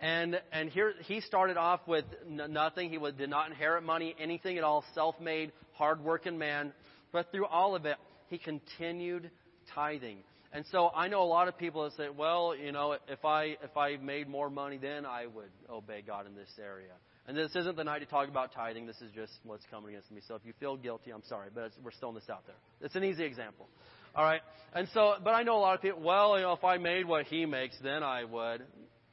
And 0.02 0.40
and 0.52 0.70
here 0.70 0.94
he 1.06 1.20
started 1.22 1.58
off 1.58 1.82
with 1.88 2.06
n- 2.26 2.54
nothing. 2.54 2.90
He 2.90 2.98
was, 2.98 3.14
did 3.16 3.30
not 3.30 3.50
inherit 3.50 3.84
money, 3.84 4.16
anything 4.20 4.58
at 4.58 4.64
all. 4.64 4.86
Self-made, 4.96 5.52
hard-working 5.74 6.38
man. 6.38 6.74
But 7.12 7.32
through 7.32 7.48
all 7.48 7.76
of 7.76 7.86
it, 7.86 7.98
he 8.28 8.38
continued 8.38 9.30
tithing. 9.76 10.20
And 10.54 10.66
so 10.72 10.90
I 10.96 11.10
know 11.10 11.22
a 11.22 11.26
lot 11.26 11.48
of 11.48 11.58
people 11.58 11.84
that 11.84 11.94
say, 11.94 12.08
well, 12.10 12.56
you 12.56 12.72
know, 12.72 12.98
if 13.08 13.26
I 13.26 13.58
if 13.62 13.76
I 13.76 13.98
made 13.98 14.28
more 14.30 14.50
money, 14.50 14.78
then 14.78 15.06
I 15.06 15.26
would 15.28 15.52
obey 15.70 16.02
God 16.06 16.26
in 16.28 16.36
this 16.36 16.50
area. 16.60 16.94
And 17.28 17.38
this 17.38 17.56
isn't 17.56 17.76
the 17.76 17.84
night 17.84 18.00
to 18.00 18.06
talk 18.06 18.28
about 18.28 18.54
tithing. 18.54 18.88
This 18.88 19.00
is 19.02 19.12
just 19.14 19.34
what's 19.44 19.66
coming 19.70 19.92
against 19.92 20.12
me. 20.12 20.22
So 20.28 20.34
if 20.34 20.42
you 20.46 20.54
feel 20.60 20.78
guilty, 20.78 21.12
I'm 21.12 21.22
sorry, 21.28 21.50
but 21.54 21.72
we're 21.84 21.92
still 21.92 22.10
in 22.10 22.16
this 22.16 22.30
out 22.30 22.48
there. 22.48 22.56
It's 22.82 22.96
an 22.96 23.04
easy 23.04 23.24
example. 23.24 23.68
All 24.16 24.24
right. 24.24 24.42
And 24.74 24.88
so, 24.96 25.16
but 25.24 25.32
I 25.32 25.44
know 25.44 25.58
a 25.58 25.60
lot 25.60 25.76
of 25.76 25.82
people. 25.82 26.02
Well, 26.02 26.38
you 26.38 26.44
know, 26.44 26.54
if 26.54 26.64
I 26.64 26.78
made 26.78 27.06
what 27.06 27.26
he 27.26 27.46
makes, 27.46 27.76
then 27.84 28.02
I 28.02 28.24
would. 28.24 28.64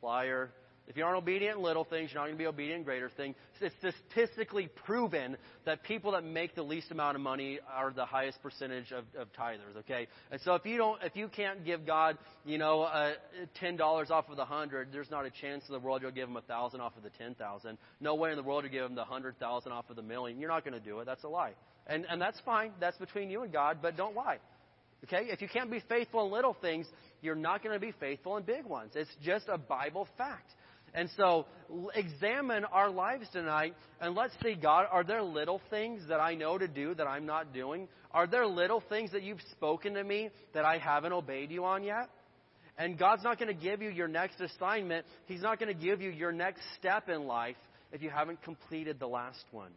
Liar. 0.03 0.51
If 0.89 0.97
you 0.97 1.05
aren't 1.05 1.19
obedient 1.19 1.59
in 1.59 1.65
little 1.65 1.85
things, 1.85 2.11
you're 2.13 2.21
not 2.21 2.27
going 2.27 2.37
to 2.37 2.43
be 2.43 2.47
obedient 2.47 2.79
in 2.79 2.85
greater 2.85 3.11
things. 3.17 3.35
It's 3.61 3.75
statistically 4.09 4.69
proven 4.85 5.37
that 5.65 5.83
people 5.83 6.13
that 6.13 6.23
make 6.23 6.55
the 6.55 6.63
least 6.63 6.93
amount 6.93 7.17
of 7.17 7.23
money 7.23 7.59
are 7.75 7.93
the 7.93 8.07
highest 8.07 8.41
percentage 8.43 8.93
of, 8.93 9.05
of 9.19 9.27
tithers. 9.33 9.77
Okay, 9.81 10.07
and 10.31 10.41
so 10.43 10.55
if 10.55 10.65
you 10.65 10.77
don't, 10.77 11.03
if 11.03 11.17
you 11.17 11.29
can't 11.29 11.65
give 11.65 11.85
God, 11.87 12.19
you 12.45 12.59
know, 12.59 12.83
uh, 12.83 13.15
ten 13.59 13.77
dollars 13.77 14.11
off 14.11 14.29
of 14.29 14.37
the 14.37 14.45
hundred, 14.45 14.89
there's 14.93 15.11
not 15.11 15.27
a 15.27 15.31
chance 15.31 15.65
in 15.69 15.73
the 15.73 15.81
world 15.81 16.03
you'll 16.03 16.13
give 16.13 16.29
him 16.29 16.37
a 16.37 16.43
thousand 16.43 16.81
off 16.81 16.97
of 16.97 17.03
the 17.03 17.11
ten 17.11 17.35
thousand. 17.35 17.79
No 18.01 18.15
way 18.15 18.31
in 18.31 18.37
the 18.37 18.43
world 18.45 18.63
you'll 18.63 18.73
give 18.73 18.89
him 18.89 18.95
the 18.95 19.05
hundred 19.05 19.39
thousand 19.41 19.73
off 19.73 19.91
of 19.91 19.97
the 19.97 20.03
million. 20.03 20.39
You're 20.39 20.51
not 20.51 20.65
going 20.65 20.79
to 20.79 20.85
do 20.85 21.01
it. 21.01 21.07
That's 21.07 21.25
a 21.25 21.29
lie, 21.29 21.55
and 21.89 22.07
and 22.09 22.21
that's 22.21 22.39
fine. 22.45 22.71
That's 22.79 22.99
between 22.99 23.29
you 23.31 23.43
and 23.43 23.53
God. 23.53 23.79
But 23.83 23.97
don't 23.97 24.15
lie. 24.15 24.39
Okay, 25.05 25.27
if 25.31 25.43
you 25.43 25.49
can't 25.49 25.71
be 25.71 25.83
faithful 25.89 26.25
in 26.27 26.33
little 26.33 26.57
things, 26.61 26.87
you're 27.23 27.35
not 27.35 27.63
going 27.63 27.75
to 27.75 27.81
be 27.81 27.93
faithful 28.01 28.37
in 28.37 28.45
big 28.45 28.65
ones. 28.65 28.93
It's 28.95 29.11
just 29.23 29.47
a 29.49 29.59
Bible 29.59 30.09
fact. 30.17 30.51
And 30.97 31.11
so 31.19 31.45
examine 31.95 32.65
our 32.65 32.89
lives 32.91 33.29
tonight 33.31 33.75
and 34.01 34.15
let's 34.15 34.33
see, 34.43 34.55
God, 34.55 34.87
are 34.91 35.05
there 35.05 35.23
little 35.23 35.61
things 35.69 36.03
that 36.09 36.21
I 36.21 36.35
know 36.35 36.57
to 36.57 36.67
do 36.67 36.95
that 36.95 37.07
I'm 37.07 37.27
not 37.27 37.53
doing? 37.53 37.87
Are 38.13 38.27
there 38.27 38.47
little 38.47 38.83
things 38.89 39.13
that 39.13 39.23
you've 39.23 39.43
spoken 39.53 39.95
to 39.95 40.03
me 40.03 40.31
that 40.55 40.65
I 40.65 40.79
haven't 40.79 41.13
obeyed 41.13 41.51
you 41.51 41.67
on 41.67 41.85
yet? 41.85 42.09
And 42.79 42.99
God's 42.99 43.23
not 43.23 43.39
going 43.39 43.55
to 43.55 43.63
give 43.63 43.83
you 43.83 43.91
your 43.91 44.09
next 44.09 44.41
assignment. 44.41 45.05
He's 45.27 45.43
not 45.43 45.59
going 45.59 45.75
to 45.75 45.81
give 45.81 46.01
you 46.01 46.11
your 46.11 46.33
next 46.33 46.63
step 46.79 47.11
in 47.11 47.27
life 47.27 47.57
if 47.93 48.03
you 48.03 48.09
haven't 48.09 48.43
completed 48.43 48.99
the 48.99 49.07
last 49.07 49.45
one. 49.51 49.73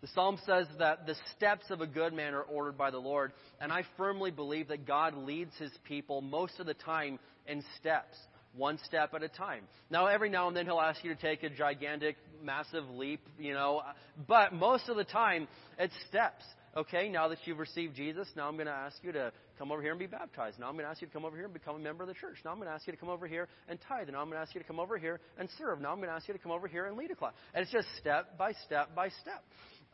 The 0.00 0.08
psalm 0.14 0.38
says 0.46 0.66
that 0.78 1.06
the 1.06 1.16
steps 1.36 1.66
of 1.68 1.82
a 1.82 1.86
good 1.86 2.14
man 2.14 2.32
are 2.32 2.42
ordered 2.42 2.78
by 2.78 2.90
the 2.90 2.98
Lord, 2.98 3.32
and 3.60 3.70
I 3.70 3.82
firmly 3.98 4.30
believe 4.30 4.68
that 4.68 4.86
God 4.86 5.14
leads 5.14 5.54
his 5.58 5.72
people 5.84 6.22
most 6.22 6.58
of 6.58 6.64
the 6.64 6.72
time 6.72 7.18
in 7.46 7.62
steps 7.78 8.16
one 8.56 8.78
step 8.84 9.14
at 9.14 9.22
a 9.22 9.28
time. 9.28 9.64
Now, 9.90 10.06
every 10.06 10.28
now 10.28 10.48
and 10.48 10.56
then 10.56 10.66
he'll 10.66 10.80
ask 10.80 11.04
you 11.04 11.14
to 11.14 11.20
take 11.20 11.42
a 11.42 11.50
gigantic, 11.50 12.16
massive 12.42 12.88
leap, 12.90 13.20
you 13.38 13.54
know, 13.54 13.82
but 14.26 14.52
most 14.52 14.88
of 14.88 14.96
the 14.96 15.04
time 15.04 15.48
it's 15.78 15.94
steps. 16.08 16.44
Okay, 16.76 17.08
now 17.08 17.26
that 17.28 17.38
you've 17.46 17.58
received 17.58 17.96
Jesus, 17.96 18.28
now 18.36 18.46
I'm 18.46 18.54
going 18.54 18.66
to 18.66 18.72
ask 18.72 18.96
you 19.02 19.10
to 19.12 19.32
come 19.58 19.72
over 19.72 19.82
here 19.82 19.90
and 19.90 19.98
be 19.98 20.06
baptized. 20.06 20.60
Now 20.60 20.68
I'm 20.68 20.74
going 20.74 20.84
to 20.84 20.90
ask 20.90 21.00
you 21.00 21.08
to 21.08 21.12
come 21.12 21.24
over 21.24 21.34
here 21.34 21.46
and 21.46 21.52
become 21.52 21.74
a 21.74 21.80
member 21.80 22.04
of 22.04 22.08
the 22.08 22.14
church. 22.14 22.36
Now 22.44 22.52
I'm 22.52 22.58
going 22.58 22.68
to 22.68 22.74
ask 22.74 22.86
you 22.86 22.92
to 22.92 22.98
come 22.98 23.08
over 23.08 23.26
here 23.26 23.48
and 23.68 23.76
tithe. 23.88 24.08
Now 24.08 24.20
I'm 24.20 24.26
going 24.26 24.36
to 24.36 24.42
ask 24.42 24.54
you 24.54 24.60
to 24.60 24.66
come 24.66 24.78
over 24.78 24.96
here 24.96 25.18
and 25.36 25.48
serve. 25.58 25.80
Now 25.80 25.90
I'm 25.90 25.96
going 25.96 26.08
to 26.08 26.14
ask 26.14 26.28
you 26.28 26.34
to 26.34 26.38
come 26.38 26.52
over 26.52 26.68
here 26.68 26.86
and 26.86 26.96
lead 26.96 27.10
a 27.10 27.16
class. 27.16 27.32
And 27.54 27.62
it's 27.62 27.72
just 27.72 27.88
step 27.98 28.38
by 28.38 28.52
step 28.66 28.94
by 28.94 29.08
step. 29.20 29.42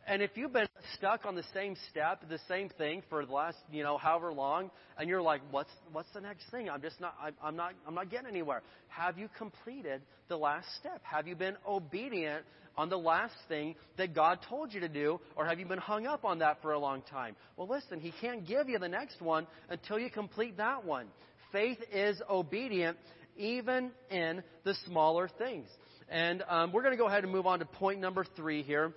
And 0.08 0.22
if 0.22 0.30
you've 0.36 0.52
been 0.52 0.68
stuck 0.94 1.26
on 1.26 1.34
the 1.34 1.42
same 1.52 1.76
step, 1.90 2.22
the 2.28 2.38
same 2.48 2.68
thing 2.68 3.02
for 3.10 3.26
the 3.26 3.32
last, 3.32 3.58
you 3.72 3.82
know, 3.82 3.98
however 3.98 4.32
long, 4.32 4.70
and 4.96 5.08
you're 5.08 5.20
like, 5.20 5.40
what's 5.50 5.70
what's 5.90 6.08
the 6.14 6.20
next 6.20 6.48
thing? 6.52 6.70
I'm 6.70 6.80
just 6.80 7.00
not, 7.00 7.14
I'm 7.42 7.56
not, 7.56 7.72
I'm 7.88 7.94
not 7.94 8.08
getting 8.08 8.28
anywhere. 8.28 8.62
Have 8.88 9.18
you 9.18 9.28
completed 9.36 10.02
the 10.28 10.36
last 10.36 10.68
step? 10.78 11.00
Have 11.02 11.26
you 11.26 11.34
been 11.34 11.56
obedient 11.66 12.44
on 12.76 12.88
the 12.88 12.98
last 12.98 13.34
thing 13.48 13.74
that 13.96 14.14
God 14.14 14.38
told 14.48 14.72
you 14.72 14.80
to 14.80 14.88
do, 14.88 15.18
or 15.34 15.44
have 15.44 15.58
you 15.58 15.66
been 15.66 15.78
hung 15.78 16.06
up 16.06 16.24
on 16.24 16.38
that 16.38 16.62
for 16.62 16.72
a 16.72 16.78
long 16.78 17.02
time? 17.10 17.34
Well, 17.56 17.66
listen, 17.66 17.98
He 17.98 18.12
can't 18.20 18.46
give 18.46 18.68
you 18.68 18.78
the 18.78 18.88
next 18.88 19.20
one 19.20 19.48
until 19.70 19.98
you 19.98 20.08
complete 20.08 20.56
that 20.58 20.84
one. 20.84 21.06
Faith 21.50 21.78
is 21.92 22.22
obedient 22.30 22.96
even 23.36 23.90
in 24.10 24.44
the 24.62 24.74
smaller 24.86 25.28
things. 25.36 25.68
And 26.08 26.44
um, 26.48 26.72
we're 26.72 26.82
going 26.82 26.94
to 26.94 26.98
go 26.98 27.08
ahead 27.08 27.24
and 27.24 27.32
move 27.32 27.46
on 27.46 27.58
to 27.58 27.64
point 27.64 28.00
number 28.00 28.24
three 28.36 28.62
here 28.62 28.92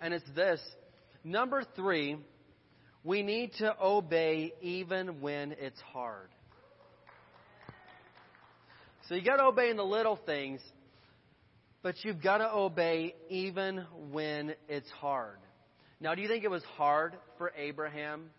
and 0.00 0.14
it's 0.14 0.28
this. 0.34 0.60
Number 1.24 1.64
three, 1.74 2.16
we 3.02 3.22
need 3.22 3.52
to 3.58 3.74
obey 3.80 4.52
even 4.60 5.20
when 5.20 5.52
it's 5.52 5.80
hard. 5.92 6.28
So 9.08 9.14
you 9.14 9.22
got 9.22 9.36
to 9.36 9.44
obey 9.44 9.70
in 9.70 9.76
the 9.76 9.84
little 9.84 10.16
things, 10.26 10.60
but 11.82 11.94
you've 12.02 12.20
got 12.20 12.38
to 12.38 12.52
obey 12.52 13.14
even 13.28 13.84
when 14.10 14.54
it's 14.68 14.90
hard. 14.90 15.38
Now, 16.00 16.14
do 16.14 16.22
you 16.22 16.28
think 16.28 16.44
it 16.44 16.50
was 16.50 16.64
hard 16.76 17.14
for 17.38 17.52
Abraham 17.56 18.30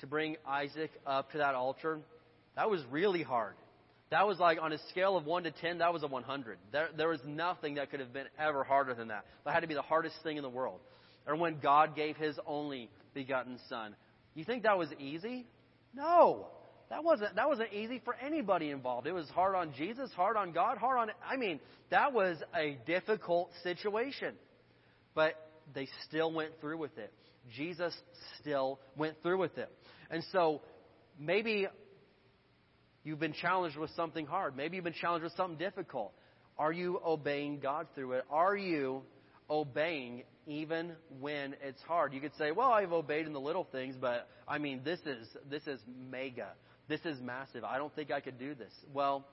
to 0.00 0.06
bring 0.06 0.36
Isaac 0.46 0.92
up 1.06 1.32
to 1.32 1.38
that 1.38 1.54
altar? 1.54 1.98
That 2.54 2.70
was 2.70 2.80
really 2.90 3.22
hard. 3.22 3.54
That 4.10 4.26
was 4.26 4.38
like 4.40 4.58
on 4.60 4.72
a 4.72 4.78
scale 4.90 5.16
of 5.16 5.24
1 5.24 5.44
to 5.44 5.52
10, 5.52 5.78
that 5.78 5.92
was 5.92 6.02
a 6.02 6.08
100. 6.08 6.58
There, 6.72 6.88
there 6.96 7.08
was 7.08 7.20
nothing 7.24 7.76
that 7.76 7.90
could 7.90 8.00
have 8.00 8.12
been 8.12 8.26
ever 8.38 8.64
harder 8.64 8.92
than 8.94 9.08
that. 9.08 9.24
That 9.44 9.54
had 9.54 9.60
to 9.60 9.68
be 9.68 9.74
the 9.74 9.82
hardest 9.82 10.16
thing 10.24 10.36
in 10.36 10.42
the 10.42 10.48
world. 10.48 10.80
Or 11.26 11.36
when 11.36 11.60
God 11.60 11.94
gave 11.94 12.16
his 12.16 12.36
only 12.46 12.90
begotten 13.14 13.58
Son. 13.68 13.94
You 14.34 14.44
think 14.44 14.64
that 14.64 14.76
was 14.76 14.88
easy? 14.98 15.46
No. 15.94 16.48
That 16.88 17.04
wasn't, 17.04 17.36
that 17.36 17.48
wasn't 17.48 17.72
easy 17.72 18.00
for 18.04 18.14
anybody 18.14 18.70
involved. 18.70 19.06
It 19.06 19.12
was 19.12 19.28
hard 19.28 19.54
on 19.54 19.72
Jesus, 19.76 20.10
hard 20.16 20.36
on 20.36 20.50
God, 20.50 20.76
hard 20.78 20.98
on. 20.98 21.10
I 21.28 21.36
mean, 21.36 21.60
that 21.90 22.12
was 22.12 22.36
a 22.54 22.78
difficult 22.86 23.50
situation. 23.62 24.34
But 25.14 25.34
they 25.72 25.88
still 26.08 26.32
went 26.32 26.50
through 26.60 26.78
with 26.78 26.98
it. 26.98 27.12
Jesus 27.54 27.94
still 28.40 28.80
went 28.96 29.22
through 29.22 29.38
with 29.38 29.56
it. 29.56 29.70
And 30.10 30.24
so 30.32 30.62
maybe 31.18 31.68
you've 33.04 33.20
been 33.20 33.32
challenged 33.32 33.76
with 33.76 33.90
something 33.90 34.26
hard. 34.26 34.56
Maybe 34.56 34.76
you've 34.76 34.84
been 34.84 34.92
challenged 34.92 35.24
with 35.24 35.32
something 35.34 35.58
difficult. 35.58 36.12
Are 36.58 36.72
you 36.72 37.00
obeying 37.04 37.60
God 37.60 37.86
through 37.94 38.12
it? 38.12 38.24
Are 38.30 38.56
you 38.56 39.02
obeying 39.48 40.24
even 40.46 40.92
when 41.18 41.54
it's 41.62 41.80
hard? 41.82 42.12
You 42.12 42.20
could 42.20 42.34
say, 42.36 42.50
"Well, 42.50 42.70
I've 42.70 42.92
obeyed 42.92 43.26
in 43.26 43.32
the 43.32 43.40
little 43.40 43.64
things, 43.64 43.96
but 43.98 44.28
I 44.46 44.58
mean, 44.58 44.82
this 44.84 45.00
is 45.06 45.26
this 45.48 45.66
is 45.66 45.80
mega. 46.10 46.50
This 46.88 47.00
is 47.04 47.20
massive. 47.20 47.64
I 47.64 47.78
don't 47.78 47.94
think 47.94 48.10
I 48.10 48.20
could 48.20 48.38
do 48.38 48.54
this." 48.54 48.72
Well, 48.92 49.26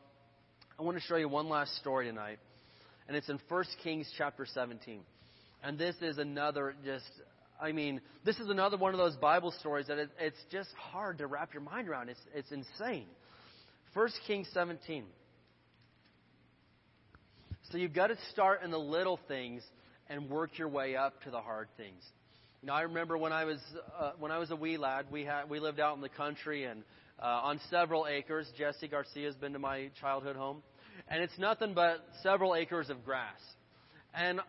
I 0.80 0.84
want 0.84 0.98
to 0.98 1.04
show 1.04 1.18
you 1.18 1.28
one 1.28 1.50
last 1.50 1.76
story 1.78 2.06
tonight, 2.06 2.40
and 3.08 3.18
it's 3.18 3.30
in 3.30 3.40
1 3.50 3.64
Kings 3.84 4.10
chapter 4.18 4.46
17. 4.46 5.02
And 5.64 5.78
this 5.78 5.96
is 6.02 6.20
another 6.20 6.76
just 6.86 7.10
I 7.60 7.72
mean, 7.72 8.02
this 8.24 8.38
is 8.38 8.50
another 8.50 8.78
one 8.78 8.94
of 8.94 9.00
those 9.00 9.16
Bible 9.16 9.52
stories 9.60 9.88
that 9.88 9.98
it, 9.98 10.10
it's 10.20 10.38
just 10.52 10.70
hard 10.76 11.18
to 11.18 11.28
wrap 11.28 11.54
your 11.54 11.64
mind 11.64 11.90
around. 11.90 12.10
It's, 12.10 12.20
it's 12.34 12.52
insane. 12.52 13.08
1 13.94 14.10
Kings 14.28 14.48
17. 14.54 15.06
So 17.72 17.78
you've 17.78 17.94
got 17.94 18.08
to 18.08 18.18
start 18.32 18.64
in 18.64 18.72
the 18.72 18.80
little 18.80 19.20
things 19.28 19.62
and 20.10 20.30
work 20.30 20.58
your 20.58 20.70
way 20.70 20.96
up 20.96 21.22
to 21.24 21.32
the 21.32 21.42
hard 21.42 21.68
things. 21.78 22.02
You 22.62 22.68
know, 22.68 22.74
I 22.74 22.82
remember 22.82 23.18
when 23.18 23.34
I 23.34 23.46
was 23.46 23.60
uh, 24.00 24.12
when 24.20 24.32
I 24.32 24.38
was 24.38 24.52
a 24.52 24.56
wee 24.56 24.78
lad, 24.78 25.08
we 25.12 25.26
had 25.26 25.50
we 25.50 25.60
lived 25.60 25.80
out 25.80 25.96
in 25.96 26.02
the 26.02 26.10
country 26.10 26.64
and 26.64 26.84
uh, 27.22 27.26
on 27.26 27.60
several 27.70 28.08
acres. 28.08 28.48
Jesse 28.58 28.88
Garcia 28.88 29.26
has 29.28 29.36
been 29.36 29.54
to 29.54 29.60
my 29.60 29.90
childhood 30.00 30.36
home, 30.36 30.64
and 31.08 31.22
it's 31.22 31.38
nothing 31.38 31.74
but 31.74 31.98
several 32.24 32.56
acres 32.56 32.90
of 32.90 33.04
grass. 33.04 33.40
And 34.14 34.40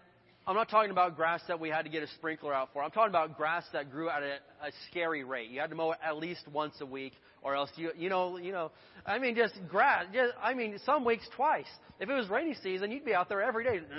I'm 0.46 0.56
not 0.56 0.70
talking 0.70 0.90
about 0.90 1.16
grass 1.16 1.42
that 1.48 1.60
we 1.60 1.68
had 1.68 1.82
to 1.82 1.90
get 1.90 2.02
a 2.02 2.08
sprinkler 2.16 2.54
out 2.54 2.70
for. 2.72 2.82
I'm 2.82 2.90
talking 2.90 3.10
about 3.10 3.36
grass 3.36 3.64
that 3.74 3.90
grew 3.90 4.08
at 4.08 4.22
a, 4.22 4.36
a 4.66 4.70
scary 4.90 5.22
rate. 5.22 5.50
You 5.50 5.60
had 5.60 5.70
to 5.70 5.76
mow 5.76 5.92
it 5.92 5.98
at 6.02 6.16
least 6.16 6.48
once 6.50 6.74
a 6.80 6.86
week, 6.86 7.12
or 7.42 7.54
else 7.54 7.70
you 7.76 7.90
you 7.96 8.08
know 8.08 8.36
you 8.36 8.52
know. 8.52 8.70
I 9.06 9.18
mean, 9.18 9.36
just 9.36 9.54
grass. 9.68 10.04
Just, 10.12 10.34
I 10.42 10.54
mean, 10.54 10.78
some 10.84 11.04
weeks 11.04 11.26
twice. 11.34 11.66
If 11.98 12.10
it 12.10 12.14
was 12.14 12.28
rainy 12.28 12.54
season, 12.62 12.90
you'd 12.90 13.04
be 13.04 13.14
out 13.14 13.28
there 13.28 13.42
every 13.42 13.64
day. 13.64 13.80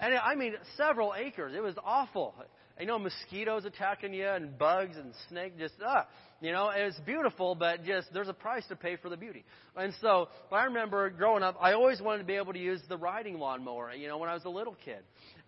And 0.00 0.14
I 0.14 0.34
mean, 0.36 0.54
several 0.76 1.14
acres. 1.16 1.54
It 1.56 1.62
was 1.62 1.74
awful. 1.84 2.34
You 2.78 2.86
know, 2.86 2.98
mosquitoes 2.98 3.64
attacking 3.64 4.14
you 4.14 4.28
and 4.28 4.56
bugs 4.56 4.96
and 4.96 5.12
snakes. 5.28 5.56
Just 5.58 5.74
ah. 5.84 6.06
You 6.40 6.52
know, 6.52 6.70
it's 6.72 6.98
beautiful, 7.00 7.56
but 7.56 7.84
just 7.84 8.12
there's 8.14 8.28
a 8.28 8.32
price 8.32 8.64
to 8.68 8.76
pay 8.76 8.94
for 8.94 9.08
the 9.08 9.16
beauty. 9.16 9.44
And 9.76 9.92
so, 10.00 10.28
I 10.52 10.66
remember 10.66 11.10
growing 11.10 11.42
up, 11.42 11.56
I 11.60 11.72
always 11.72 12.00
wanted 12.00 12.18
to 12.18 12.24
be 12.24 12.36
able 12.36 12.52
to 12.52 12.60
use 12.60 12.80
the 12.88 12.96
riding 12.96 13.40
lawnmower. 13.40 13.92
You 13.92 14.06
know, 14.06 14.18
when 14.18 14.28
I 14.28 14.34
was 14.34 14.44
a 14.44 14.48
little 14.48 14.76
kid, 14.84 15.00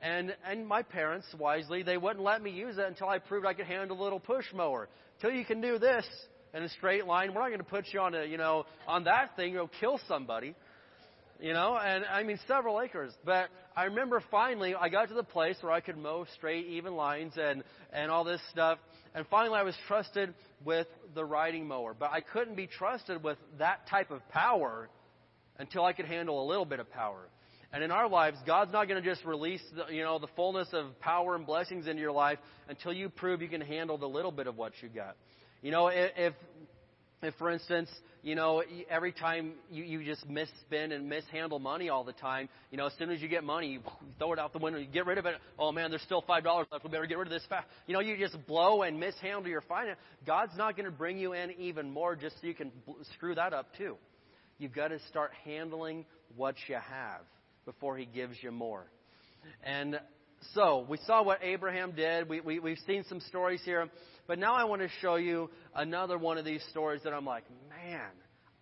and 0.03 0.35
and 0.45 0.67
my 0.67 0.83
parents 0.83 1.29
wisely 1.39 1.85
they 1.85 1.97
wouldn't 1.97 2.25
let 2.25 2.43
me 2.43 2.51
use 2.51 2.77
it 2.77 2.85
until 2.85 3.09
I 3.09 3.19
proved 3.19 3.47
I 3.47 3.55
could 3.55 3.67
handle 3.67 4.01
a 4.01 4.03
little 4.03 4.19
push 4.19 4.47
mower. 4.53 4.89
Till 5.21 5.31
you 5.31 5.45
can 5.45 5.61
do 5.61 5.79
this 5.79 6.05
in 6.55 6.63
a 6.63 6.69
straight 6.71 7.07
line, 7.07 7.35
we're 7.35 7.41
not 7.41 7.49
going 7.49 7.59
to 7.59 7.65
put 7.65 7.87
you 7.93 8.01
on 8.01 8.15
a 8.15 8.25
you 8.25 8.37
know 8.37 8.67
on 8.87 9.05
that 9.05 9.37
thing. 9.37 9.53
You'll 9.53 9.71
kill 9.81 10.01
somebody 10.09 10.55
you 11.41 11.53
know, 11.53 11.77
and 11.77 12.05
I 12.05 12.23
mean 12.23 12.39
several 12.47 12.81
acres. 12.81 13.13
But 13.25 13.49
I 13.77 13.85
remember 13.85 14.23
finally 14.31 14.75
I 14.75 14.89
got 14.89 15.09
to 15.09 15.15
the 15.15 15.23
place 15.23 15.57
where 15.61 15.73
I 15.73 15.81
could 15.81 15.97
mow 15.97 16.27
straight, 16.37 16.67
even 16.67 16.95
lines 16.95 17.33
and 17.41 17.65
and 17.93 18.11
all 18.11 18.25
this 18.25 18.41
stuff. 18.51 18.79
And 19.15 19.27
finally 19.29 19.59
I 19.59 19.63
was 19.63 19.75
trusted 19.89 20.35
with 20.65 20.87
the 21.15 21.25
riding 21.25 21.67
mower. 21.67 21.95
But 21.99 22.11
I 22.13 22.21
couldn't 22.21 22.57
be 22.57 22.67
trusted 22.67 23.23
with 23.23 23.39
that 23.59 23.89
type 23.89 24.11
of 24.11 24.27
power 24.29 24.89
until 25.59 25.85
I 25.85 25.93
could 25.93 26.07
handle 26.07 26.45
a 26.45 26.47
little 26.47 26.65
bit 26.65 26.81
of 26.81 26.91
power. 26.91 27.29
And 27.73 27.85
in 27.85 27.91
our 27.91 28.09
lives, 28.09 28.37
God's 28.47 28.73
not 28.73 28.89
going 28.89 29.03
to 29.03 29.09
just 29.09 29.25
release 29.25 29.63
the, 29.75 29.95
you 29.95 30.03
know 30.03 30.19
the 30.19 30.29
fullness 30.37 30.69
of 30.73 30.99
power 31.01 31.37
and 31.37 31.47
blessings 31.47 31.87
into 31.87 32.01
your 32.01 32.13
life 32.13 32.39
until 32.69 32.93
you 32.93 33.09
prove 33.09 33.43
you 33.43 33.49
can 33.49 33.61
handle 33.61 33.97
the 33.97 34.09
little 34.09 34.33
bit 34.33 34.47
of 34.47 34.57
what 34.57 34.73
you 34.83 34.89
got. 34.89 35.17
You 35.63 35.71
know, 35.71 35.89
if 35.89 36.35
if, 37.23 37.35
for 37.35 37.51
instance, 37.51 37.91
you 38.23 38.35
know, 38.35 38.63
every 38.89 39.13
time 39.13 39.53
you, 39.71 39.85
you 39.85 40.05
just 40.05 40.27
misspend 40.27 40.93
and 40.95 41.07
mishandle 41.09 41.59
money 41.59 41.91
all 41.91 42.03
the 42.03 42.15
time, 42.15 42.49
you 42.71 42.79
know, 42.79 42.87
as 42.87 42.93
soon 42.99 43.11
as 43.11 43.21
you 43.21 43.29
get 43.29 43.45
money, 43.45 43.73
you 43.73 43.81
throw 44.19 44.33
it 44.33 44.39
out 44.39 44.55
the 44.55 44.59
window, 44.59 44.79
you 44.79 44.87
get 44.87 45.05
rid 45.05 45.19
of 45.19 45.27
it. 45.27 45.35
Oh 45.59 45.71
man, 45.71 45.91
there's 45.91 46.03
still 46.03 46.23
five 46.27 46.45
dollars 46.45 46.67
left. 46.73 46.85
We 46.85 46.91
better 46.91 47.05
get 47.07 47.19
rid 47.19 47.29
of 47.29 47.33
this 47.33 47.45
fast. 47.49 47.67
You 47.87 47.95
know, 47.95 48.01
you 48.01 48.17
just 48.17 48.37
blow 48.47 48.83
and 48.83 48.99
mishandle 48.99 49.49
your 49.49 49.61
finance. 49.63 49.99
God's 50.27 50.57
not 50.57 50.77
going 50.77 50.87
to 50.87 50.97
bring 50.97 51.19
you 51.19 51.35
in 51.35 51.51
even 51.59 51.91
more 51.91 52.17
just 52.17 52.41
so 52.41 52.47
you 52.47 52.55
can 52.55 52.73
screw 53.15 53.35
that 53.35 53.53
up 53.53 53.67
too. 53.77 53.97
You've 54.59 54.75
got 54.75 54.89
to 54.89 54.99
start 55.09 55.33
handling 55.45 56.07
what 56.37 56.55
you 56.69 56.75
have 56.77 57.21
before 57.67 57.99
He 57.99 58.07
gives 58.07 58.37
you 58.43 58.51
more. 58.51 58.85
And 59.63 60.01
so 60.55 60.87
we 60.89 60.99
saw 61.07 61.23
what 61.23 61.41
Abraham 61.43 61.93
did. 61.93 62.29
We, 62.29 62.41
we, 62.41 62.59
we've 62.61 62.79
seen 62.87 63.05
some 63.09 63.21
stories 63.21 63.61
here. 63.65 63.89
But 64.31 64.39
now 64.39 64.55
I 64.55 64.63
want 64.63 64.81
to 64.81 64.89
show 65.01 65.17
you 65.17 65.51
another 65.75 66.17
one 66.17 66.39
of 66.39 66.45
these 66.45 66.63
stories 66.71 67.01
that 67.03 67.13
I'm 67.13 67.25
like, 67.25 67.43
man, 67.69 68.11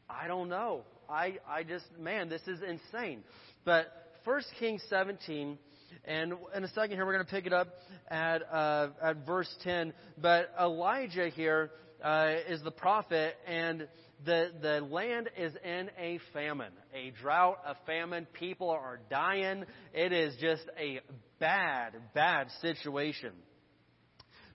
I 0.08 0.26
don't 0.26 0.48
know. 0.48 0.84
I, 1.10 1.34
I 1.46 1.62
just, 1.62 1.84
man, 2.00 2.30
this 2.30 2.40
is 2.46 2.60
insane. 2.66 3.22
But 3.66 3.92
1 4.24 4.40
Kings 4.58 4.82
17, 4.88 5.58
and 6.06 6.32
in 6.56 6.64
a 6.64 6.68
second 6.68 6.92
here 6.92 7.04
we're 7.04 7.12
going 7.12 7.26
to 7.26 7.30
pick 7.30 7.44
it 7.44 7.52
up 7.52 7.68
at, 8.10 8.50
uh, 8.50 8.88
at 9.02 9.26
verse 9.26 9.54
10. 9.62 9.92
But 10.16 10.50
Elijah 10.58 11.28
here 11.28 11.70
uh, 12.02 12.36
is 12.48 12.62
the 12.62 12.70
prophet, 12.70 13.34
and 13.46 13.88
the, 14.24 14.50
the 14.62 14.80
land 14.80 15.28
is 15.36 15.52
in 15.62 15.90
a 16.00 16.18
famine, 16.32 16.72
a 16.94 17.12
drought, 17.20 17.58
a 17.66 17.76
famine. 17.84 18.26
People 18.32 18.70
are 18.70 19.00
dying. 19.10 19.66
It 19.92 20.14
is 20.14 20.34
just 20.40 20.62
a 20.80 21.00
bad, 21.38 21.92
bad 22.14 22.46
situation. 22.62 23.32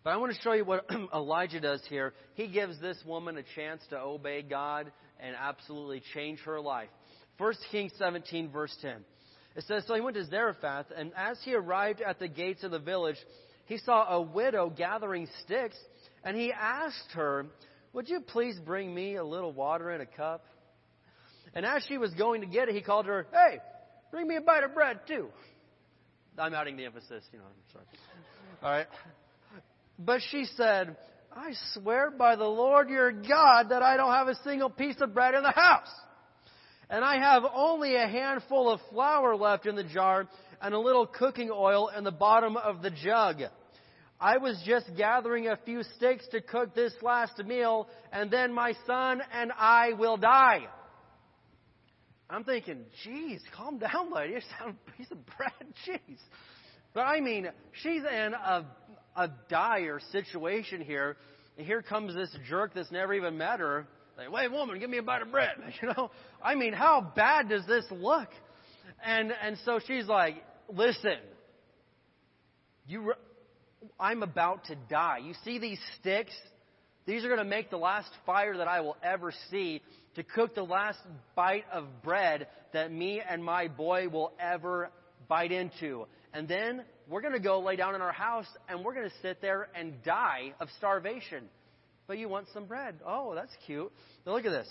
But 0.04 0.12
I 0.12 0.18
want 0.18 0.34
to 0.34 0.42
show 0.42 0.54
you 0.54 0.66
what 0.66 0.90
Elijah 1.14 1.62
does 1.62 1.82
here. 1.88 2.14
He 2.36 2.48
gives 2.48 2.80
this 2.82 2.98
woman 3.06 3.38
a 3.38 3.44
chance 3.56 3.82
to 3.90 4.00
obey 4.00 4.42
God 4.42 4.92
and 5.20 5.36
absolutely 5.40 6.04
change 6.14 6.40
her 6.42 6.60
life. 6.60 6.90
1 7.38 7.54
Kings 7.72 7.94
17, 7.98 8.52
verse 8.52 8.76
10. 8.82 8.98
It 9.56 9.64
says, 9.66 9.86
So 9.88 9.96
he 9.96 10.02
went 10.02 10.18
to 10.18 10.26
Zarephath, 10.26 10.88
and 10.96 11.12
as 11.16 11.40
he 11.44 11.54
arrived 11.54 12.02
at 12.02 12.20
the 12.20 12.28
gates 12.28 12.64
of 12.64 12.72
the 12.72 12.80
village, 12.80 13.18
he 13.66 13.78
saw 13.78 14.16
a 14.16 14.22
widow 14.22 14.70
gathering 14.70 15.28
sticks, 15.44 15.78
and 16.24 16.36
he 16.36 16.52
asked 16.52 17.12
her, 17.14 17.46
Would 17.94 18.10
you 18.10 18.20
please 18.20 18.58
bring 18.60 18.94
me 18.94 19.16
a 19.16 19.24
little 19.24 19.54
water 19.54 19.92
in 19.92 20.02
a 20.02 20.06
cup? 20.06 20.46
And 21.54 21.66
as 21.66 21.86
she 21.88 21.98
was 21.98 22.12
going 22.16 22.42
to 22.42 22.48
get 22.48 22.68
it, 22.68 22.76
he 22.76 22.82
called 22.82 23.06
her, 23.06 23.28
Hey, 23.32 23.60
bring 24.12 24.28
me 24.28 24.36
a 24.36 24.42
bite 24.42 24.64
of 24.64 24.74
bread, 24.74 25.02
too. 25.08 25.30
I'm 26.38 26.54
adding 26.54 26.78
the 26.78 26.86
emphasis, 26.86 27.24
you 27.32 27.40
know, 27.40 27.46
I'm 27.46 27.72
sorry. 27.72 27.86
All 28.64 28.72
right. 28.72 28.88
But 29.98 30.22
she 30.32 30.46
said, 30.56 30.98
I 31.32 31.54
swear 31.74 32.12
by 32.12 32.36
the 32.36 32.48
Lord 32.48 32.90
your 32.90 33.12
God 33.12 33.70
that 33.70 33.82
I 33.82 33.98
don't 33.98 34.14
have 34.14 34.28
a 34.28 34.36
single 34.44 34.70
piece 34.70 35.00
of 35.02 35.14
bread 35.14 35.36
in 35.36 35.44
the 35.44 35.52
house. 35.52 35.90
And 36.90 37.04
I 37.04 37.18
have 37.18 37.44
only 37.56 37.96
a 37.96 38.08
handful 38.08 38.70
of 38.70 38.80
flour 38.92 39.36
left 39.36 39.66
in 39.66 39.76
the 39.76 39.84
jar 39.84 40.28
and 40.62 40.74
a 40.74 40.80
little 40.80 41.08
cooking 41.08 41.50
oil 41.52 41.90
in 41.90 42.04
the 42.04 42.12
bottom 42.12 42.56
of 42.56 42.82
the 42.82 42.92
jug. 42.92 43.42
I 44.20 44.38
was 44.38 44.62
just 44.66 44.86
gathering 44.96 45.48
a 45.48 45.58
few 45.66 45.84
sticks 45.98 46.26
to 46.32 46.42
cook 46.42 46.76
this 46.76 46.94
last 47.02 47.38
meal, 47.40 47.90
and 48.12 48.32
then 48.32 48.54
my 48.54 48.74
son 48.86 49.22
and 49.34 49.52
I 49.58 49.94
will 49.94 50.18
die. 50.18 50.68
I'm 52.30 52.44
thinking, 52.44 52.86
geez, 53.04 53.42
calm 53.56 53.80
down, 53.80 54.14
lady. 54.14 54.36
It's 54.36 54.46
a 54.66 54.92
piece 54.98 55.12
of 55.12 55.18
bread. 55.26 55.52
Jeez. 55.88 56.18
But 56.94 57.02
I 57.02 57.20
mean, 57.20 57.50
she's 57.82 58.02
in 58.04 58.34
a 58.34 58.66
a 59.16 59.30
dire 59.50 60.00
situation 60.12 60.82
here. 60.82 61.18
And 61.58 61.66
here 61.66 61.82
comes 61.82 62.16
this 62.16 62.36
jerk 62.48 62.74
that's 62.74 62.92
never 62.92 63.14
even 63.14 63.38
met 63.38 63.60
her. 63.60 63.86
Like, 64.18 64.32
wait, 64.32 64.52
woman, 64.52 64.80
give 64.80 64.90
me 64.90 64.98
a 64.98 65.04
bite 65.04 65.22
of 65.22 65.32
bread. 65.32 65.56
You 65.82 65.90
know, 65.90 66.12
I 66.44 66.56
mean, 66.56 66.74
how 66.74 67.12
bad 67.16 67.50
does 67.50 67.66
this 67.66 67.86
look? 67.92 68.30
And 69.04 69.32
and 69.32 69.58
so 69.66 69.80
she's 69.86 70.08
like, 70.08 70.44
listen, 70.70 71.18
you, 72.88 73.14
I'm 74.00 74.24
about 74.24 74.66
to 74.66 74.76
die. 74.90 75.20
You 75.24 75.34
see 75.44 75.60
these 75.60 75.80
sticks? 76.00 76.34
These 77.06 77.26
are 77.26 77.28
going 77.28 77.40
to 77.40 77.46
make 77.46 77.70
the 77.70 77.78
last 77.78 78.10
fire 78.26 78.58
that 78.58 78.68
I 78.68 78.82
will 78.82 78.96
ever 79.04 79.34
see 79.52 79.82
to 80.16 80.24
cook 80.24 80.56
the 80.56 80.64
last 80.64 81.00
bite 81.36 81.66
of 81.72 81.86
bread 82.04 82.48
that 82.72 82.92
me 82.92 83.22
and 83.28 83.44
my 83.44 83.68
boy 83.68 84.08
will 84.08 84.32
ever 84.40 84.90
bite 85.28 85.52
into. 85.52 86.06
And 86.34 86.48
then 86.48 86.84
we're 87.10 87.22
going 87.22 87.34
to 87.34 87.40
go 87.40 87.60
lay 87.60 87.76
down 87.76 87.96
in 87.96 88.02
our 88.02 88.12
house 88.12 88.48
and 88.70 88.84
we're 88.84 88.94
going 88.94 89.10
to 89.10 89.16
sit 89.22 89.42
there 89.42 89.68
and 89.76 90.04
die 90.04 90.54
of 90.60 90.70
starvation. 90.78 91.46
But 92.08 92.18
you 92.18 92.30
want 92.30 92.48
some 92.54 92.66
bread. 92.66 92.96
Oh, 93.06 93.34
that's 93.36 93.54
cute. 93.66 93.92
Now 94.26 94.34
look 94.34 94.46
at 94.46 94.52
this. 94.52 94.68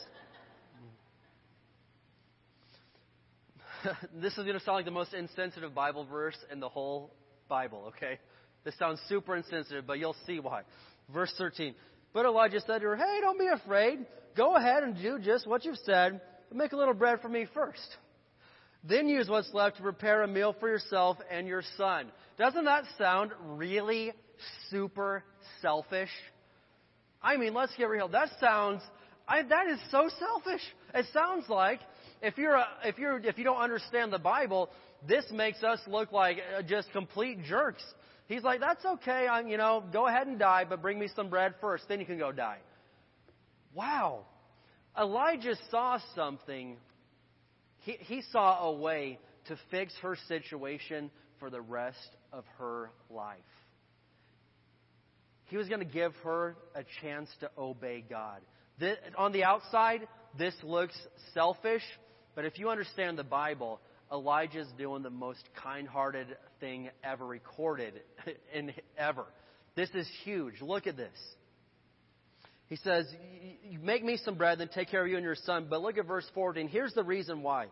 this 4.21 4.33
is 4.33 4.45
going 4.45 4.59
to 4.59 4.61
sound 4.61 4.77
like 4.77 4.85
the 4.85 4.91
most 4.91 5.15
insensitive 5.15 5.75
Bible 5.75 6.05
verse 6.05 6.37
in 6.51 6.61
the 6.61 6.69
whole 6.69 7.13
Bible, 7.49 7.93
okay? 7.97 8.19
This 8.65 8.79
sounds 8.79 9.01
super 9.09 9.37
insensitive, 9.37 9.87
but 9.87 9.99
you'll 9.99 10.17
see 10.27 10.41
why. 10.41 10.63
Verse 11.13 11.33
13. 11.37 11.75
But 12.13 12.27
Elijah 12.27 12.61
said 12.61 12.81
to 12.81 12.87
her, 12.89 12.97
Hey, 12.97 13.19
don't 13.21 13.39
be 13.39 13.49
afraid. 13.49 14.01
Go 14.37 14.57
ahead 14.57 14.83
and 14.83 14.97
do 14.97 15.19
just 15.19 15.47
what 15.47 15.65
you've 15.65 15.79
said, 15.85 16.21
but 16.49 16.57
make 16.57 16.73
a 16.73 16.77
little 16.77 16.95
bread 16.95 17.21
for 17.21 17.29
me 17.29 17.47
first. 17.53 17.97
Then 18.85 19.09
use 19.09 19.29
what's 19.29 19.53
left 19.55 19.77
to 19.77 19.83
prepare 19.83 20.23
a 20.23 20.29
meal 20.29 20.57
for 20.59 20.69
yourself 20.69 21.17
and 21.31 21.47
your 21.47 21.63
son. 21.77 22.11
Doesn't 22.37 22.65
that 22.65 22.85
sound 22.99 23.31
really 23.45 24.13
super 24.71 25.23
selfish? 25.61 26.11
I 27.23 27.37
mean, 27.37 27.55
let's 27.55 27.73
get 27.77 27.89
real. 27.89 28.09
That 28.09 28.29
sounds, 28.41 28.83
I, 29.29 29.43
that 29.43 29.69
is 29.69 29.79
so 29.91 30.09
selfish. 30.19 30.63
It 30.95 31.07
sounds 31.13 31.49
like 31.49 31.81
if 32.21 32.37
you're, 32.37 32.55
a, 32.55 32.67
if 32.85 32.99
you're, 32.99 33.19
if 33.19 33.39
you 33.39 33.45
don't 33.45 33.61
understand 33.61 34.13
the 34.13 34.19
Bible, 34.19 34.69
this 35.07 35.25
makes 35.33 35.63
us 35.63 35.81
look 35.87 36.11
like 36.11 36.39
uh, 36.59 36.63
just 36.63 36.91
complete 36.91 37.45
jerks. 37.45 37.83
He's 38.27 38.43
like, 38.43 38.61
that's 38.61 38.85
okay. 38.85 39.29
I'm, 39.29 39.47
you 39.47 39.59
know, 39.59 39.85
go 39.93 40.09
ahead 40.09 40.27
and 40.27 40.39
die, 40.39 40.65
but 40.69 40.83
bring 40.83 40.99
me 40.99 41.09
some 41.15 41.29
bread 41.29 41.55
first. 41.61 41.85
Then 41.89 42.01
you 42.01 42.07
can 42.07 42.19
go 42.19 42.33
die. 42.33 42.59
Wow. 43.75 44.25
Elijah 44.99 45.57
saw 45.71 45.99
something. 46.15 46.77
He, 47.83 47.97
he 48.01 48.23
saw 48.33 48.65
a 48.65 48.73
way 48.73 49.19
to 49.47 49.57
fix 49.71 49.93
her 50.03 50.17
situation 50.29 51.11
for 51.39 51.51
the 51.51 51.61
rest 51.61 52.17
of 52.33 52.45
her 52.59 52.91
life. 53.11 53.39
He 55.47 55.57
was 55.57 55.69
going 55.69 55.81
to 55.81 55.93
give 55.93 56.15
her 56.25 56.57
a 56.75 56.83
chance 57.01 57.29
to 57.41 57.51
obey 57.59 58.05
God. 58.09 58.41
On 59.19 59.33
the 59.33 59.45
outside, 59.45 60.09
this 60.39 60.55
looks 60.63 60.95
selfish, 61.35 61.83
but 62.35 62.45
if 62.45 62.59
you 62.59 62.71
understand 62.71 63.19
the 63.19 63.25
Bible, 63.25 63.81
Elijah's 64.11 64.69
doing 64.79 65.03
the 65.03 65.11
most 65.11 65.43
kind-hearted 65.63 66.37
thing 66.61 66.91
ever 67.05 67.27
recorded 67.27 68.01
in 68.55 68.73
ever. 68.97 69.27
This 69.75 69.91
is 69.95 70.09
huge. 70.25 70.61
Look 70.61 70.87
at 70.87 70.97
this. 70.97 71.17
He 72.73 72.77
says, 72.77 73.05
Make 73.83 74.03
me 74.03 74.17
some 74.25 74.37
bread, 74.37 74.59
then 74.59 74.71
take 74.75 74.89
care 74.91 75.05
of 75.05 75.11
you 75.11 75.17
and 75.17 75.25
your 75.25 75.35
son. 75.35 75.67
But 75.69 75.83
look 75.83 75.99
at 75.99 76.07
verse 76.07 76.25
14. 76.33 76.69
Here's 76.69 76.95
the 76.95 77.05
reason 77.05 77.43
why. 77.43 77.67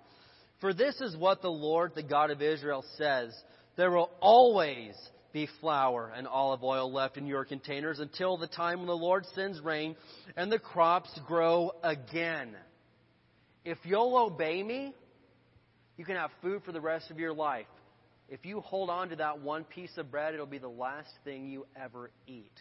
For 0.60 0.74
this 0.74 1.00
is 1.00 1.16
what 1.16 1.40
the 1.40 1.50
Lord, 1.50 1.92
the 1.94 2.02
God 2.02 2.30
of 2.30 2.42
Israel, 2.42 2.84
says 2.98 3.34
There 3.78 3.90
will 3.90 4.10
always 4.20 4.94
be 5.32 5.48
flour 5.58 6.12
and 6.14 6.28
olive 6.28 6.62
oil 6.62 6.92
left 6.92 7.16
in 7.16 7.26
your 7.26 7.46
containers 7.46 7.98
until 7.98 8.36
the 8.36 8.46
time 8.46 8.80
when 8.80 8.88
the 8.88 8.92
Lord 8.92 9.24
sends 9.34 9.58
rain 9.62 9.96
and 10.36 10.52
the 10.52 10.58
crops 10.58 11.18
grow 11.26 11.70
again. 11.82 12.54
If 13.64 13.78
you'll 13.84 14.18
obey 14.18 14.62
me, 14.62 14.92
you 15.96 16.04
can 16.04 16.16
have 16.16 16.30
food 16.42 16.60
for 16.66 16.72
the 16.72 16.80
rest 16.82 17.10
of 17.10 17.18
your 17.18 17.32
life. 17.32 17.64
If 18.28 18.44
you 18.44 18.60
hold 18.60 18.90
on 18.90 19.08
to 19.08 19.16
that 19.16 19.40
one 19.40 19.64
piece 19.64 19.96
of 19.96 20.10
bread, 20.10 20.34
it'll 20.34 20.44
be 20.44 20.58
the 20.58 20.68
last 20.68 21.08
thing 21.24 21.46
you 21.46 21.64
ever 21.74 22.10
eat. 22.26 22.52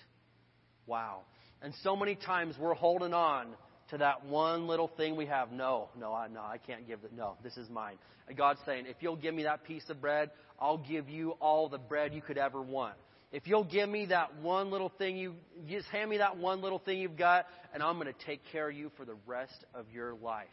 Wow. 0.86 1.24
And 1.62 1.74
so 1.84 1.96
many 1.96 2.16
times 2.16 2.56
we're 2.58 2.74
holding 2.74 3.14
on 3.14 3.48
to 3.90 3.98
that 3.98 4.26
one 4.26 4.68
little 4.68 4.88
thing 4.88 5.16
we 5.16 5.26
have. 5.26 5.52
No, 5.52 5.90
no, 6.00 6.14
I, 6.14 6.28
no, 6.28 6.42
I 6.42 6.58
can't 6.58 6.88
give 6.88 7.04
it. 7.04 7.12
No, 7.14 7.36
this 7.44 7.58
is 7.58 7.70
mine. 7.70 7.98
And 8.28 8.38
God's 8.38 8.60
saying, 8.66 8.86
if 8.88 8.98
you'll 9.02 9.16
give 9.16 9.34
me 9.34 9.44
that 9.44 9.64
piece 9.64 9.90
of 9.90 10.00
bread, 10.00 10.30
I'll 10.60 10.78
give 10.78 11.10
you 11.10 11.32
all 11.42 11.70
the 11.70 11.78
bread 11.78 12.14
you 12.14 12.22
could 12.22 12.38
ever 12.38 12.62
want. 12.62 12.96
If 13.32 13.48
you'll 13.48 13.64
give 13.64 13.90
me 13.90 14.08
that 14.08 14.38
one 14.38 14.72
little 14.72 14.92
thing 14.98 15.18
you, 15.18 15.36
just 15.68 15.88
hand 15.90 16.10
me 16.10 16.18
that 16.18 16.38
one 16.38 16.62
little 16.62 16.80
thing 16.80 17.00
you've 17.00 17.18
got, 17.18 17.46
and 17.74 17.84
I'm 17.84 18.00
going 18.00 18.12
to 18.12 18.26
take 18.26 18.42
care 18.52 18.70
of 18.70 18.76
you 18.76 18.92
for 18.98 19.06
the 19.06 19.16
rest 19.28 19.66
of 19.74 19.86
your 19.94 20.16
life. 20.16 20.48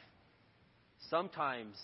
Sometimes, 1.08 1.76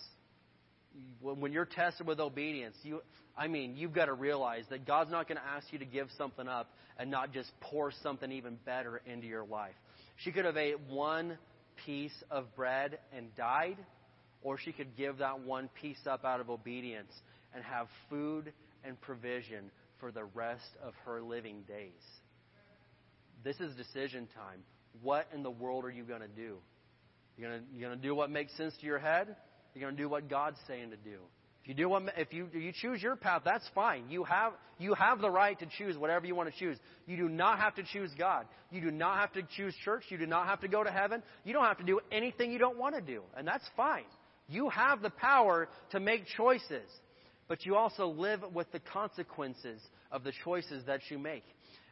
when 1.20 1.52
you're 1.52 1.64
tested 1.64 2.06
with 2.06 2.20
obedience, 2.20 2.76
you, 2.82 3.02
I 3.36 3.48
mean, 3.48 3.76
you've 3.76 3.92
got 3.92 4.06
to 4.06 4.12
realize 4.12 4.64
that 4.70 4.86
God's 4.86 5.10
not 5.10 5.28
going 5.28 5.38
to 5.38 5.46
ask 5.46 5.66
you 5.72 5.78
to 5.78 5.84
give 5.84 6.08
something 6.18 6.48
up 6.48 6.70
and 6.98 7.10
not 7.10 7.32
just 7.32 7.50
pour 7.60 7.92
something 8.02 8.30
even 8.30 8.58
better 8.64 9.00
into 9.06 9.26
your 9.26 9.44
life. 9.44 9.74
She 10.16 10.32
could 10.32 10.44
have 10.44 10.56
ate 10.56 10.78
one 10.88 11.38
piece 11.86 12.14
of 12.30 12.54
bread 12.54 12.98
and 13.16 13.34
died, 13.36 13.78
or 14.42 14.58
she 14.58 14.72
could 14.72 14.96
give 14.96 15.18
that 15.18 15.40
one 15.40 15.68
piece 15.80 16.06
up 16.06 16.24
out 16.24 16.40
of 16.40 16.50
obedience 16.50 17.12
and 17.54 17.64
have 17.64 17.86
food 18.10 18.52
and 18.84 19.00
provision 19.00 19.70
for 20.00 20.10
the 20.10 20.24
rest 20.24 20.68
of 20.82 20.94
her 21.04 21.22
living 21.22 21.62
days. 21.68 21.90
This 23.44 23.58
is 23.60 23.74
decision 23.76 24.28
time. 24.34 24.60
What 25.02 25.26
in 25.34 25.42
the 25.42 25.50
world 25.50 25.84
are 25.84 25.90
you 25.90 26.04
going 26.04 26.20
to 26.20 26.28
do? 26.28 26.56
You're 27.36 27.50
going 27.50 27.60
to, 27.60 27.66
you're 27.72 27.88
going 27.88 28.00
to 28.00 28.06
do 28.06 28.14
what 28.14 28.30
makes 28.30 28.56
sense 28.56 28.74
to 28.80 28.86
your 28.86 28.98
head? 28.98 29.34
You're 29.74 29.82
going 29.82 29.96
to 29.96 30.02
do 30.02 30.08
what 30.08 30.28
God's 30.28 30.58
saying 30.66 30.90
to 30.90 30.96
do. 30.96 31.18
If 31.62 31.68
you 31.68 31.74
do 31.74 31.88
what, 31.88 32.02
if 32.16 32.32
you 32.32 32.48
you 32.52 32.72
choose 32.72 33.00
your 33.00 33.14
path, 33.14 33.42
that's 33.44 33.64
fine. 33.72 34.06
You 34.10 34.24
have 34.24 34.54
you 34.78 34.94
have 34.94 35.20
the 35.20 35.30
right 35.30 35.56
to 35.60 35.66
choose 35.78 35.96
whatever 35.96 36.26
you 36.26 36.34
want 36.34 36.52
to 36.52 36.58
choose. 36.58 36.76
You 37.06 37.16
do 37.16 37.28
not 37.28 37.60
have 37.60 37.76
to 37.76 37.84
choose 37.84 38.10
God. 38.18 38.46
You 38.72 38.80
do 38.80 38.90
not 38.90 39.18
have 39.18 39.32
to 39.34 39.42
choose 39.56 39.72
church. 39.84 40.02
You 40.08 40.18
do 40.18 40.26
not 40.26 40.46
have 40.48 40.60
to 40.62 40.68
go 40.68 40.82
to 40.82 40.90
heaven. 40.90 41.22
You 41.44 41.52
don't 41.52 41.64
have 41.64 41.78
to 41.78 41.84
do 41.84 42.00
anything 42.10 42.50
you 42.50 42.58
don't 42.58 42.78
want 42.78 42.96
to 42.96 43.00
do, 43.00 43.22
and 43.36 43.46
that's 43.46 43.64
fine. 43.76 44.04
You 44.48 44.70
have 44.70 45.02
the 45.02 45.10
power 45.10 45.68
to 45.92 46.00
make 46.00 46.26
choices, 46.36 46.88
but 47.46 47.64
you 47.64 47.76
also 47.76 48.08
live 48.08 48.40
with 48.52 48.70
the 48.72 48.80
consequences 48.80 49.80
of 50.10 50.24
the 50.24 50.32
choices 50.44 50.84
that 50.86 51.00
you 51.10 51.18
make. 51.18 51.44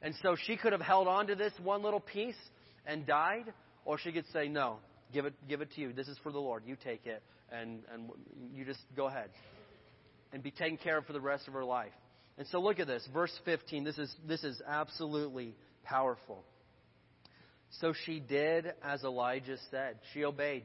And 0.02 0.14
so 0.20 0.34
she 0.46 0.56
could 0.56 0.72
have 0.72 0.82
held 0.82 1.06
on 1.06 1.28
to 1.28 1.36
this 1.36 1.52
one 1.62 1.82
little 1.84 2.00
piece 2.00 2.34
and 2.86 3.06
died, 3.06 3.52
or 3.84 3.98
she 3.98 4.10
could 4.10 4.26
say, 4.32 4.48
"No, 4.48 4.78
give 5.12 5.26
it 5.26 5.34
give 5.48 5.60
it 5.60 5.70
to 5.76 5.80
you. 5.80 5.92
This 5.92 6.08
is 6.08 6.18
for 6.24 6.32
the 6.32 6.40
Lord. 6.40 6.64
You 6.66 6.76
take 6.76 7.06
it, 7.06 7.22
and 7.52 7.82
and 7.92 8.10
you 8.54 8.64
just 8.64 8.80
go 8.96 9.06
ahead." 9.06 9.30
and 10.32 10.42
be 10.42 10.50
taken 10.50 10.76
care 10.76 10.98
of 10.98 11.06
for 11.06 11.12
the 11.12 11.20
rest 11.20 11.48
of 11.48 11.54
her 11.54 11.64
life. 11.64 11.92
And 12.38 12.46
so 12.48 12.60
look 12.60 12.78
at 12.80 12.86
this, 12.86 13.06
verse 13.12 13.32
15. 13.44 13.84
This 13.84 13.98
is, 13.98 14.14
this 14.26 14.44
is 14.44 14.60
absolutely 14.66 15.54
powerful. 15.84 16.44
So 17.80 17.92
she 18.06 18.20
did 18.20 18.72
as 18.82 19.04
Elijah 19.04 19.56
said. 19.70 19.98
She 20.12 20.24
obeyed. 20.24 20.64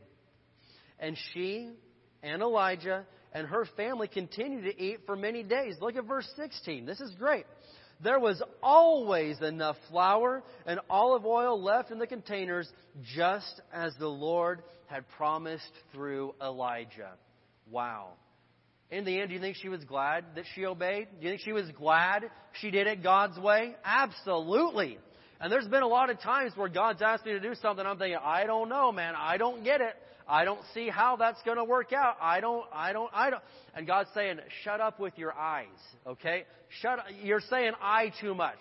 And 0.99 1.17
she 1.33 1.71
and 2.23 2.41
Elijah 2.41 3.05
and 3.33 3.47
her 3.47 3.67
family 3.75 4.07
continued 4.07 4.63
to 4.63 4.81
eat 4.81 4.99
for 5.05 5.15
many 5.15 5.43
days. 5.43 5.75
Look 5.81 5.95
at 5.97 6.05
verse 6.05 6.27
16. 6.37 6.85
This 6.85 7.01
is 7.01 7.13
great. 7.15 7.45
There 8.03 8.19
was 8.19 8.41
always 8.61 9.41
enough 9.41 9.77
flour 9.89 10.43
and 10.65 10.79
olive 10.89 11.25
oil 11.25 11.61
left 11.61 11.91
in 11.91 11.99
the 11.99 12.07
containers, 12.07 12.69
just 13.15 13.61
as 13.73 13.93
the 13.99 14.07
Lord 14.07 14.63
had 14.87 15.07
promised 15.17 15.71
through 15.93 16.35
Elijah. 16.41 17.11
Wow. 17.71 18.09
In 18.91 19.03
the 19.05 19.19
end, 19.19 19.29
do 19.29 19.35
you 19.35 19.41
think 19.41 19.57
she 19.57 19.69
was 19.69 19.83
glad 19.83 20.25
that 20.35 20.45
she 20.53 20.65
obeyed? 20.65 21.07
Do 21.19 21.25
you 21.25 21.31
think 21.31 21.41
she 21.41 21.53
was 21.53 21.69
glad 21.77 22.29
she 22.61 22.69
did 22.69 22.85
it 22.85 23.01
God's 23.01 23.39
way? 23.39 23.75
Absolutely. 23.83 24.99
And 25.39 25.51
there's 25.51 25.67
been 25.67 25.83
a 25.83 25.87
lot 25.87 26.09
of 26.09 26.19
times 26.21 26.51
where 26.55 26.69
God's 26.69 27.01
asked 27.01 27.25
me 27.25 27.31
to 27.31 27.39
do 27.39 27.55
something. 27.61 27.85
I'm 27.85 27.97
thinking, 27.97 28.19
I 28.23 28.45
don't 28.45 28.69
know, 28.69 28.91
man. 28.91 29.15
I 29.17 29.37
don't 29.37 29.63
get 29.63 29.81
it. 29.81 29.95
I 30.27 30.45
don't 30.45 30.61
see 30.73 30.89
how 30.89 31.15
that's 31.17 31.41
going 31.43 31.57
to 31.57 31.63
work 31.63 31.93
out. 31.93 32.17
I 32.19 32.39
don't, 32.39 32.65
I 32.73 32.93
don't, 32.93 33.11
I 33.13 33.29
don't. 33.29 33.43
And 33.75 33.85
God's 33.85 34.09
saying, 34.13 34.39
shut 34.63 34.81
up 34.81 34.99
with 34.99 35.17
your 35.17 35.33
eyes, 35.33 35.67
okay? 36.07 36.45
Shut 36.81 36.99
up. 36.99 37.05
You're 37.23 37.41
saying 37.41 37.73
I 37.81 38.11
too 38.21 38.33
much. 38.33 38.57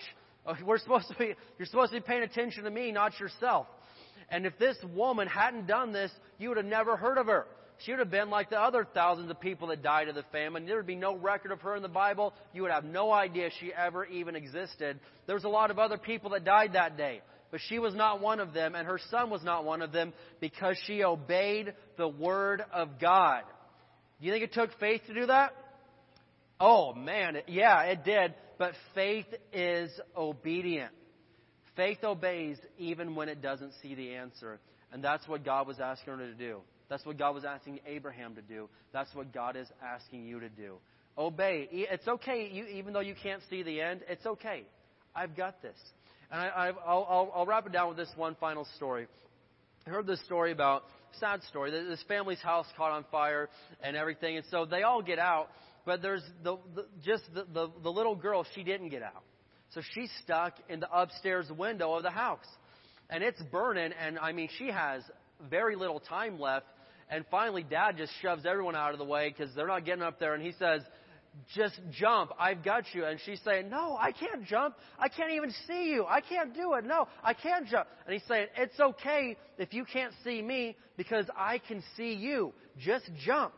We're 0.65 0.79
supposed 0.79 1.09
to 1.09 1.15
be, 1.15 1.35
you're 1.59 1.67
supposed 1.67 1.93
to 1.93 2.01
be 2.01 2.07
paying 2.07 2.23
attention 2.23 2.65
to 2.65 2.71
me, 2.71 2.93
not 2.93 3.19
yourself. 3.19 3.67
And 4.29 4.45
if 4.47 4.59
this 4.59 4.77
woman 4.95 5.27
hadn't 5.27 5.67
done 5.67 5.93
this, 5.93 6.11
you 6.39 6.49
would 6.49 6.59
have 6.59 6.67
never 6.67 6.97
heard 6.97 7.19
of 7.19 7.27
her. 7.27 7.47
She 7.79 7.91
would 7.91 7.99
have 7.99 8.11
been 8.11 8.31
like 8.31 8.51
the 8.51 8.61
other 8.61 8.87
thousands 8.95 9.31
of 9.31 9.41
people 9.41 9.69
that 9.69 9.83
died 9.83 10.09
of 10.09 10.15
the 10.15 10.23
famine. 10.33 10.65
There 10.67 10.77
would 10.77 10.87
be 10.87 10.95
no 10.95 11.17
record 11.17 11.51
of 11.51 11.61
her 11.63 11.75
in 11.77 11.83
the 11.83 11.89
Bible. 11.89 12.33
You 12.53 12.63
would 12.63 12.71
have 12.71 12.85
no 12.85 13.11
idea 13.11 13.51
she 13.59 13.73
ever 13.73 14.05
even 14.05 14.37
existed. 14.37 15.01
There 15.27 15.35
was 15.35 15.45
a 15.45 15.49
lot 15.49 15.71
of 15.71 15.79
other 15.79 15.99
people 15.99 16.31
that 16.31 16.45
died 16.45 16.75
that 16.75 16.97
day. 16.97 17.21
But 17.55 17.61
she 17.69 17.79
was 17.79 17.95
not 17.95 18.21
one 18.21 18.41
of 18.41 18.53
them, 18.53 18.75
and 18.75 18.85
her 18.85 18.99
son 19.13 19.31
was 19.31 19.45
not 19.45 19.65
one 19.65 19.81
of 19.81 19.93
them 19.93 20.13
because 20.41 20.77
she 20.89 21.05
obeyed 21.05 21.73
the 21.97 22.09
Word 22.09 22.65
of 22.73 22.99
God. 23.01 23.45
Do 24.19 24.27
you 24.27 24.33
think 24.33 24.43
it 24.43 24.53
took 24.53 24.77
faith 24.81 25.03
to 25.07 25.15
do 25.15 25.27
that? 25.27 25.53
Oh, 26.59 26.95
man, 26.95 27.37
yeah, 27.47 27.83
it 27.83 28.03
did. 28.03 28.35
But 28.59 28.73
faith 28.97 29.27
is 29.53 29.89
obedient. 30.17 30.91
Faith 31.77 31.99
obeys 32.03 32.59
even 32.77 33.15
when 33.15 33.29
it 33.29 33.41
doesn't 33.41 33.75
see 33.81 33.95
the 33.95 34.15
answer. 34.17 34.59
And 34.93 35.05
that's 35.05 35.29
what 35.29 35.45
God 35.45 35.69
was 35.69 35.79
asking 35.79 36.15
her 36.15 36.27
to 36.27 36.35
do. 36.35 36.59
That's 36.89 37.07
what 37.07 37.19
God 37.19 37.37
was 37.37 37.45
asking 37.45 37.79
Abraham 37.87 38.35
to 38.35 38.43
do. 38.43 38.69
That's 38.93 39.15
what 39.15 39.33
God 39.33 39.55
is 39.55 39.69
asking 39.81 40.27
you 40.27 40.41
to 40.41 40.49
do. 40.49 40.79
Obey. 41.17 41.69
It's 41.71 42.09
okay, 42.09 42.51
you, 42.53 42.65
even 42.65 42.93
though 42.93 42.99
you 42.99 43.15
can't 43.15 43.43
see 43.49 43.63
the 43.63 43.81
end. 43.81 44.01
It's 44.09 44.27
okay. 44.27 44.65
I've 45.15 45.37
got 45.37 45.63
this. 45.63 45.77
And 46.31 46.41
I, 46.41 46.71
will 46.71 47.33
I'll 47.35 47.47
wrap 47.47 47.67
it 47.67 47.73
down 47.73 47.89
with 47.89 47.97
this 47.97 48.11
one 48.17 48.37
final 48.41 48.67
story. 48.77 49.07
I 49.87 49.91
heard 49.91 50.07
this 50.07 50.23
story 50.25 50.53
about 50.53 50.85
sad 51.21 51.43
story. 51.45 51.71
This 51.71 52.03
family's 52.09 52.41
house 52.41 52.67
caught 52.77 52.93
on 52.93 53.05
fire 53.11 53.49
and 53.83 53.97
everything, 53.97 54.37
and 54.37 54.47
so 54.51 54.65
they 54.65 54.83
all 54.83 55.03
get 55.03 55.19
out. 55.19 55.49
But 55.87 56.03
there's 56.03 56.23
the, 56.43 56.57
the 56.75 56.87
just 57.05 57.23
the, 57.35 57.45
the 57.53 57.71
the 57.83 57.91
little 57.91 58.17
girl. 58.17 58.47
She 58.55 58.65
didn't 58.65 58.89
get 58.89 59.03
out, 59.03 59.23
so 59.75 59.83
she's 59.95 60.11
stuck 60.23 60.55
in 60.69 60.81
the 60.81 60.91
upstairs 60.91 61.47
window 61.57 61.93
of 61.95 62.03
the 62.03 62.11
house, 62.11 62.47
and 63.11 63.23
it's 63.23 63.41
burning. 63.53 63.93
And 63.93 64.19
I 64.19 64.33
mean, 64.33 64.49
she 64.59 64.69
has 64.69 65.03
very 65.51 65.77
little 65.77 66.01
time 66.01 66.39
left 66.41 66.67
And 67.11 67.25
finally, 67.31 67.63
dad 67.63 67.97
just 67.97 68.13
shoves 68.23 68.47
everyone 68.47 68.75
out 68.75 68.93
of 68.93 68.99
the 68.99 69.05
way 69.05 69.29
because 69.29 69.55
they're 69.55 69.67
not 69.67 69.85
getting 69.85 70.03
up 70.03 70.19
there. 70.19 70.35
And 70.35 70.43
he 70.43 70.53
says, 70.59 70.83
just 71.55 71.81
jump. 71.91 72.31
I've 72.39 72.65
got 72.65 72.85
you. 72.93 73.05
And 73.05 73.19
she's 73.25 73.41
saying, 73.45 73.69
no, 73.69 73.97
I 73.99 74.13
can't 74.13 74.45
jump. 74.45 74.77
I 74.99 75.09
can't 75.09 75.33
even 75.33 75.53
see 75.67 75.91
you. 75.91 76.07
I 76.07 76.21
can't 76.21 76.55
do 76.55 76.75
it. 76.75 76.85
No, 76.85 77.09
I 77.23 77.35
can't 77.35 77.67
jump. 77.67 77.89
And 78.07 78.15
he's 78.15 78.27
saying, 78.29 78.49
it's 78.57 78.79
okay 78.79 79.37
if 79.59 79.73
you 79.73 79.85
can't 79.85 80.13
see 80.25 80.41
me 80.43 80.77
because 80.97 81.27
I 81.37 81.59
can 81.59 81.83
see 81.97 82.15
you. 82.15 82.53
Just 82.79 83.05
jump. 83.25 83.53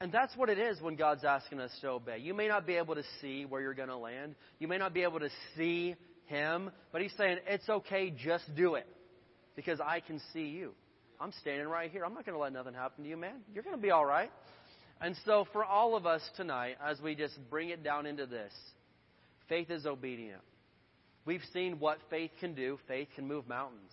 And 0.00 0.10
that's 0.10 0.36
what 0.36 0.48
it 0.48 0.58
is 0.58 0.80
when 0.80 0.96
God's 0.96 1.24
asking 1.24 1.60
us 1.60 1.70
to 1.80 1.90
obey. 1.90 2.18
You 2.18 2.34
may 2.34 2.48
not 2.48 2.66
be 2.66 2.74
able 2.74 2.96
to 2.96 3.04
see 3.20 3.44
where 3.44 3.60
you're 3.60 3.74
going 3.74 3.88
to 3.88 3.96
land. 3.96 4.34
You 4.58 4.66
may 4.66 4.78
not 4.78 4.92
be 4.92 5.04
able 5.04 5.20
to 5.20 5.28
see 5.56 5.94
Him, 6.26 6.72
but 6.90 7.02
He's 7.02 7.12
saying, 7.16 7.38
it's 7.46 7.68
okay, 7.68 8.10
just 8.10 8.44
do 8.56 8.74
it. 8.74 8.86
Because 9.54 9.78
I 9.80 10.00
can 10.00 10.20
see 10.32 10.46
you. 10.46 10.72
I'm 11.20 11.32
standing 11.40 11.68
right 11.68 11.88
here. 11.88 12.04
I'm 12.04 12.14
not 12.14 12.26
going 12.26 12.34
to 12.34 12.40
let 12.40 12.52
nothing 12.52 12.74
happen 12.74 13.04
to 13.04 13.10
you, 13.10 13.16
man. 13.16 13.42
You're 13.54 13.62
going 13.62 13.76
to 13.76 13.80
be 13.80 13.92
all 13.92 14.04
right. 14.04 14.32
And 15.02 15.16
so, 15.26 15.48
for 15.52 15.64
all 15.64 15.96
of 15.96 16.06
us 16.06 16.22
tonight, 16.36 16.76
as 16.84 17.00
we 17.00 17.16
just 17.16 17.36
bring 17.50 17.70
it 17.70 17.82
down 17.82 18.06
into 18.06 18.24
this, 18.24 18.52
faith 19.48 19.68
is 19.68 19.84
obedient. 19.84 20.40
We've 21.24 21.42
seen 21.52 21.80
what 21.80 21.98
faith 22.08 22.30
can 22.38 22.54
do. 22.54 22.78
Faith 22.86 23.08
can 23.16 23.26
move 23.26 23.48
mountains. 23.48 23.90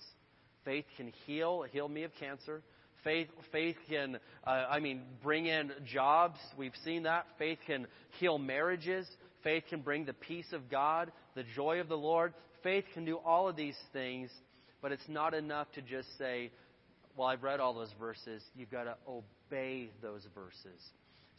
Faith 0.65 0.85
can 0.97 1.11
heal, 1.25 1.65
heal 1.71 1.89
me 1.89 2.03
of 2.03 2.11
cancer. 2.19 2.61
Faith, 3.03 3.27
faith 3.51 3.75
can, 3.89 4.19
uh, 4.45 4.49
I 4.49 4.79
mean, 4.79 5.01
bring 5.23 5.47
in 5.47 5.71
jobs. 5.91 6.37
We've 6.55 6.75
seen 6.85 7.03
that. 7.03 7.25
Faith 7.39 7.57
can 7.65 7.87
heal 8.19 8.37
marriages. 8.37 9.07
Faith 9.43 9.63
can 9.67 9.81
bring 9.81 10.05
the 10.05 10.13
peace 10.13 10.53
of 10.53 10.69
God, 10.69 11.11
the 11.33 11.45
joy 11.55 11.79
of 11.79 11.87
the 11.87 11.97
Lord. 11.97 12.35
Faith 12.61 12.85
can 12.93 13.05
do 13.05 13.17
all 13.17 13.47
of 13.47 13.55
these 13.55 13.77
things, 13.93 14.29
but 14.79 14.91
it's 14.91 15.07
not 15.07 15.33
enough 15.33 15.71
to 15.73 15.81
just 15.81 16.07
say, 16.19 16.51
well, 17.15 17.27
I've 17.27 17.41
read 17.41 17.59
all 17.59 17.73
those 17.73 17.93
verses. 17.99 18.43
You've 18.55 18.69
got 18.69 18.83
to 18.83 18.95
obey 19.49 19.89
those 20.01 20.21
verses. 20.35 20.81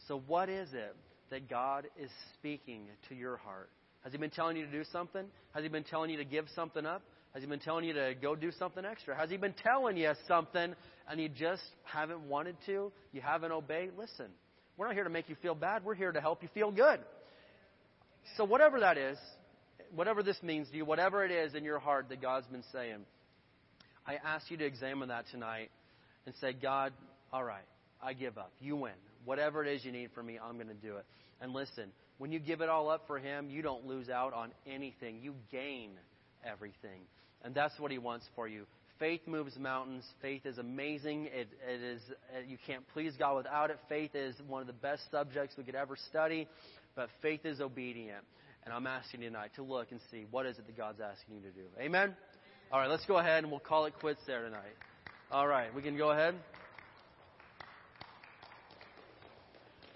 So, 0.07 0.21
what 0.27 0.49
is 0.49 0.69
it 0.73 0.95
that 1.29 1.49
God 1.49 1.87
is 1.99 2.09
speaking 2.33 2.83
to 3.09 3.15
your 3.15 3.37
heart? 3.37 3.69
Has 4.03 4.11
He 4.11 4.17
been 4.17 4.31
telling 4.31 4.57
you 4.57 4.65
to 4.65 4.71
do 4.71 4.83
something? 4.91 5.23
Has 5.53 5.63
He 5.63 5.69
been 5.69 5.83
telling 5.83 6.09
you 6.09 6.17
to 6.17 6.25
give 6.25 6.45
something 6.55 6.85
up? 6.85 7.01
Has 7.33 7.43
He 7.43 7.49
been 7.49 7.59
telling 7.59 7.85
you 7.85 7.93
to 7.93 8.13
go 8.21 8.35
do 8.35 8.51
something 8.51 8.83
extra? 8.83 9.15
Has 9.15 9.29
He 9.29 9.37
been 9.37 9.53
telling 9.63 9.97
you 9.97 10.11
something 10.27 10.73
and 11.09 11.21
you 11.21 11.29
just 11.29 11.63
haven't 11.83 12.21
wanted 12.21 12.55
to? 12.65 12.91
You 13.13 13.21
haven't 13.21 13.51
obeyed? 13.51 13.91
Listen, 13.97 14.27
we're 14.77 14.87
not 14.87 14.95
here 14.95 15.03
to 15.03 15.09
make 15.09 15.29
you 15.29 15.35
feel 15.41 15.55
bad. 15.55 15.85
We're 15.85 15.95
here 15.95 16.11
to 16.11 16.21
help 16.21 16.41
you 16.43 16.49
feel 16.53 16.71
good. 16.71 16.99
So, 18.37 18.43
whatever 18.43 18.79
that 18.81 18.97
is, 18.97 19.17
whatever 19.93 20.23
this 20.23 20.41
means 20.43 20.69
to 20.69 20.77
you, 20.77 20.85
whatever 20.85 21.23
it 21.23 21.31
is 21.31 21.53
in 21.53 21.63
your 21.63 21.79
heart 21.79 22.09
that 22.09 22.21
God's 22.21 22.47
been 22.47 22.63
saying, 22.71 23.05
I 24.05 24.15
ask 24.15 24.49
you 24.49 24.57
to 24.57 24.65
examine 24.65 25.09
that 25.09 25.25
tonight 25.31 25.69
and 26.25 26.33
say, 26.41 26.53
God, 26.53 26.91
all 27.31 27.43
right, 27.43 27.63
I 28.01 28.13
give 28.13 28.37
up. 28.37 28.51
You 28.59 28.75
win. 28.75 28.93
Whatever 29.25 29.63
it 29.63 29.73
is 29.73 29.85
you 29.85 29.91
need 29.91 30.11
from 30.13 30.25
me, 30.25 30.39
I'm 30.43 30.55
going 30.55 30.67
to 30.67 30.73
do 30.73 30.97
it. 30.97 31.05
And 31.41 31.53
listen, 31.53 31.91
when 32.17 32.31
you 32.31 32.39
give 32.39 32.61
it 32.61 32.69
all 32.69 32.89
up 32.89 33.03
for 33.07 33.19
Him, 33.19 33.49
you 33.49 33.61
don't 33.61 33.85
lose 33.85 34.09
out 34.09 34.33
on 34.33 34.51
anything. 34.67 35.19
You 35.21 35.33
gain 35.51 35.91
everything. 36.45 37.01
And 37.43 37.53
that's 37.53 37.79
what 37.79 37.91
He 37.91 37.97
wants 37.97 38.25
for 38.35 38.47
you. 38.47 38.65
Faith 38.99 39.21
moves 39.25 39.57
mountains. 39.57 40.03
Faith 40.21 40.45
is 40.45 40.59
amazing. 40.59 41.25
It, 41.33 41.49
it 41.67 41.81
is, 41.81 42.01
uh, 42.35 42.41
you 42.47 42.57
can't 42.67 42.87
please 42.93 43.13
God 43.17 43.37
without 43.37 43.71
it. 43.71 43.79
Faith 43.89 44.11
is 44.13 44.35
one 44.47 44.61
of 44.61 44.67
the 44.67 44.73
best 44.73 45.01
subjects 45.09 45.55
we 45.57 45.63
could 45.63 45.75
ever 45.75 45.95
study. 46.09 46.47
But 46.95 47.09
faith 47.21 47.45
is 47.45 47.59
obedient. 47.59 48.23
And 48.63 48.73
I'm 48.73 48.85
asking 48.85 49.23
you 49.23 49.29
tonight 49.29 49.51
to 49.55 49.63
look 49.63 49.91
and 49.91 49.99
see 50.11 50.25
what 50.29 50.45
is 50.45 50.59
it 50.59 50.67
that 50.67 50.77
God's 50.77 51.01
asking 51.01 51.37
you 51.37 51.41
to 51.41 51.49
do. 51.49 51.65
Amen? 51.79 52.15
All 52.71 52.79
right, 52.79 52.89
let's 52.89 53.05
go 53.05 53.17
ahead 53.17 53.43
and 53.43 53.51
we'll 53.51 53.59
call 53.59 53.85
it 53.85 53.93
quits 53.99 54.21
there 54.27 54.43
tonight. 54.43 54.75
All 55.31 55.47
right, 55.47 55.73
we 55.73 55.81
can 55.81 55.97
go 55.97 56.11
ahead. 56.11 56.35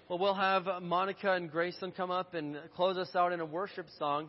Well, 0.08 0.20
we'll 0.20 0.34
have 0.34 0.68
Monica 0.82 1.32
and 1.32 1.50
Grayson 1.50 1.90
come 1.90 2.12
up 2.12 2.34
and 2.34 2.56
close 2.76 2.96
us 2.96 3.08
out 3.16 3.32
in 3.32 3.40
a 3.40 3.44
worship 3.44 3.86
song. 3.98 4.28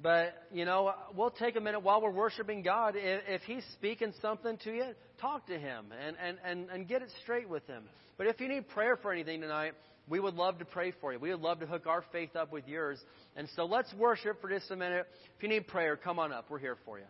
But, 0.00 0.46
you 0.50 0.64
know, 0.64 0.94
we'll 1.14 1.28
take 1.28 1.56
a 1.56 1.60
minute 1.60 1.80
while 1.80 2.00
we're 2.00 2.10
worshiping 2.10 2.62
God. 2.62 2.94
If, 2.96 3.22
if 3.28 3.42
He's 3.42 3.64
speaking 3.74 4.14
something 4.22 4.56
to 4.64 4.72
you, 4.72 4.84
talk 5.20 5.46
to 5.48 5.58
Him 5.58 5.92
and, 6.02 6.16
and, 6.22 6.38
and, 6.42 6.70
and 6.70 6.88
get 6.88 7.02
it 7.02 7.10
straight 7.22 7.50
with 7.50 7.66
Him. 7.66 7.82
But 8.16 8.28
if 8.28 8.40
you 8.40 8.48
need 8.48 8.66
prayer 8.68 8.96
for 8.96 9.12
anything 9.12 9.42
tonight, 9.42 9.74
we 10.08 10.20
would 10.20 10.34
love 10.34 10.58
to 10.60 10.64
pray 10.64 10.94
for 11.02 11.12
you. 11.12 11.18
We 11.18 11.32
would 11.32 11.42
love 11.42 11.60
to 11.60 11.66
hook 11.66 11.86
our 11.86 12.02
faith 12.10 12.34
up 12.34 12.50
with 12.50 12.66
yours. 12.66 12.98
And 13.36 13.48
so 13.56 13.66
let's 13.66 13.92
worship 13.92 14.40
for 14.40 14.48
just 14.48 14.70
a 14.70 14.76
minute. 14.76 15.06
If 15.36 15.42
you 15.42 15.50
need 15.50 15.66
prayer, 15.66 15.98
come 15.98 16.18
on 16.18 16.32
up. 16.32 16.46
We're 16.48 16.60
here 16.60 16.78
for 16.86 16.98
you. 16.98 17.04